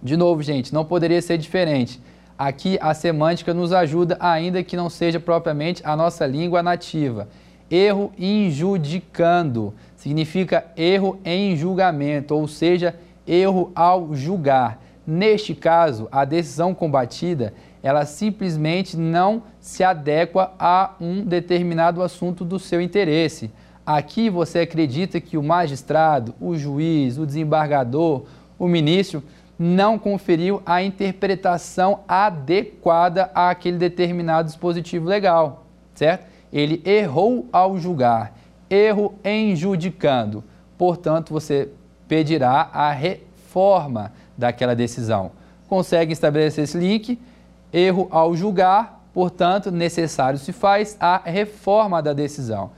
De 0.00 0.16
novo, 0.16 0.42
gente, 0.42 0.72
não 0.72 0.84
poderia 0.84 1.20
ser 1.20 1.38
diferente. 1.38 2.00
Aqui 2.40 2.78
a 2.80 2.94
semântica 2.94 3.52
nos 3.52 3.70
ajuda, 3.70 4.16
ainda 4.18 4.62
que 4.62 4.74
não 4.74 4.88
seja 4.88 5.20
propriamente 5.20 5.82
a 5.84 5.94
nossa 5.94 6.26
língua 6.26 6.62
nativa. 6.62 7.28
erro 7.70 8.10
injudicando. 8.18 9.74
Significa 9.94 10.64
erro 10.74 11.20
em 11.22 11.54
julgamento, 11.54 12.34
ou 12.34 12.48
seja, 12.48 12.94
erro 13.26 13.70
ao 13.74 14.14
julgar. 14.14 14.82
Neste 15.06 15.54
caso, 15.54 16.08
a 16.10 16.24
decisão 16.24 16.72
combatida, 16.72 17.52
ela 17.82 18.06
simplesmente 18.06 18.96
não 18.96 19.42
se 19.60 19.84
adequa 19.84 20.52
a 20.58 20.94
um 20.98 21.22
determinado 21.22 22.02
assunto 22.02 22.42
do 22.42 22.58
seu 22.58 22.80
interesse. 22.80 23.50
Aqui 23.84 24.30
você 24.30 24.60
acredita 24.60 25.20
que 25.20 25.36
o 25.36 25.42
magistrado, 25.42 26.34
o 26.40 26.56
juiz, 26.56 27.18
o 27.18 27.26
desembargador, 27.26 28.24
o 28.58 28.66
ministro 28.66 29.22
não 29.62 29.98
conferiu 29.98 30.62
a 30.64 30.82
interpretação 30.82 32.00
adequada 32.08 33.30
àquele 33.34 33.76
determinado 33.76 34.46
dispositivo 34.46 35.06
legal, 35.06 35.66
certo? 35.94 36.24
Ele 36.50 36.80
errou 36.82 37.46
ao 37.52 37.78
julgar, 37.78 38.32
erro 38.70 39.14
em 39.22 39.54
judicando. 39.54 40.42
Portanto, 40.78 41.34
você 41.34 41.68
pedirá 42.08 42.70
a 42.72 42.90
reforma 42.90 44.14
daquela 44.34 44.74
decisão. 44.74 45.32
Consegue 45.68 46.14
estabelecer 46.14 46.64
esse 46.64 46.78
link? 46.78 47.18
Erro 47.70 48.08
ao 48.10 48.34
julgar, 48.34 49.04
portanto, 49.12 49.70
necessário 49.70 50.38
se 50.38 50.54
faz 50.54 50.96
a 50.98 51.20
reforma 51.22 52.00
da 52.00 52.14
decisão. 52.14 52.70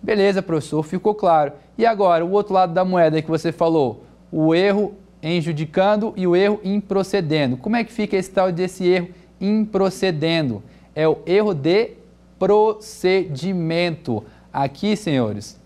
Beleza, 0.00 0.40
professor, 0.40 0.84
ficou 0.84 1.12
claro. 1.12 1.54
E 1.76 1.84
agora, 1.84 2.24
o 2.24 2.30
outro 2.30 2.54
lado 2.54 2.72
da 2.72 2.84
moeda 2.84 3.20
que 3.20 3.28
você 3.28 3.50
falou, 3.50 4.04
o 4.30 4.54
erro 4.54 4.94
em 5.22 5.40
judicando 5.40 6.12
e 6.16 6.26
o 6.26 6.34
erro 6.34 6.60
em 6.64 6.80
procedendo. 6.80 7.56
Como 7.56 7.76
é 7.76 7.84
que 7.84 7.92
fica 7.92 8.16
esse 8.16 8.30
tal 8.30 8.50
desse 8.50 8.86
erro 8.86 9.08
em 9.40 9.64
procedendo? 9.64 10.62
É 10.94 11.06
o 11.06 11.18
erro 11.26 11.54
de 11.54 11.92
procedimento. 12.38 14.24
Aqui, 14.52 14.96
senhores, 14.96 15.60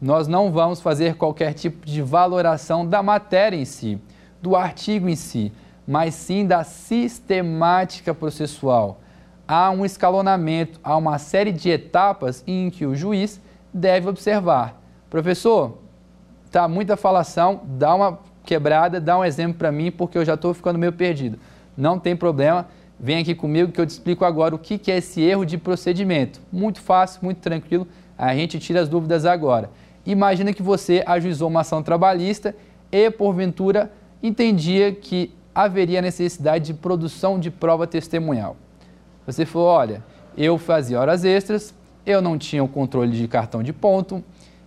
nós 0.00 0.26
não 0.26 0.50
vamos 0.50 0.80
fazer 0.80 1.16
qualquer 1.16 1.52
tipo 1.52 1.84
de 1.84 2.00
valoração 2.00 2.86
da 2.86 3.02
matéria 3.02 3.56
em 3.56 3.64
si, 3.64 4.00
do 4.40 4.56
artigo 4.56 5.08
em 5.08 5.16
si, 5.16 5.52
mas 5.86 6.14
sim 6.14 6.46
da 6.46 6.64
sistemática 6.64 8.14
processual. 8.14 9.00
Há 9.46 9.70
um 9.70 9.84
escalonamento, 9.84 10.80
há 10.82 10.96
uma 10.96 11.18
série 11.18 11.52
de 11.52 11.68
etapas 11.68 12.42
em 12.46 12.70
que 12.70 12.86
o 12.86 12.94
juiz 12.94 13.40
deve 13.72 14.08
observar. 14.08 14.80
Professor, 15.10 15.78
tá 16.50 16.66
muita 16.66 16.96
falação, 16.96 17.60
dá 17.64 17.94
uma 17.94 18.18
quebrada, 18.44 19.00
dá 19.00 19.18
um 19.18 19.24
exemplo 19.24 19.54
para 19.58 19.72
mim, 19.72 19.90
porque 19.90 20.18
eu 20.18 20.24
já 20.24 20.34
estou 20.34 20.52
ficando 20.52 20.78
meio 20.78 20.92
perdido. 20.92 21.38
Não 21.76 21.98
tem 21.98 22.16
problema, 22.16 22.68
vem 22.98 23.18
aqui 23.18 23.34
comigo 23.34 23.72
que 23.72 23.80
eu 23.80 23.86
te 23.86 23.90
explico 23.90 24.24
agora 24.24 24.54
o 24.54 24.58
que, 24.58 24.78
que 24.78 24.90
é 24.90 24.98
esse 24.98 25.20
erro 25.20 25.44
de 25.44 25.56
procedimento. 25.56 26.40
Muito 26.52 26.80
fácil, 26.80 27.20
muito 27.22 27.38
tranquilo, 27.38 27.86
a 28.16 28.34
gente 28.34 28.58
tira 28.58 28.80
as 28.80 28.88
dúvidas 28.88 29.24
agora. 29.24 29.70
Imagina 30.04 30.52
que 30.52 30.62
você 30.62 31.02
ajuizou 31.06 31.48
uma 31.48 31.60
ação 31.60 31.82
trabalhista 31.82 32.54
e, 32.90 33.10
porventura, 33.10 33.90
entendia 34.22 34.92
que 34.92 35.32
haveria 35.54 36.02
necessidade 36.02 36.66
de 36.66 36.74
produção 36.74 37.38
de 37.38 37.50
prova 37.50 37.86
testemunhal. 37.86 38.56
Você 39.26 39.46
falou: 39.46 39.68
olha, 39.68 40.02
eu 40.36 40.58
fazia 40.58 40.98
horas 40.98 41.24
extras, 41.24 41.74
eu 42.04 42.20
não 42.20 42.36
tinha 42.36 42.62
o 42.62 42.68
controle 42.68 43.12
de 43.12 43.28
cartão 43.28 43.62
de 43.62 43.72
ponto, 43.72 44.22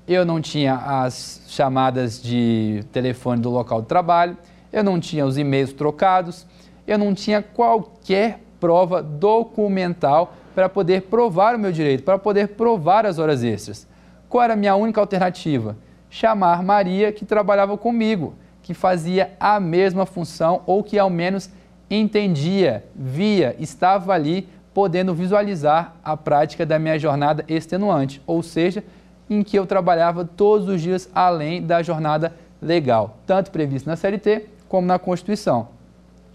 eu 0.08 0.26
não 0.26 0.40
tinha 0.40 0.76
as 0.76 1.42
chamadas 1.48 2.22
de 2.22 2.84
telefone 2.92 3.42
do 3.42 3.50
local 3.50 3.82
de 3.82 3.88
trabalho, 3.88 4.38
eu 4.72 4.84
não 4.84 5.00
tinha 5.00 5.26
os 5.26 5.38
e-mails 5.38 5.74
trocados, 5.74 6.46
eu 6.88 6.98
não 6.98 7.14
tinha 7.14 7.42
qualquer 7.42 8.40
prova 8.60 9.02
documental 9.02 10.34
para 10.54 10.70
poder 10.70 11.04
provar 11.04 11.56
o 11.56 11.60
meu 11.60 11.72
direito, 11.72 12.04
para 12.04 12.18
poder 12.18 12.50
provar 12.50 13.06
as 13.06 13.20
horas 13.20 13.44
extras. 13.44 13.88
Qual 14.30 14.44
era 14.44 14.54
a 14.54 14.58
minha 14.58 14.76
única 14.76 15.02
alternativa? 15.02 15.76
Chamar 16.10 16.64
Maria, 16.64 17.12
que 17.12 17.26
trabalhava 17.26 17.78
comigo, 17.78 18.36
que 18.62 18.74
fazia 18.74 19.32
a 19.40 19.60
mesma 19.60 20.06
função 20.06 20.62
ou 20.66 20.84
que 20.84 20.98
ao 20.98 21.10
menos 21.10 21.50
entendia, 21.90 22.84
via, 22.96 23.56
estava 23.60 24.14
ali 24.14 24.48
podendo 24.74 25.14
visualizar 25.14 25.96
a 26.04 26.18
prática 26.18 26.66
da 26.66 26.78
minha 26.78 26.98
jornada 27.00 27.46
extenuante, 27.48 28.22
ou 28.26 28.44
seja, 28.44 28.84
em 29.30 29.44
que 29.44 29.58
eu 29.58 29.66
trabalhava 29.66 30.26
todos 30.26 30.68
os 30.68 30.82
dias 30.82 31.10
além 31.14 31.62
da 31.62 31.82
jornada 31.82 32.34
legal, 32.62 33.18
tanto 33.26 33.52
previsto 33.52 33.88
na 33.88 33.96
CLT 33.96 34.48
como 34.68 34.88
na 34.88 35.00
Constituição. 35.00 35.70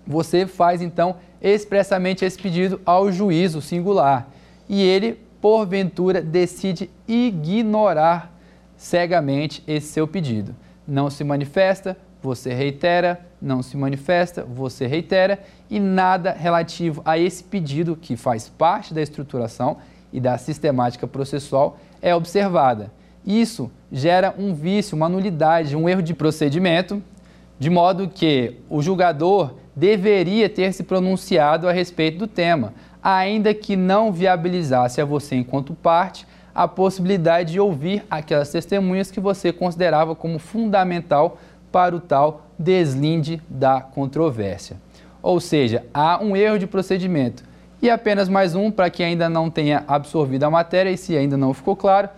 Você 0.07 0.47
faz 0.47 0.83
então 0.83 1.17
expressamente 1.41 2.25
esse 2.25 2.39
pedido 2.39 2.81
ao 2.85 3.11
juízo 3.11 3.63
singular 3.63 4.29
e 4.69 4.83
ele, 4.83 5.19
porventura, 5.41 6.21
decide 6.21 6.91
ignorar 7.07 8.33
cegamente 8.77 9.63
esse 9.67 9.89
seu 9.89 10.07
pedido. 10.07 10.55
Não 10.87 11.11
se 11.11 11.23
manifesta, 11.23 11.97
você 12.23 12.53
reitera, 12.53 13.21
não 13.41 13.63
se 13.63 13.77
manifesta, 13.77 14.45
você 14.45 14.87
reitera 14.87 15.41
e 15.69 15.81
nada 15.81 16.33
relativo 16.33 17.03
a 17.05 17.19
esse 17.19 17.43
pedido 17.43 17.97
que 17.97 18.17
faz 18.17 18.49
parte 18.49 18.93
da 18.93 19.01
estruturação 19.01 19.79
e 20.13 20.21
da 20.21 20.37
sistemática 20.37 21.07
processual 21.07 21.79
é 22.01 22.15
observada. 22.15 22.93
Isso 23.27 23.71
gera 23.93 24.35
um 24.39 24.55
vício, 24.55 24.97
uma 24.97 25.09
nulidade, 25.09 25.77
um 25.77 25.89
erro 25.89 26.03
de 26.03 26.15
procedimento, 26.15 27.03
de 27.59 27.69
modo 27.69 28.09
que 28.09 28.57
o 28.69 28.81
julgador 28.81 29.55
deveria 29.77 30.49
ter 30.49 30.73
se 30.73 30.83
pronunciado 30.83 31.69
a 31.69 31.73
respeito 31.73 32.19
do 32.19 32.27
tema, 32.27 32.73
ainda 33.03 33.53
que 33.53 33.77
não 33.77 34.13
viabilizasse 34.13 35.01
a 35.01 35.05
você, 35.05 35.37
enquanto 35.37 35.75
parte, 35.75 36.27
a 36.55 36.67
possibilidade 36.67 37.53
de 37.53 37.61
ouvir 37.61 38.05
aquelas 38.11 38.51
testemunhas 38.51 39.11
que 39.11 39.21
você 39.21 39.53
considerava 39.53 40.15
como 40.15 40.39
fundamental 40.39 41.39
para 41.71 41.95
o 41.95 42.01
tal 42.01 42.47
deslinde 42.59 43.41
da 43.49 43.81
controvérsia. 43.81 44.77
Ou 45.23 45.39
seja, 45.39 45.85
há 45.95 46.23
um 46.23 46.35
erro 46.37 46.59
de 46.59 46.67
procedimento. 46.67 47.45
E 47.83 47.89
apenas 47.89 48.29
mais 48.29 48.55
um 48.55 48.71
para 48.71 48.91
quem 48.91 49.07
ainda 49.07 49.27
não 49.31 49.49
tenha 49.49 49.85
absorvido 49.89 50.45
a 50.45 50.51
matéria 50.51 50.91
e 50.91 50.99
se 50.99 51.17
ainda 51.17 51.35
não 51.35 51.55
ficou 51.55 51.75
claro, 51.75 52.11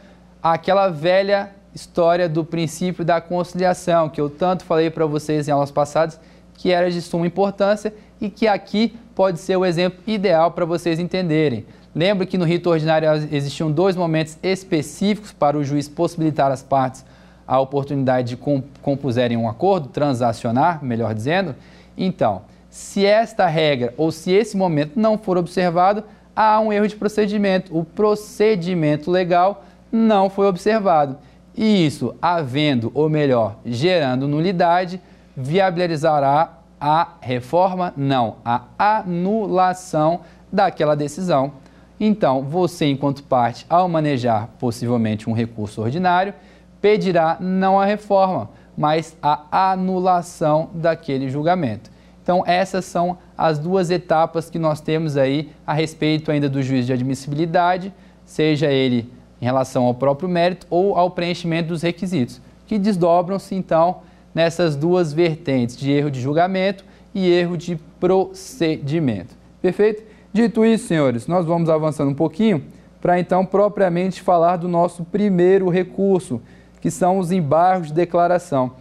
aquela 0.42 0.88
velha 0.88 1.50
história 1.72 2.28
do 2.28 2.44
princípio 2.44 3.04
da 3.04 3.20
conciliação 3.20 4.08
que 4.08 4.20
eu 4.20 4.28
tanto 4.28 4.64
falei 4.64 4.90
para 4.90 5.06
vocês 5.06 5.46
em 5.46 5.52
aulas 5.52 5.70
passadas, 5.70 6.18
que 6.54 6.72
era 6.72 6.90
de 6.90 7.00
suma 7.00 7.28
importância 7.28 7.94
e 8.20 8.28
que 8.28 8.48
aqui 8.48 8.96
pode 9.14 9.38
ser 9.38 9.56
o 9.56 9.64
exemplo 9.64 10.00
ideal 10.04 10.50
para 10.50 10.64
vocês 10.64 10.98
entenderem. 10.98 11.64
Lembra 11.94 12.26
que 12.26 12.36
no 12.36 12.44
rito 12.44 12.68
ordinário 12.68 13.08
existiam 13.30 13.70
dois 13.70 13.94
momentos 13.94 14.36
específicos 14.42 15.30
para 15.30 15.56
o 15.56 15.62
juiz 15.62 15.88
possibilitar 15.88 16.50
às 16.50 16.62
partes 16.62 17.04
a 17.46 17.60
oportunidade 17.60 18.30
de 18.30 18.62
compuserem 18.82 19.36
um 19.36 19.48
acordo, 19.48 19.88
transacionar, 19.88 20.84
melhor 20.84 21.14
dizendo? 21.14 21.54
Então, 21.96 22.42
se 22.72 23.04
esta 23.04 23.46
regra 23.46 23.92
ou 23.98 24.10
se 24.10 24.32
esse 24.32 24.56
momento 24.56 24.92
não 24.98 25.18
for 25.18 25.36
observado, 25.36 26.04
há 26.34 26.58
um 26.58 26.72
erro 26.72 26.88
de 26.88 26.96
procedimento. 26.96 27.76
O 27.78 27.84
procedimento 27.84 29.10
legal 29.10 29.62
não 29.92 30.30
foi 30.30 30.46
observado. 30.46 31.18
E 31.54 31.84
isso, 31.84 32.14
havendo, 32.22 32.90
ou 32.94 33.10
melhor, 33.10 33.56
gerando 33.62 34.26
nulidade, 34.26 34.98
viabilizará 35.36 36.60
a 36.80 37.08
reforma? 37.20 37.92
Não, 37.94 38.36
a 38.42 38.62
anulação 38.78 40.20
daquela 40.50 40.96
decisão. 40.96 41.52
Então, 42.00 42.42
você, 42.42 42.86
enquanto 42.86 43.22
parte, 43.22 43.66
ao 43.68 43.86
manejar 43.86 44.48
possivelmente 44.58 45.28
um 45.28 45.34
recurso 45.34 45.82
ordinário, 45.82 46.32
pedirá 46.80 47.36
não 47.38 47.78
a 47.78 47.84
reforma, 47.84 48.48
mas 48.74 49.14
a 49.20 49.72
anulação 49.72 50.70
daquele 50.72 51.28
julgamento. 51.28 51.91
Então, 52.22 52.44
essas 52.46 52.84
são 52.84 53.18
as 53.36 53.58
duas 53.58 53.90
etapas 53.90 54.48
que 54.48 54.58
nós 54.58 54.80
temos 54.80 55.16
aí 55.16 55.50
a 55.66 55.72
respeito 55.72 56.30
ainda 56.30 56.48
do 56.48 56.62
juízo 56.62 56.86
de 56.86 56.92
admissibilidade, 56.92 57.92
seja 58.24 58.70
ele 58.70 59.10
em 59.40 59.44
relação 59.44 59.84
ao 59.84 59.94
próprio 59.94 60.28
mérito 60.28 60.66
ou 60.70 60.96
ao 60.96 61.10
preenchimento 61.10 61.68
dos 61.68 61.82
requisitos, 61.82 62.40
que 62.66 62.78
desdobram-se 62.78 63.54
então 63.56 64.02
nessas 64.32 64.76
duas 64.76 65.12
vertentes 65.12 65.76
de 65.76 65.90
erro 65.90 66.10
de 66.10 66.20
julgamento 66.20 66.84
e 67.12 67.28
erro 67.28 67.56
de 67.56 67.76
procedimento. 67.98 69.34
Perfeito? 69.60 70.04
Dito 70.32 70.64
isso, 70.64 70.86
senhores, 70.86 71.26
nós 71.26 71.44
vamos 71.44 71.68
avançando 71.68 72.10
um 72.10 72.14
pouquinho 72.14 72.64
para 73.00 73.18
então 73.18 73.44
propriamente 73.44 74.22
falar 74.22 74.56
do 74.56 74.68
nosso 74.68 75.04
primeiro 75.04 75.68
recurso, 75.68 76.40
que 76.80 76.90
são 76.90 77.18
os 77.18 77.32
embargos 77.32 77.88
de 77.88 77.94
declaração. 77.94 78.72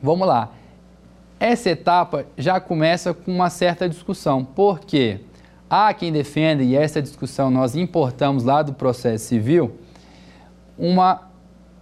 Vamos 0.00 0.26
lá. 0.26 0.50
Essa 1.42 1.70
etapa 1.70 2.24
já 2.38 2.60
começa 2.60 3.12
com 3.12 3.32
uma 3.32 3.50
certa 3.50 3.88
discussão, 3.88 4.44
porque 4.44 5.18
há 5.68 5.92
quem 5.92 6.12
defenda, 6.12 6.62
e 6.62 6.76
essa 6.76 7.02
discussão 7.02 7.50
nós 7.50 7.74
importamos 7.74 8.44
lá 8.44 8.62
do 8.62 8.72
processo 8.72 9.24
civil, 9.24 9.76
uma 10.78 11.22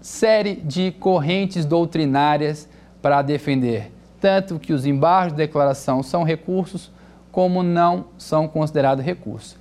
série 0.00 0.54
de 0.54 0.92
correntes 0.92 1.66
doutrinárias 1.66 2.66
para 3.02 3.20
defender 3.20 3.92
tanto 4.18 4.58
que 4.58 4.72
os 4.72 4.86
embargos 4.86 5.34
de 5.34 5.36
declaração 5.36 6.02
são 6.02 6.24
recursos, 6.24 6.90
como 7.30 7.62
não 7.62 8.06
são 8.16 8.48
considerados 8.48 9.04
recursos. 9.04 9.58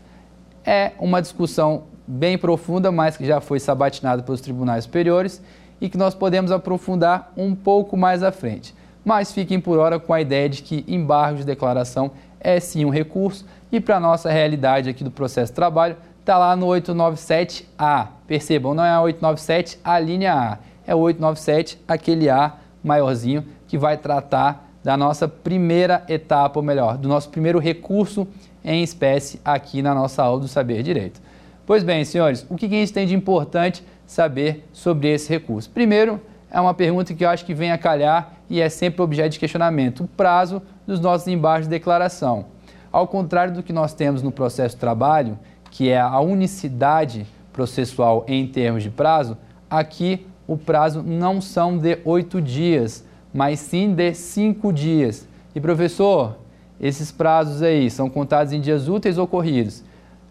É 0.63 0.93
uma 0.97 1.21
discussão 1.21 1.83
bem 2.07 2.37
profunda, 2.37 2.89
mas 2.89 3.17
que 3.17 3.25
já 3.25 3.41
foi 3.41 3.59
sabatinada 3.59 4.23
pelos 4.23 4.39
tribunais 4.39 4.85
superiores 4.85 5.41
e 5.81 5.89
que 5.89 5.97
nós 5.97 6.15
podemos 6.15 6.53
aprofundar 6.53 7.33
um 7.35 7.53
pouco 7.53 7.97
mais 7.97 8.23
à 8.23 8.31
frente. 8.31 8.78
Mas 9.03 9.31
fiquem 9.31 9.59
por 9.59 9.77
hora 9.77 9.99
com 9.99 10.13
a 10.13 10.21
ideia 10.21 10.49
de 10.49 10.61
que 10.61 10.83
embargo 10.87 11.39
de 11.39 11.45
declaração 11.45 12.11
é 12.39 12.59
sim 12.59 12.85
um 12.85 12.89
recurso 12.89 13.45
e 13.71 13.79
para 13.79 13.97
a 13.97 13.99
nossa 13.99 14.29
realidade 14.29 14.89
aqui 14.89 15.03
do 15.03 15.11
processo 15.11 15.51
de 15.51 15.55
trabalho 15.55 15.95
está 16.19 16.37
lá 16.37 16.55
no 16.55 16.67
897A. 16.67 18.07
Percebam, 18.27 18.73
não 18.73 18.83
é 18.83 18.89
a 18.89 19.01
897 19.01 19.79
a 19.83 19.99
linha 19.99 20.33
A, 20.33 20.57
é 20.85 20.93
o 20.93 20.99
897 20.99 21.81
aquele 21.87 22.29
A 22.29 22.53
maiorzinho 22.83 23.43
que 23.67 23.77
vai 23.77 23.97
tratar 23.97 24.69
da 24.83 24.95
nossa 24.95 25.27
primeira 25.27 26.03
etapa, 26.07 26.59
ou 26.59 26.63
melhor, 26.63 26.97
do 26.97 27.07
nosso 27.07 27.29
primeiro 27.29 27.59
recurso 27.59 28.27
em 28.63 28.81
espécie 28.83 29.39
aqui 29.43 29.81
na 29.81 29.93
nossa 29.93 30.23
aula 30.23 30.41
do 30.41 30.47
Saber 30.47 30.83
Direito. 30.83 31.21
Pois 31.65 31.83
bem, 31.83 32.03
senhores, 32.03 32.45
o 32.49 32.55
que 32.55 32.65
a 32.65 32.69
gente 32.69 32.93
tem 32.93 33.05
de 33.05 33.15
importante 33.15 33.83
saber 34.05 34.67
sobre 34.73 35.13
esse 35.13 35.29
recurso? 35.29 35.69
Primeiro, 35.69 36.19
é 36.51 36.59
uma 36.59 36.73
pergunta 36.73 37.13
que 37.13 37.23
eu 37.23 37.29
acho 37.29 37.45
que 37.45 37.53
vem 37.53 37.71
a 37.71 37.77
calhar 37.77 38.33
e 38.49 38.59
é 38.59 38.69
sempre 38.69 39.01
objeto 39.01 39.33
de 39.33 39.39
questionamento: 39.39 40.03
o 40.03 40.07
prazo 40.07 40.61
dos 40.85 40.99
nossos 40.99 41.27
embargos 41.27 41.67
de 41.67 41.71
declaração. 41.71 42.45
Ao 42.91 43.07
contrário 43.07 43.53
do 43.53 43.61
que 43.61 43.71
nós 43.71 43.93
temos 43.93 44.23
no 44.23 44.31
processo 44.31 44.75
de 44.75 44.79
trabalho, 44.79 45.37
que 45.69 45.89
é 45.89 45.99
a 45.99 46.19
unicidade 46.19 47.27
processual 47.53 48.25
em 48.27 48.47
termos 48.47 48.81
de 48.81 48.89
prazo, 48.89 49.37
aqui 49.69 50.25
o 50.47 50.57
prazo 50.57 51.03
não 51.03 51.39
são 51.39 51.77
de 51.77 51.99
oito 52.03 52.41
dias, 52.41 53.05
mas 53.31 53.59
sim 53.59 53.93
de 53.93 54.13
cinco 54.15 54.73
dias. 54.73 55.27
E 55.53 55.61
professor, 55.61 56.37
esses 56.81 57.11
prazos 57.11 57.61
aí 57.61 57.91
são 57.91 58.09
contados 58.09 58.53
em 58.53 58.59
dias 58.59 58.87
úteis 58.87 59.19
ou 59.19 59.27
corridos? 59.27 59.83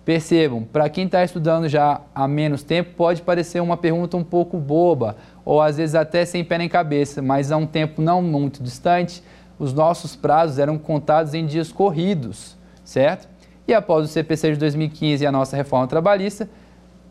Percebam, 0.09 0.65
para 0.65 0.89
quem 0.89 1.05
está 1.05 1.23
estudando 1.23 1.69
já 1.69 2.01
há 2.15 2.27
menos 2.27 2.63
tempo, 2.63 2.95
pode 2.97 3.21
parecer 3.21 3.61
uma 3.61 3.77
pergunta 3.77 4.17
um 4.17 4.25
pouco 4.25 4.57
boba, 4.57 5.17
ou 5.45 5.61
às 5.61 5.77
vezes 5.77 5.95
até 5.95 6.25
sem 6.25 6.43
pé 6.43 6.57
nem 6.57 6.67
cabeça, 6.67 7.21
mas 7.21 7.53
há 7.53 7.59
um 7.59 7.67
tempo 7.67 8.01
não 8.01 8.23
muito 8.23 8.63
distante, 8.63 9.23
os 9.59 9.75
nossos 9.75 10.17
prazos 10.17 10.59
eram 10.59 10.79
contados 10.79 11.35
em 11.35 11.45
dias 11.45 11.71
corridos, 11.71 12.57
certo? 12.83 13.29
E 13.67 13.75
após 13.75 14.07
o 14.07 14.09
CPC 14.09 14.53
de 14.53 14.57
2015 14.57 15.25
e 15.25 15.27
a 15.27 15.31
nossa 15.31 15.55
reforma 15.55 15.87
trabalhista, 15.87 16.49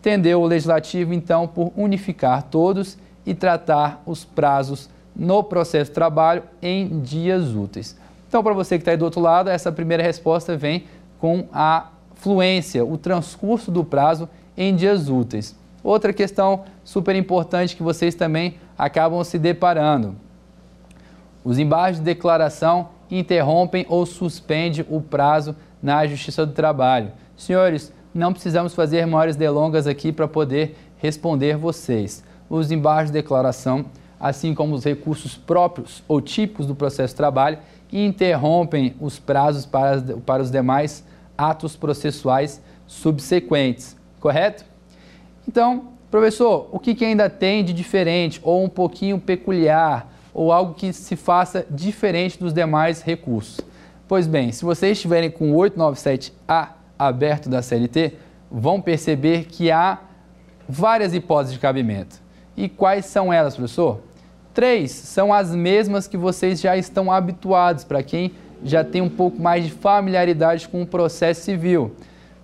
tendeu 0.01 0.41
o 0.41 0.47
legislativo 0.47 1.13
então 1.13 1.47
por 1.47 1.71
unificar 1.77 2.41
todos 2.49 2.97
e 3.23 3.35
tratar 3.35 4.01
os 4.07 4.25
prazos 4.25 4.89
no 5.15 5.43
processo 5.43 5.91
de 5.91 5.93
trabalho 5.93 6.41
em 6.63 6.99
dias 7.01 7.53
úteis. 7.53 7.95
Então, 8.27 8.41
para 8.41 8.55
você 8.55 8.75
que 8.75 8.81
está 8.81 8.89
aí 8.89 8.97
do 8.97 9.05
outro 9.05 9.21
lado, 9.21 9.51
essa 9.51 9.71
primeira 9.71 10.01
resposta 10.01 10.57
vem 10.57 10.85
com 11.19 11.47
a 11.53 11.89
fluência, 12.19 12.85
o 12.85 12.97
transcurso 12.97 13.71
do 13.71 13.83
prazo 13.83 14.29
em 14.55 14.75
dias 14.75 15.09
úteis. 15.09 15.55
Outra 15.83 16.11
questão 16.11 16.63
super 16.83 17.15
importante 17.15 17.75
que 17.75 17.83
vocês 17.83 18.15
também 18.15 18.57
acabam 18.77 19.23
se 19.23 19.39
deparando. 19.39 20.15
Os 21.43 21.57
embargos 21.57 21.99
de 21.99 22.05
declaração 22.05 22.89
interrompem 23.09 23.85
ou 23.87 24.05
suspendem 24.05 24.85
o 24.89 24.99
prazo 24.99 25.55
na 25.81 26.05
Justiça 26.05 26.45
do 26.45 26.53
Trabalho. 26.53 27.11
Senhores, 27.37 27.93
não 28.13 28.33
precisamos 28.33 28.73
fazer 28.73 29.05
maiores 29.05 29.35
delongas 29.35 29.87
aqui 29.87 30.11
para 30.11 30.27
poder 30.27 30.75
responder 30.97 31.55
vocês. 31.55 32.23
Os 32.49 32.71
embargos 32.71 33.11
de 33.11 33.21
declaração 33.21 33.85
assim 34.19 34.53
como 34.53 34.75
os 34.75 34.83
recursos 34.83 35.35
próprios 35.35 36.03
ou 36.07 36.21
típicos 36.21 36.65
do 36.65 36.75
processo 36.75 37.13
de 37.13 37.17
trabalho, 37.17 37.59
interrompem 37.91 38.95
os 38.99 39.19
prazos 39.19 39.65
para, 39.65 40.01
para 40.25 40.43
os 40.43 40.51
demais 40.51 41.03
atos 41.37 41.75
processuais 41.75 42.61
subsequentes, 42.85 43.95
correto? 44.19 44.65
Então, 45.47 45.89
professor, 46.09 46.67
o 46.71 46.79
que, 46.79 46.95
que 46.95 47.05
ainda 47.05 47.29
tem 47.29 47.63
de 47.63 47.73
diferente 47.73 48.39
ou 48.43 48.63
um 48.63 48.69
pouquinho 48.69 49.19
peculiar 49.19 50.13
ou 50.33 50.51
algo 50.51 50.73
que 50.73 50.91
se 50.93 51.15
faça 51.15 51.65
diferente 51.69 52.39
dos 52.39 52.53
demais 52.53 53.01
recursos? 53.01 53.61
Pois 54.07 54.25
bem, 54.25 54.51
se 54.51 54.63
vocês 54.63 54.97
estiverem 54.97 55.29
com 55.29 55.51
o 55.51 55.57
897A 55.57 56.69
aberto 56.97 57.49
da 57.49 57.61
CLT, 57.61 58.13
vão 58.49 58.81
perceber 58.81 59.45
que 59.45 59.69
há 59.69 59.99
várias 60.67 61.13
hipóteses 61.13 61.53
de 61.53 61.59
cabimento. 61.59 62.21
E 62.55 62.67
quais 62.67 63.05
são 63.05 63.31
elas, 63.31 63.55
professor? 63.55 63.99
Três 64.53 64.91
são 64.91 65.33
as 65.33 65.53
mesmas 65.53 66.07
que 66.07 66.17
vocês 66.17 66.59
já 66.59 66.75
estão 66.75 67.11
habituados, 67.11 67.83
para 67.83 68.01
quem 68.01 68.33
já 68.63 68.83
tem 68.83 69.01
um 69.01 69.09
pouco 69.09 69.41
mais 69.41 69.65
de 69.65 69.71
familiaridade 69.71 70.67
com 70.67 70.81
o 70.81 70.87
processo 70.87 71.41
civil. 71.41 71.95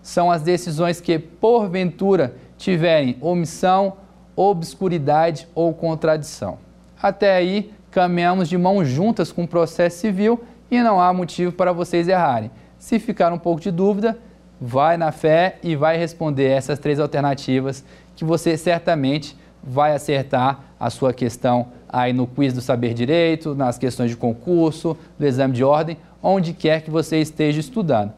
São 0.01 0.31
as 0.31 0.41
decisões 0.41 0.99
que, 0.99 1.17
porventura, 1.17 2.35
tiverem 2.57 3.17
omissão, 3.21 3.93
obscuridade 4.35 5.47
ou 5.53 5.73
contradição. 5.73 6.57
Até 7.01 7.35
aí, 7.35 7.73
caminhamos 7.91 8.49
de 8.49 8.57
mãos 8.57 8.87
juntas 8.87 9.31
com 9.31 9.43
o 9.43 9.47
processo 9.47 9.97
civil 9.97 10.43
e 10.69 10.81
não 10.81 10.99
há 10.99 11.13
motivo 11.13 11.51
para 11.51 11.71
vocês 11.71 12.07
errarem. 12.07 12.49
Se 12.77 12.99
ficar 12.99 13.31
um 13.31 13.37
pouco 13.37 13.61
de 13.61 13.71
dúvida, 13.71 14.17
vai 14.59 14.97
na 14.97 15.11
fé 15.11 15.57
e 15.61 15.75
vai 15.75 15.97
responder 15.97 16.47
essas 16.47 16.79
três 16.79 16.99
alternativas 16.99 17.83
que 18.15 18.25
você 18.25 18.57
certamente 18.57 19.37
vai 19.63 19.93
acertar 19.93 20.59
a 20.79 20.89
sua 20.89 21.13
questão 21.13 21.67
aí 21.93 22.11
no 22.11 22.25
quiz 22.25 22.51
do 22.51 22.59
Saber 22.59 22.95
Direito, 22.95 23.53
nas 23.53 23.77
questões 23.77 24.09
de 24.09 24.17
concurso, 24.17 24.97
do 25.17 25.25
exame 25.25 25.53
de 25.53 25.63
ordem, 25.63 25.95
onde 26.23 26.51
quer 26.51 26.81
que 26.81 26.89
você 26.89 27.21
esteja 27.21 27.59
estudando. 27.59 28.11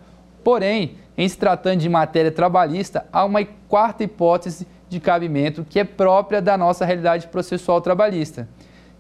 Porém, 0.46 0.96
em 1.18 1.28
se 1.28 1.38
tratando 1.38 1.80
de 1.80 1.90
matéria 1.90 2.32
trabalhista, 2.32 3.06
há 3.12 3.26
uma 3.26 3.44
quarta 3.68 4.04
hipótese 4.04 4.66
de 4.88 5.00
cabimento 5.02 5.66
que 5.70 5.80
é 5.80 5.84
própria 5.84 6.42
da 6.42 6.58
nossa 6.58 6.86
realidade 6.86 7.28
processual 7.28 7.82
trabalhista, 7.82 8.48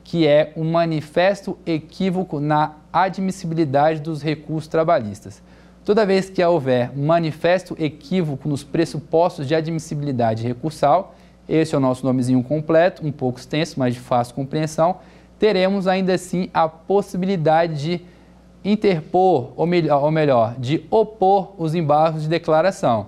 que 0.03 0.27
é 0.27 0.51
o 0.55 0.61
um 0.61 0.71
manifesto 0.71 1.57
equívoco 1.65 2.41
na 2.41 2.73
admissibilidade 2.91 4.01
dos 4.01 4.21
recursos 4.21 4.67
trabalhistas. 4.67 5.41
Toda 5.85 6.05
vez 6.05 6.29
que 6.29 6.43
houver 6.43 6.91
manifesto 6.97 7.75
equívoco 7.79 8.49
nos 8.49 8.63
pressupostos 8.63 9.47
de 9.47 9.55
admissibilidade 9.55 10.45
recursal, 10.45 11.15
esse 11.47 11.75
é 11.75 11.77
o 11.77 11.81
nosso 11.81 12.05
nomezinho 12.05 12.43
completo, 12.43 13.05
um 13.05 13.11
pouco 13.11 13.39
extenso, 13.39 13.79
mas 13.79 13.93
de 13.93 13.99
fácil 13.99 14.33
compreensão. 14.35 14.97
Teremos 15.37 15.87
ainda 15.87 16.13
assim 16.13 16.49
a 16.53 16.67
possibilidade 16.67 17.75
de 17.75 18.05
interpor, 18.63 19.51
ou 19.55 19.65
melhor, 19.67 20.03
ou 20.03 20.11
melhor 20.11 20.55
de 20.57 20.83
opor 20.89 21.53
os 21.57 21.75
embargos 21.75 22.23
de 22.23 22.29
declaração. 22.29 23.07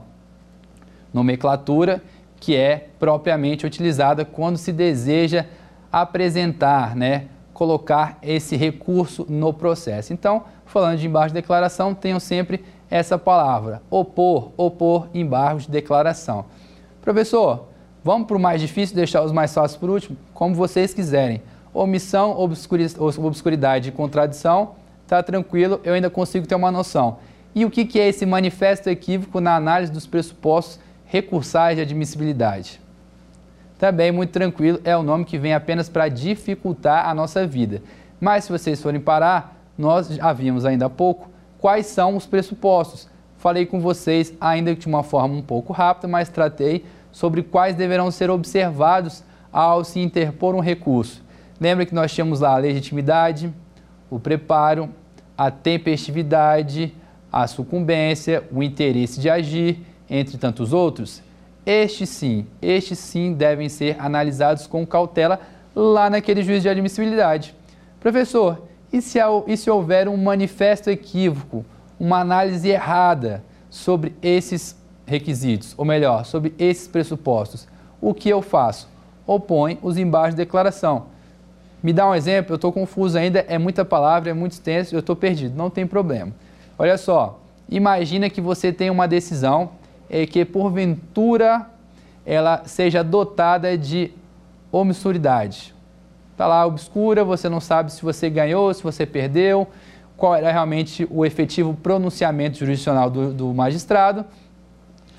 Nomenclatura 1.13 2.01
que 2.39 2.55
é 2.55 2.89
propriamente 2.99 3.65
utilizada 3.65 4.23
quando 4.23 4.57
se 4.57 4.71
deseja 4.71 5.45
apresentar, 5.91 6.95
né, 6.95 7.27
colocar 7.53 8.19
esse 8.21 8.55
recurso 8.55 9.25
no 9.27 9.51
processo. 9.51 10.13
Então, 10.13 10.43
falando 10.65 10.99
de 10.99 11.07
embargo 11.07 11.29
de 11.29 11.33
declaração, 11.33 11.95
tenham 11.95 12.19
sempre 12.19 12.63
essa 12.89 13.17
palavra, 13.17 13.81
opor, 13.89 14.51
opor 14.55 15.07
embargos 15.13 15.65
de 15.65 15.71
declaração. 15.71 16.45
Professor, 17.01 17.67
Vamos 18.03 18.27
para 18.27 18.37
o 18.37 18.39
mais 18.39 18.61
difícil, 18.61 18.95
deixar 18.95 19.23
os 19.23 19.31
mais 19.31 19.53
fáceis 19.53 19.77
por 19.77 19.89
último? 19.89 20.17
Como 20.33 20.55
vocês 20.55 20.93
quiserem. 20.93 21.41
Omissão, 21.73 22.37
obscuridade 22.39 23.89
e 23.89 23.91
contradição, 23.91 24.75
tá 25.05 25.21
tranquilo, 25.21 25.79
eu 25.83 25.93
ainda 25.93 26.09
consigo 26.09 26.47
ter 26.47 26.55
uma 26.55 26.71
noção. 26.71 27.17
E 27.53 27.65
o 27.65 27.71
que 27.71 27.99
é 27.99 28.07
esse 28.07 28.25
manifesto 28.25 28.89
equívoco 28.89 29.39
na 29.39 29.55
análise 29.55 29.91
dos 29.91 30.07
pressupostos 30.07 30.79
recursais 31.05 31.75
de 31.75 31.81
admissibilidade? 31.81 32.79
Também 33.77 34.11
muito 34.11 34.31
tranquilo, 34.31 34.79
é 34.83 34.97
o 34.97 35.03
nome 35.03 35.25
que 35.25 35.37
vem 35.37 35.53
apenas 35.53 35.87
para 35.87 36.07
dificultar 36.07 37.07
a 37.07 37.13
nossa 37.13 37.45
vida. 37.45 37.81
Mas 38.19 38.45
se 38.45 38.51
vocês 38.51 38.81
forem 38.81 38.99
parar, 38.99 39.55
nós 39.77 40.07
já 40.07 40.33
vimos 40.33 40.65
ainda 40.65 40.87
há 40.87 40.89
pouco 40.89 41.29
quais 41.59 41.85
são 41.85 42.15
os 42.15 42.25
pressupostos. 42.25 43.07
Falei 43.37 43.67
com 43.67 43.79
vocês 43.79 44.33
ainda 44.41 44.73
de 44.73 44.87
uma 44.87 45.03
forma 45.03 45.35
um 45.35 45.43
pouco 45.43 45.73
rápida, 45.73 46.07
mas 46.07 46.27
tratei 46.29 46.83
sobre 47.17 47.41
quais 47.41 47.75
deverão 47.75 48.11
ser 48.11 48.29
observados 48.29 49.23
ao 49.51 49.83
se 49.83 49.99
interpor 49.99 50.53
um 50.53 50.59
recurso. 50.59 51.23
Lembra 51.59 51.83
que 51.83 51.95
nós 51.95 52.13
tínhamos 52.13 52.41
lá 52.41 52.53
a 52.53 52.57
legitimidade, 52.57 53.51
o 54.07 54.19
preparo, 54.19 54.87
a 55.35 55.49
tempestividade, 55.49 56.93
a 57.31 57.47
sucumbência, 57.47 58.43
o 58.51 58.61
interesse 58.61 59.19
de 59.19 59.31
agir, 59.31 59.81
entre 60.07 60.37
tantos 60.37 60.73
outros? 60.73 61.23
Estes 61.65 62.09
sim, 62.09 62.45
estes 62.61 62.99
sim 62.99 63.33
devem 63.33 63.67
ser 63.67 63.95
analisados 63.97 64.67
com 64.67 64.85
cautela 64.85 65.39
lá 65.75 66.11
naquele 66.11 66.43
juízo 66.43 66.61
de 66.61 66.69
admissibilidade. 66.69 67.55
Professor, 67.99 68.61
e 68.93 69.01
se, 69.01 69.17
e 69.47 69.57
se 69.57 69.71
houver 69.71 70.07
um 70.07 70.17
manifesto 70.17 70.91
equívoco, 70.91 71.65
uma 71.99 72.19
análise 72.19 72.69
errada 72.69 73.43
sobre 73.71 74.15
esses 74.21 74.76
requisitos, 75.07 75.73
ou 75.77 75.85
melhor, 75.85 76.25
sobre 76.25 76.53
esses 76.59 76.87
pressupostos, 76.87 77.67
o 77.99 78.13
que 78.13 78.29
eu 78.29 78.41
faço? 78.41 78.87
Opõe 79.25 79.79
os 79.81 79.97
embargos 79.97 80.35
de 80.35 80.37
declaração. 80.37 81.05
Me 81.81 81.93
dá 81.93 82.07
um 82.07 82.13
exemplo, 82.13 82.53
eu 82.53 82.55
estou 82.55 82.71
confuso 82.71 83.17
ainda, 83.17 83.45
é 83.47 83.57
muita 83.57 83.85
palavra, 83.85 84.29
é 84.29 84.33
muito 84.33 84.51
extenso, 84.51 84.93
eu 84.93 84.99
estou 84.99 85.15
perdido, 85.15 85.55
não 85.55 85.69
tem 85.69 85.87
problema. 85.87 86.33
Olha 86.77 86.97
só, 86.97 87.39
imagina 87.69 88.29
que 88.29 88.41
você 88.41 88.71
tem 88.71 88.89
uma 88.89 89.07
decisão 89.07 89.71
e 90.09 90.27
que 90.27 90.43
porventura 90.43 91.67
ela 92.25 92.63
seja 92.65 93.03
dotada 93.03 93.77
de 93.77 94.11
omissuridade. 94.71 95.73
Está 96.33 96.45
lá 96.45 96.65
obscura, 96.65 97.23
você 97.23 97.47
não 97.47 97.61
sabe 97.61 97.91
se 97.91 98.03
você 98.03 98.29
ganhou, 98.29 98.73
se 98.73 98.83
você 98.83 99.05
perdeu, 99.05 99.67
qual 100.17 100.35
era 100.35 100.51
realmente 100.51 101.07
o 101.09 101.25
efetivo 101.25 101.73
pronunciamento 101.73 102.57
jurisdicional 102.57 103.09
do, 103.09 103.33
do 103.33 103.53
magistrado, 103.53 104.25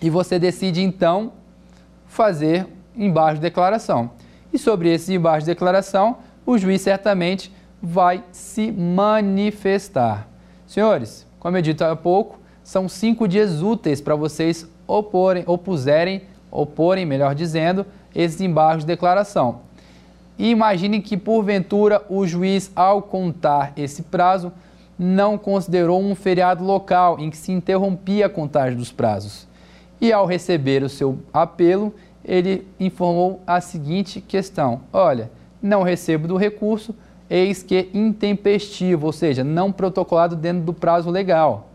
e 0.00 0.10
você 0.10 0.38
decide 0.38 0.82
então 0.82 1.32
fazer 2.06 2.66
embaixo 2.96 3.36
de 3.36 3.42
declaração. 3.42 4.10
E 4.52 4.58
sobre 4.58 4.92
esse 4.92 5.14
embaixo 5.14 5.46
de 5.46 5.52
declaração, 5.52 6.18
o 6.46 6.56
juiz 6.56 6.80
certamente 6.80 7.52
vai 7.82 8.24
se 8.32 8.72
manifestar. 8.72 10.28
Senhores, 10.66 11.26
como 11.38 11.56
eu 11.56 11.62
dito 11.62 11.84
há 11.84 11.94
pouco, 11.94 12.38
são 12.62 12.88
cinco 12.88 13.26
dias 13.26 13.62
úteis 13.62 14.00
para 14.00 14.14
vocês 14.14 14.68
oporem, 14.86 15.44
opuserem, 15.46 16.22
oporem, 16.50 17.06
melhor 17.06 17.34
dizendo, 17.34 17.86
esses 18.14 18.40
embargos 18.40 18.84
de 18.84 18.88
declaração. 18.88 19.60
E 20.38 20.50
imagine 20.50 21.00
que, 21.00 21.16
porventura, 21.16 22.02
o 22.08 22.26
juiz, 22.26 22.70
ao 22.76 23.02
contar 23.02 23.72
esse 23.76 24.02
prazo, 24.02 24.52
não 24.98 25.36
considerou 25.36 26.00
um 26.00 26.14
feriado 26.14 26.64
local 26.64 27.18
em 27.18 27.30
que 27.30 27.36
se 27.36 27.52
interrompia 27.52 28.26
a 28.26 28.30
contagem 28.30 28.76
dos 28.76 28.92
prazos. 28.92 29.47
E, 30.00 30.12
ao 30.12 30.26
receber 30.26 30.82
o 30.82 30.88
seu 30.88 31.18
apelo, 31.32 31.92
ele 32.24 32.66
informou 32.78 33.40
a 33.46 33.60
seguinte 33.60 34.20
questão: 34.20 34.82
Olha, 34.92 35.30
não 35.62 35.82
recebo 35.82 36.28
do 36.28 36.36
recurso, 36.36 36.94
eis 37.28 37.62
que 37.62 37.88
intempestivo, 37.92 39.06
ou 39.06 39.12
seja, 39.12 39.42
não 39.42 39.72
protocolado 39.72 40.36
dentro 40.36 40.62
do 40.62 40.72
prazo 40.72 41.10
legal. 41.10 41.68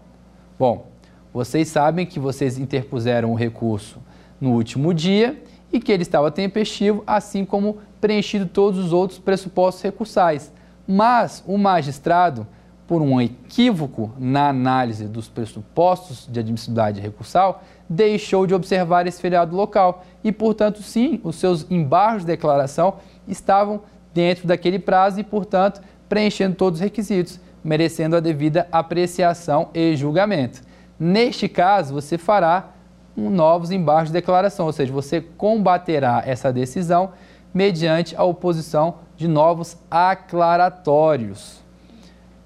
Bom, 0.58 0.88
vocês 1.34 1.68
sabem 1.68 2.06
que 2.06 2.20
vocês 2.20 2.58
interpuseram 2.58 3.32
o 3.32 3.36
recurso 3.36 4.00
no 4.40 4.52
último 4.52 4.94
dia 4.94 5.42
e 5.72 5.80
que 5.80 5.92
ele 5.92 6.04
estava 6.04 6.30
tempestivo, 6.30 7.04
assim 7.08 7.44
como 7.44 7.80
preenchido 8.00 8.46
todos 8.46 8.80
os 8.80 8.94
outros 8.94 9.18
pressupostos 9.18 9.82
recursais. 9.82 10.52
Mas 10.88 11.44
o 11.48 11.58
magistrado, 11.58 12.46
por 12.88 13.02
um 13.02 13.20
equívoco 13.22 14.12
na 14.18 14.50
análise 14.50 15.08
dos 15.08 15.28
pressupostos 15.28 16.28
de 16.30 16.40
admissibilidade 16.40 17.00
recursal, 17.00 17.64
deixou 17.88 18.46
de 18.46 18.54
observar 18.54 19.08
esse 19.08 19.22
feriado 19.22 19.56
local 19.56 20.04
e, 20.24 20.32
portanto, 20.32 20.82
sim, 20.82 21.20
os 21.24 21.38
seus 21.38 21.66
embargos 21.72 22.24
de 22.24 22.28
declaração 22.28 22.96
estavam 23.28 23.82
dentro 24.14 24.48
daquele 24.48 24.80
prazo 24.80 25.20
e, 25.20 25.24
portanto, 25.24 25.82
preenchendo 26.10 26.56
todos 26.56 26.80
os 26.80 26.84
requisitos, 26.84 27.40
merecendo 27.64 28.16
a 28.16 28.20
devida 28.20 28.68
apreciação 28.72 29.70
e 29.74 29.96
julgamento. 29.96 30.62
Neste 31.00 31.48
caso, 31.48 31.94
você 31.94 32.18
fará 32.18 32.72
um 33.16 33.30
novos 33.30 33.72
embargos 33.72 34.10
de 34.10 34.14
declaração, 34.14 34.66
ou 34.66 34.74
seja, 34.74 34.92
você 34.92 35.22
combaterá 35.22 36.22
essa 36.26 36.52
decisão 36.52 37.12
mediante 37.54 38.16
a 38.16 38.24
oposição 38.24 38.96
de 39.16 39.28
novos 39.28 39.78
aclaratórios. 39.90 41.63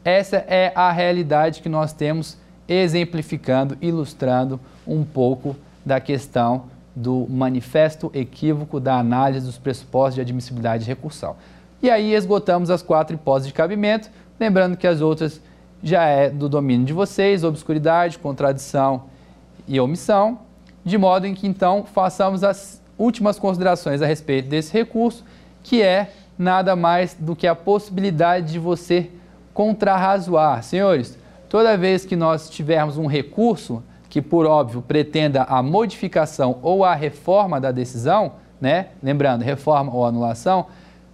Essa 0.07 0.37
é 0.47 0.71
a 0.73 0.89
realidade 0.89 1.61
que 1.61 1.67
nós 1.67 1.91
temos 1.91 2.37
exemplificando, 2.65 3.77
ilustrando 3.81 4.57
um 4.87 5.03
pouco 5.03 5.53
da 5.85 5.99
questão 5.99 6.67
do 6.95 7.27
manifesto 7.29 8.09
equívoco 8.13 8.79
da 8.79 8.97
análise 8.97 9.45
dos 9.45 9.57
pressupostos 9.57 10.15
de 10.15 10.21
admissibilidade 10.21 10.85
recursal. 10.85 11.35
E 11.83 11.89
aí 11.89 12.13
esgotamos 12.13 12.69
as 12.69 12.81
quatro 12.81 13.17
hipóteses 13.17 13.49
de 13.49 13.53
cabimento, 13.53 14.09
lembrando 14.39 14.77
que 14.77 14.87
as 14.87 15.01
outras 15.01 15.41
já 15.83 16.05
é 16.05 16.29
do 16.29 16.47
domínio 16.47 16.85
de 16.85 16.93
vocês, 16.93 17.43
obscuridade, 17.43 18.17
contradição 18.17 19.03
e 19.67 19.77
omissão, 19.77 20.39
de 20.85 20.97
modo 20.97 21.27
em 21.27 21.33
que 21.33 21.45
então 21.45 21.83
façamos 21.83 22.45
as 22.45 22.81
últimas 22.97 23.37
considerações 23.37 24.01
a 24.01 24.05
respeito 24.05 24.47
desse 24.47 24.71
recurso, 24.71 25.25
que 25.61 25.81
é 25.81 26.11
nada 26.39 26.77
mais 26.77 27.13
do 27.13 27.35
que 27.35 27.45
a 27.45 27.53
possibilidade 27.53 28.53
de 28.53 28.57
você 28.57 29.11
contrarrazoar. 29.57 30.61
Senhores, 30.61 31.17
toda 31.49 31.75
vez 31.75 32.05
que 32.05 32.15
nós 32.15 32.47
tivermos 32.47 32.95
um 32.95 33.07
recurso 33.07 33.81
que, 34.07 34.21
por 34.21 34.45
óbvio, 34.45 34.83
pretenda 34.83 35.41
a 35.45 35.63
modificação 35.63 36.59
ou 36.61 36.85
a 36.85 36.93
reforma 36.93 37.59
da 37.59 37.71
decisão, 37.71 38.33
né? 38.61 38.89
lembrando, 39.01 39.41
reforma 39.41 39.91
ou 39.91 40.05
anulação, 40.05 40.67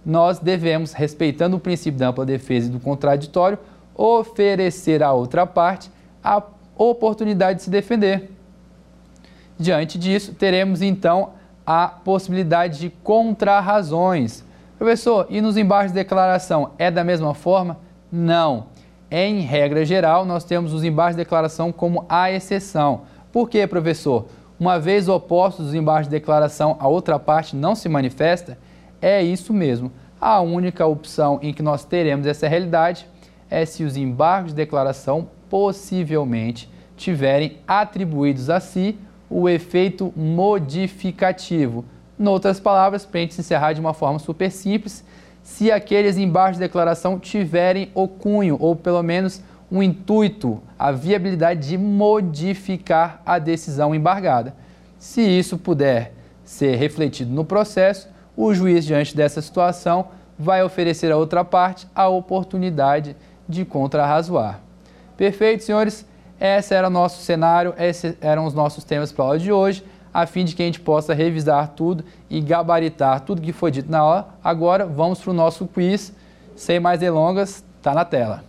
nós 0.04 0.38
devemos, 0.38 0.92
respeitando 0.92 1.56
o 1.56 1.58
princípio 1.58 1.98
da 1.98 2.08
ampla 2.08 2.26
defesa 2.26 2.68
e 2.68 2.70
do 2.70 2.78
contraditório, 2.78 3.58
oferecer 3.94 5.02
à 5.02 5.10
outra 5.10 5.46
parte 5.46 5.90
a 6.22 6.42
oportunidade 6.76 7.60
de 7.60 7.64
se 7.64 7.70
defender. 7.70 8.30
Diante 9.58 9.98
disso, 9.98 10.34
teremos 10.34 10.82
então 10.82 11.30
a 11.66 11.88
possibilidade 11.88 12.78
de 12.78 12.90
contrarrazões. 13.02 14.44
Professor, 14.76 15.28
e 15.30 15.40
nos 15.40 15.56
embaixos 15.56 15.92
de 15.92 15.98
declaração 15.98 16.72
é 16.76 16.90
da 16.90 17.02
mesma 17.02 17.32
forma? 17.32 17.82
Não. 18.16 18.66
Em 19.10 19.40
regra 19.40 19.84
geral, 19.84 20.24
nós 20.24 20.44
temos 20.44 20.72
os 20.72 20.84
embaixos 20.84 21.16
de 21.16 21.24
declaração 21.24 21.72
como 21.72 22.06
a 22.08 22.30
exceção. 22.30 23.02
Por 23.32 23.50
quê, 23.50 23.66
professor? 23.66 24.26
Uma 24.56 24.78
vez 24.78 25.08
opostos 25.08 25.66
os 25.66 25.74
embaixos 25.74 26.06
de 26.06 26.12
declaração, 26.12 26.76
a 26.78 26.86
outra 26.86 27.18
parte 27.18 27.56
não 27.56 27.74
se 27.74 27.88
manifesta? 27.88 28.56
É 29.02 29.20
isso 29.20 29.52
mesmo. 29.52 29.90
A 30.20 30.40
única 30.40 30.86
opção 30.86 31.40
em 31.42 31.52
que 31.52 31.60
nós 31.60 31.84
teremos 31.84 32.24
essa 32.24 32.46
realidade 32.46 33.04
é 33.50 33.66
se 33.66 33.82
os 33.82 33.96
embargos 33.96 34.52
de 34.52 34.58
declaração 34.58 35.28
possivelmente 35.50 36.70
tiverem 36.96 37.58
atribuídos 37.66 38.48
a 38.48 38.60
si 38.60 38.96
o 39.28 39.48
efeito 39.48 40.12
modificativo. 40.16 41.84
Em 42.16 42.28
outras 42.28 42.60
palavras, 42.60 43.04
para 43.04 43.18
a 43.18 43.22
gente 43.22 43.40
encerrar 43.40 43.72
de 43.72 43.80
uma 43.80 43.92
forma 43.92 44.20
super 44.20 44.52
simples, 44.52 45.04
se 45.44 45.70
aqueles 45.70 46.16
embargos 46.16 46.56
de 46.56 46.64
declaração 46.64 47.18
tiverem 47.18 47.90
o 47.94 48.08
cunho, 48.08 48.56
ou 48.58 48.74
pelo 48.74 49.02
menos 49.02 49.42
um 49.70 49.82
intuito, 49.82 50.60
a 50.78 50.90
viabilidade 50.90 51.68
de 51.68 51.78
modificar 51.78 53.20
a 53.26 53.38
decisão 53.38 53.94
embargada. 53.94 54.56
Se 54.98 55.20
isso 55.20 55.58
puder 55.58 56.14
ser 56.44 56.76
refletido 56.76 57.30
no 57.30 57.44
processo, 57.44 58.08
o 58.34 58.54
juiz, 58.54 58.86
diante 58.86 59.14
dessa 59.14 59.42
situação, 59.42 60.08
vai 60.38 60.62
oferecer 60.62 61.12
à 61.12 61.16
outra 61.16 61.44
parte 61.44 61.86
a 61.94 62.08
oportunidade 62.08 63.14
de 63.46 63.66
contrarrazoar. 63.66 64.60
Perfeito, 65.14 65.62
senhores? 65.62 66.06
Esse 66.40 66.74
era 66.74 66.88
o 66.88 66.90
nosso 66.90 67.22
cenário, 67.22 67.74
esses 67.78 68.16
eram 68.20 68.46
os 68.46 68.54
nossos 68.54 68.82
temas 68.82 69.12
para 69.12 69.24
a 69.24 69.26
aula 69.28 69.38
de 69.38 69.52
hoje, 69.52 69.84
a 70.14 70.26
fim 70.26 70.44
de 70.44 70.54
que 70.54 70.62
a 70.62 70.66
gente 70.66 70.78
possa 70.78 71.12
revisar 71.12 71.70
tudo 71.70 72.04
e 72.30 72.40
gabaritar 72.40 73.20
tudo 73.20 73.42
que 73.42 73.52
foi 73.52 73.72
dito 73.72 73.90
na 73.90 73.98
aula. 73.98 74.28
Agora 74.44 74.86
vamos 74.86 75.18
para 75.18 75.32
o 75.32 75.34
nosso 75.34 75.66
quiz. 75.66 76.12
Sem 76.54 76.78
mais 76.78 77.00
delongas, 77.00 77.64
está 77.78 77.92
na 77.92 78.04
tela. 78.04 78.44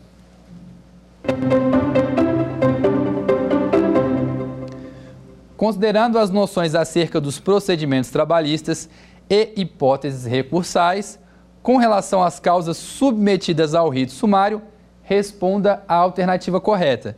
Considerando 5.58 6.20
as 6.20 6.30
noções 6.30 6.76
acerca 6.76 7.20
dos 7.20 7.40
procedimentos 7.40 8.12
trabalhistas 8.12 8.88
e 9.28 9.54
hipóteses 9.56 10.26
recursais, 10.26 11.18
com 11.64 11.78
relação 11.78 12.22
às 12.22 12.40
causas 12.40 12.78
submetidas 12.78 13.74
ao 13.74 13.90
rito 13.90 14.12
sumário, 14.12 14.62
responda 15.02 15.82
a 15.88 15.96
alternativa 15.96 16.62
correta. 16.62 17.18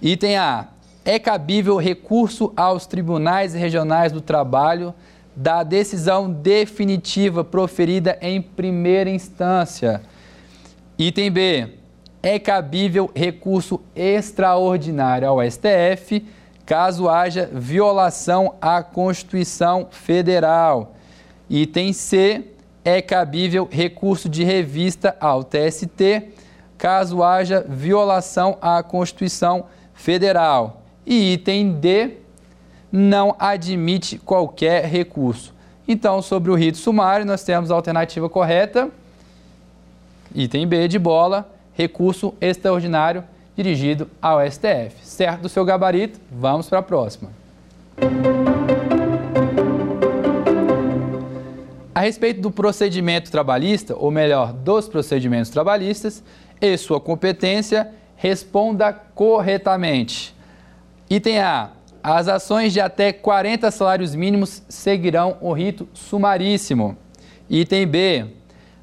Item 0.00 0.38
A. 0.38 0.68
É 1.04 1.18
cabível 1.18 1.76
recurso 1.78 2.52
aos 2.56 2.86
tribunais 2.86 3.54
regionais 3.54 4.12
do 4.12 4.20
trabalho 4.20 4.94
da 5.34 5.64
decisão 5.64 6.30
definitiva 6.30 7.42
proferida 7.42 8.16
em 8.20 8.40
primeira 8.40 9.10
instância. 9.10 10.02
Item 10.96 11.30
B. 11.30 11.68
É 12.22 12.38
cabível 12.38 13.10
recurso 13.12 13.80
extraordinário 13.96 15.26
ao 15.26 15.38
STF 15.42 16.24
caso 16.64 17.08
haja 17.08 17.50
violação 17.52 18.54
à 18.60 18.80
Constituição 18.80 19.88
Federal. 19.90 20.94
Item 21.50 21.92
C. 21.92 22.44
É 22.84 23.02
cabível 23.02 23.68
recurso 23.70 24.28
de 24.28 24.44
revista 24.44 25.16
ao 25.20 25.42
TST 25.42 26.30
caso 26.78 27.22
haja 27.22 27.64
violação 27.68 28.56
à 28.60 28.82
Constituição 28.82 29.66
Federal. 29.94 30.81
E 31.06 31.32
item 31.34 31.72
D, 31.72 32.16
não 32.90 33.34
admite 33.38 34.18
qualquer 34.18 34.84
recurso. 34.84 35.54
Então, 35.86 36.22
sobre 36.22 36.50
o 36.50 36.54
rito 36.54 36.78
sumário, 36.78 37.26
nós 37.26 37.42
temos 37.42 37.70
a 37.70 37.74
alternativa 37.74 38.28
correta. 38.28 38.90
Item 40.34 40.66
B 40.66 40.88
de 40.88 40.98
bola, 40.98 41.50
recurso 41.74 42.34
extraordinário 42.40 43.24
dirigido 43.56 44.08
ao 44.20 44.38
STF. 44.48 44.94
Certo 45.02 45.42
do 45.42 45.48
seu 45.48 45.64
gabarito? 45.64 46.20
Vamos 46.30 46.68
para 46.68 46.78
a 46.78 46.82
próxima. 46.82 47.30
A 51.94 52.00
respeito 52.00 52.40
do 52.40 52.50
procedimento 52.50 53.30
trabalhista, 53.30 53.94
ou 53.94 54.10
melhor, 54.10 54.52
dos 54.52 54.88
procedimentos 54.88 55.50
trabalhistas, 55.50 56.22
e 56.60 56.76
sua 56.76 57.00
competência, 57.00 57.92
responda 58.16 58.92
corretamente. 58.92 60.34
Item 61.14 61.40
A. 61.40 61.72
As 62.02 62.26
ações 62.26 62.72
de 62.72 62.80
até 62.80 63.12
40 63.12 63.70
salários 63.70 64.14
mínimos 64.14 64.62
seguirão 64.66 65.36
o 65.42 65.52
rito 65.52 65.86
sumaríssimo. 65.92 66.96
Item 67.50 67.86
B. 67.86 68.26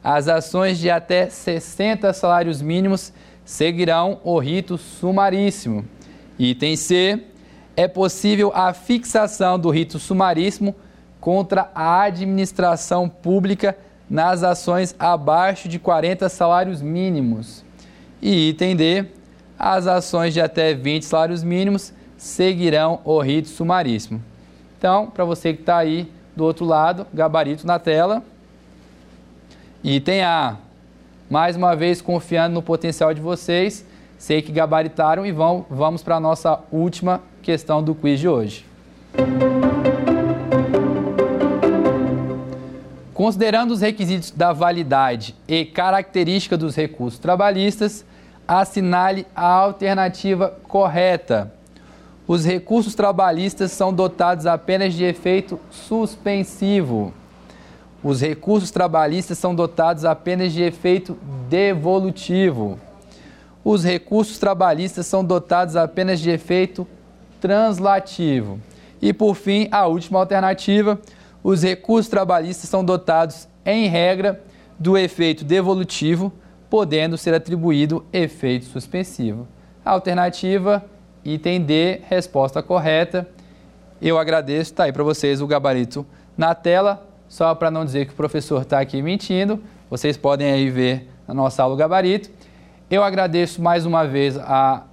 As 0.03 0.27
ações 0.27 0.77
de 0.77 0.91
até 0.91 1.27
60 1.27 2.13
salários 2.13 2.61
mínimos 2.61 3.11
seguirão 3.43 4.19
o 4.23 4.38
rito 4.38 4.77
sumaríssimo. 4.77 5.84
Item 6.38 6.75
C. 6.75 7.19
É 7.75 7.88
possível 7.88 8.51
a 8.53 8.73
fixação 8.73 9.57
do 9.57 9.71
rito 9.71 9.97
sumaríssimo 9.97 10.75
contra 11.19 11.71
a 11.73 12.03
administração 12.03 13.09
pública 13.09 13.75
nas 14.07 14.43
ações 14.43 14.95
abaixo 14.99 15.67
de 15.67 15.80
40 15.80 16.30
salários 16.30 16.80
mínimos. 16.80 17.65
E 18.21 18.49
item 18.49 18.75
D. 18.75 19.07
As 19.57 19.88
ações 19.88 20.32
de 20.32 20.39
até 20.39 20.75
20 20.75 21.03
salários 21.03 21.43
mínimos 21.43 21.97
seguirão 22.20 22.99
o 23.05 23.20
rito 23.22 23.47
sumaríssimo. 23.47 24.22
Então, 24.78 25.07
para 25.07 25.24
você 25.24 25.53
que 25.53 25.61
está 25.61 25.78
aí 25.78 26.11
do 26.36 26.43
outro 26.43 26.65
lado, 26.65 27.07
gabarito 27.13 27.65
na 27.65 27.80
tela. 27.80 28.22
Item 29.84 30.22
A. 30.22 30.57
Mais 31.30 31.55
uma 31.55 31.76
vez, 31.76 32.01
confiando 32.01 32.53
no 32.55 32.61
potencial 32.61 33.13
de 33.13 33.22
vocês, 33.22 33.86
sei 34.17 34.41
que 34.41 34.51
gabaritaram 34.51 35.26
e 35.26 35.32
vão, 35.32 35.65
vamos 35.70 36.03
para 36.03 36.17
a 36.17 36.20
nossa 36.20 36.59
última 36.72 37.22
questão 37.41 37.82
do 37.82 37.95
quiz 37.95 38.20
de 38.20 38.28
hoje. 38.28 38.65
Considerando 43.13 43.72
os 43.72 43.82
requisitos 43.82 44.32
da 44.32 44.51
validade 44.51 45.36
e 45.47 45.63
característica 45.63 46.57
dos 46.57 46.76
recursos 46.76 47.20
trabalhistas, 47.20 48.03
assinale 48.47 49.26
a 49.36 49.45
alternativa 49.45 50.57
correta. 50.63 51.59
Os 52.30 52.45
recursos 52.45 52.93
trabalhistas 52.93 53.71
são 53.71 53.91
dotados 53.91 54.45
apenas 54.45 54.93
de 54.93 55.03
efeito 55.03 55.59
suspensivo. 55.71 57.11
Os 58.03 58.21
recursos 58.21 58.69
trabalhistas 58.69 59.39
são 59.39 59.55
dotados 59.55 60.05
apenas 60.05 60.53
de 60.53 60.61
efeito 60.61 61.17
devolutivo. 61.49 62.80
Os 63.63 63.84
recursos 63.84 64.38
trabalhistas 64.38 65.07
são 65.07 65.25
dotados 65.25 65.75
apenas 65.75 66.19
de 66.19 66.30
efeito 66.30 66.88
translativo. 67.41 68.59
E 69.01 69.11
por 69.11 69.34
fim, 69.34 69.67
a 69.71 69.88
última 69.88 70.19
alternativa, 70.19 70.99
os 71.43 71.63
recursos 71.63 72.11
trabalhistas 72.11 72.69
são 72.69 72.86
dotados, 72.86 73.47
em 73.65 73.88
regra, 73.88 74.39
do 74.77 74.95
efeito 74.95 75.43
devolutivo, 75.43 76.32
podendo 76.69 77.17
ser 77.17 77.34
atribuído 77.34 78.05
efeito 78.13 78.65
suspensivo. 78.65 79.47
Alternativa, 79.84 80.86
item 81.24 81.61
D, 81.61 82.01
resposta 82.09 82.61
correta. 82.61 83.28
Eu 84.01 84.17
agradeço, 84.17 84.72
está 84.72 84.86
aí 84.86 84.93
para 84.93 85.03
vocês 85.03 85.41
o 85.41 85.47
gabarito 85.47 86.05
na 86.38 86.55
tela, 86.55 87.05
só 87.28 87.53
para 87.53 87.70
não 87.70 87.84
dizer 87.84 88.05
que 88.05 88.13
o 88.13 88.15
professor 88.15 88.61
está 88.61 88.80
aqui 88.80 89.01
mentindo, 89.01 89.61
vocês 89.89 90.15
podem 90.15 90.51
aí 90.51 90.70
ver 90.70 91.09
na 91.28 91.34
nossa 91.34 91.63
aula 91.63 91.76
o 91.76 91.78
gabarito. 91.78 92.30
Eu 92.89 93.03
agradeço 93.03 93.61
mais 93.61 93.86
uma 93.86 94.07
vez 94.07 94.38
a, 94.38 94.84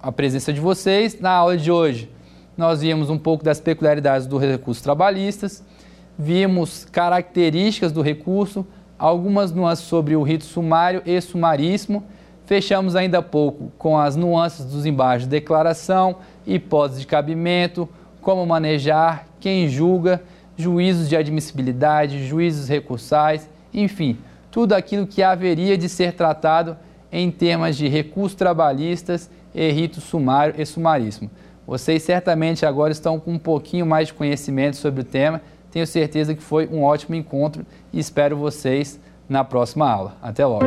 a 0.00 0.10
presença 0.10 0.52
de 0.52 0.60
vocês. 0.60 1.20
Na 1.20 1.30
aula 1.30 1.56
de 1.56 1.70
hoje, 1.70 2.10
nós 2.56 2.80
vimos 2.80 3.10
um 3.10 3.18
pouco 3.18 3.44
das 3.44 3.60
peculiaridades 3.60 4.26
dos 4.26 4.40
recursos 4.40 4.82
trabalhistas, 4.82 5.62
vimos 6.18 6.84
características 6.86 7.92
do 7.92 8.00
recurso, 8.00 8.66
algumas 8.98 9.52
nuances 9.52 9.84
sobre 9.84 10.14
o 10.14 10.22
rito 10.22 10.44
sumário 10.44 11.02
e 11.04 11.20
sumaríssimo. 11.20 12.04
Fechamos 12.52 12.94
ainda 12.94 13.16
há 13.16 13.22
pouco 13.22 13.72
com 13.78 13.98
as 13.98 14.14
nuances 14.14 14.66
dos 14.66 14.84
embaixos 14.84 15.26
de 15.26 15.30
declaração, 15.30 16.16
hipótese 16.46 17.00
de 17.00 17.06
cabimento, 17.06 17.88
como 18.20 18.44
manejar, 18.44 19.26
quem 19.40 19.66
julga, 19.68 20.22
juízos 20.54 21.08
de 21.08 21.16
admissibilidade, 21.16 22.28
juízos 22.28 22.68
recursais, 22.68 23.48
enfim, 23.72 24.18
tudo 24.50 24.74
aquilo 24.74 25.06
que 25.06 25.22
haveria 25.22 25.78
de 25.78 25.88
ser 25.88 26.12
tratado 26.12 26.76
em 27.10 27.30
temas 27.30 27.74
de 27.74 27.88
recursos 27.88 28.34
trabalhistas 28.34 29.30
e 29.54 29.70
rito 29.70 30.02
sumário 30.02 30.54
e 30.58 30.66
sumaríssimo. 30.66 31.30
Vocês 31.66 32.02
certamente 32.02 32.66
agora 32.66 32.92
estão 32.92 33.18
com 33.18 33.32
um 33.32 33.38
pouquinho 33.38 33.86
mais 33.86 34.08
de 34.08 34.12
conhecimento 34.12 34.76
sobre 34.76 35.00
o 35.00 35.04
tema. 35.04 35.40
Tenho 35.70 35.86
certeza 35.86 36.34
que 36.34 36.42
foi 36.42 36.68
um 36.70 36.82
ótimo 36.82 37.14
encontro 37.14 37.64
e 37.90 37.98
espero 37.98 38.36
vocês 38.36 39.00
na 39.26 39.42
próxima 39.42 39.90
aula. 39.90 40.18
Até 40.20 40.44
logo! 40.44 40.66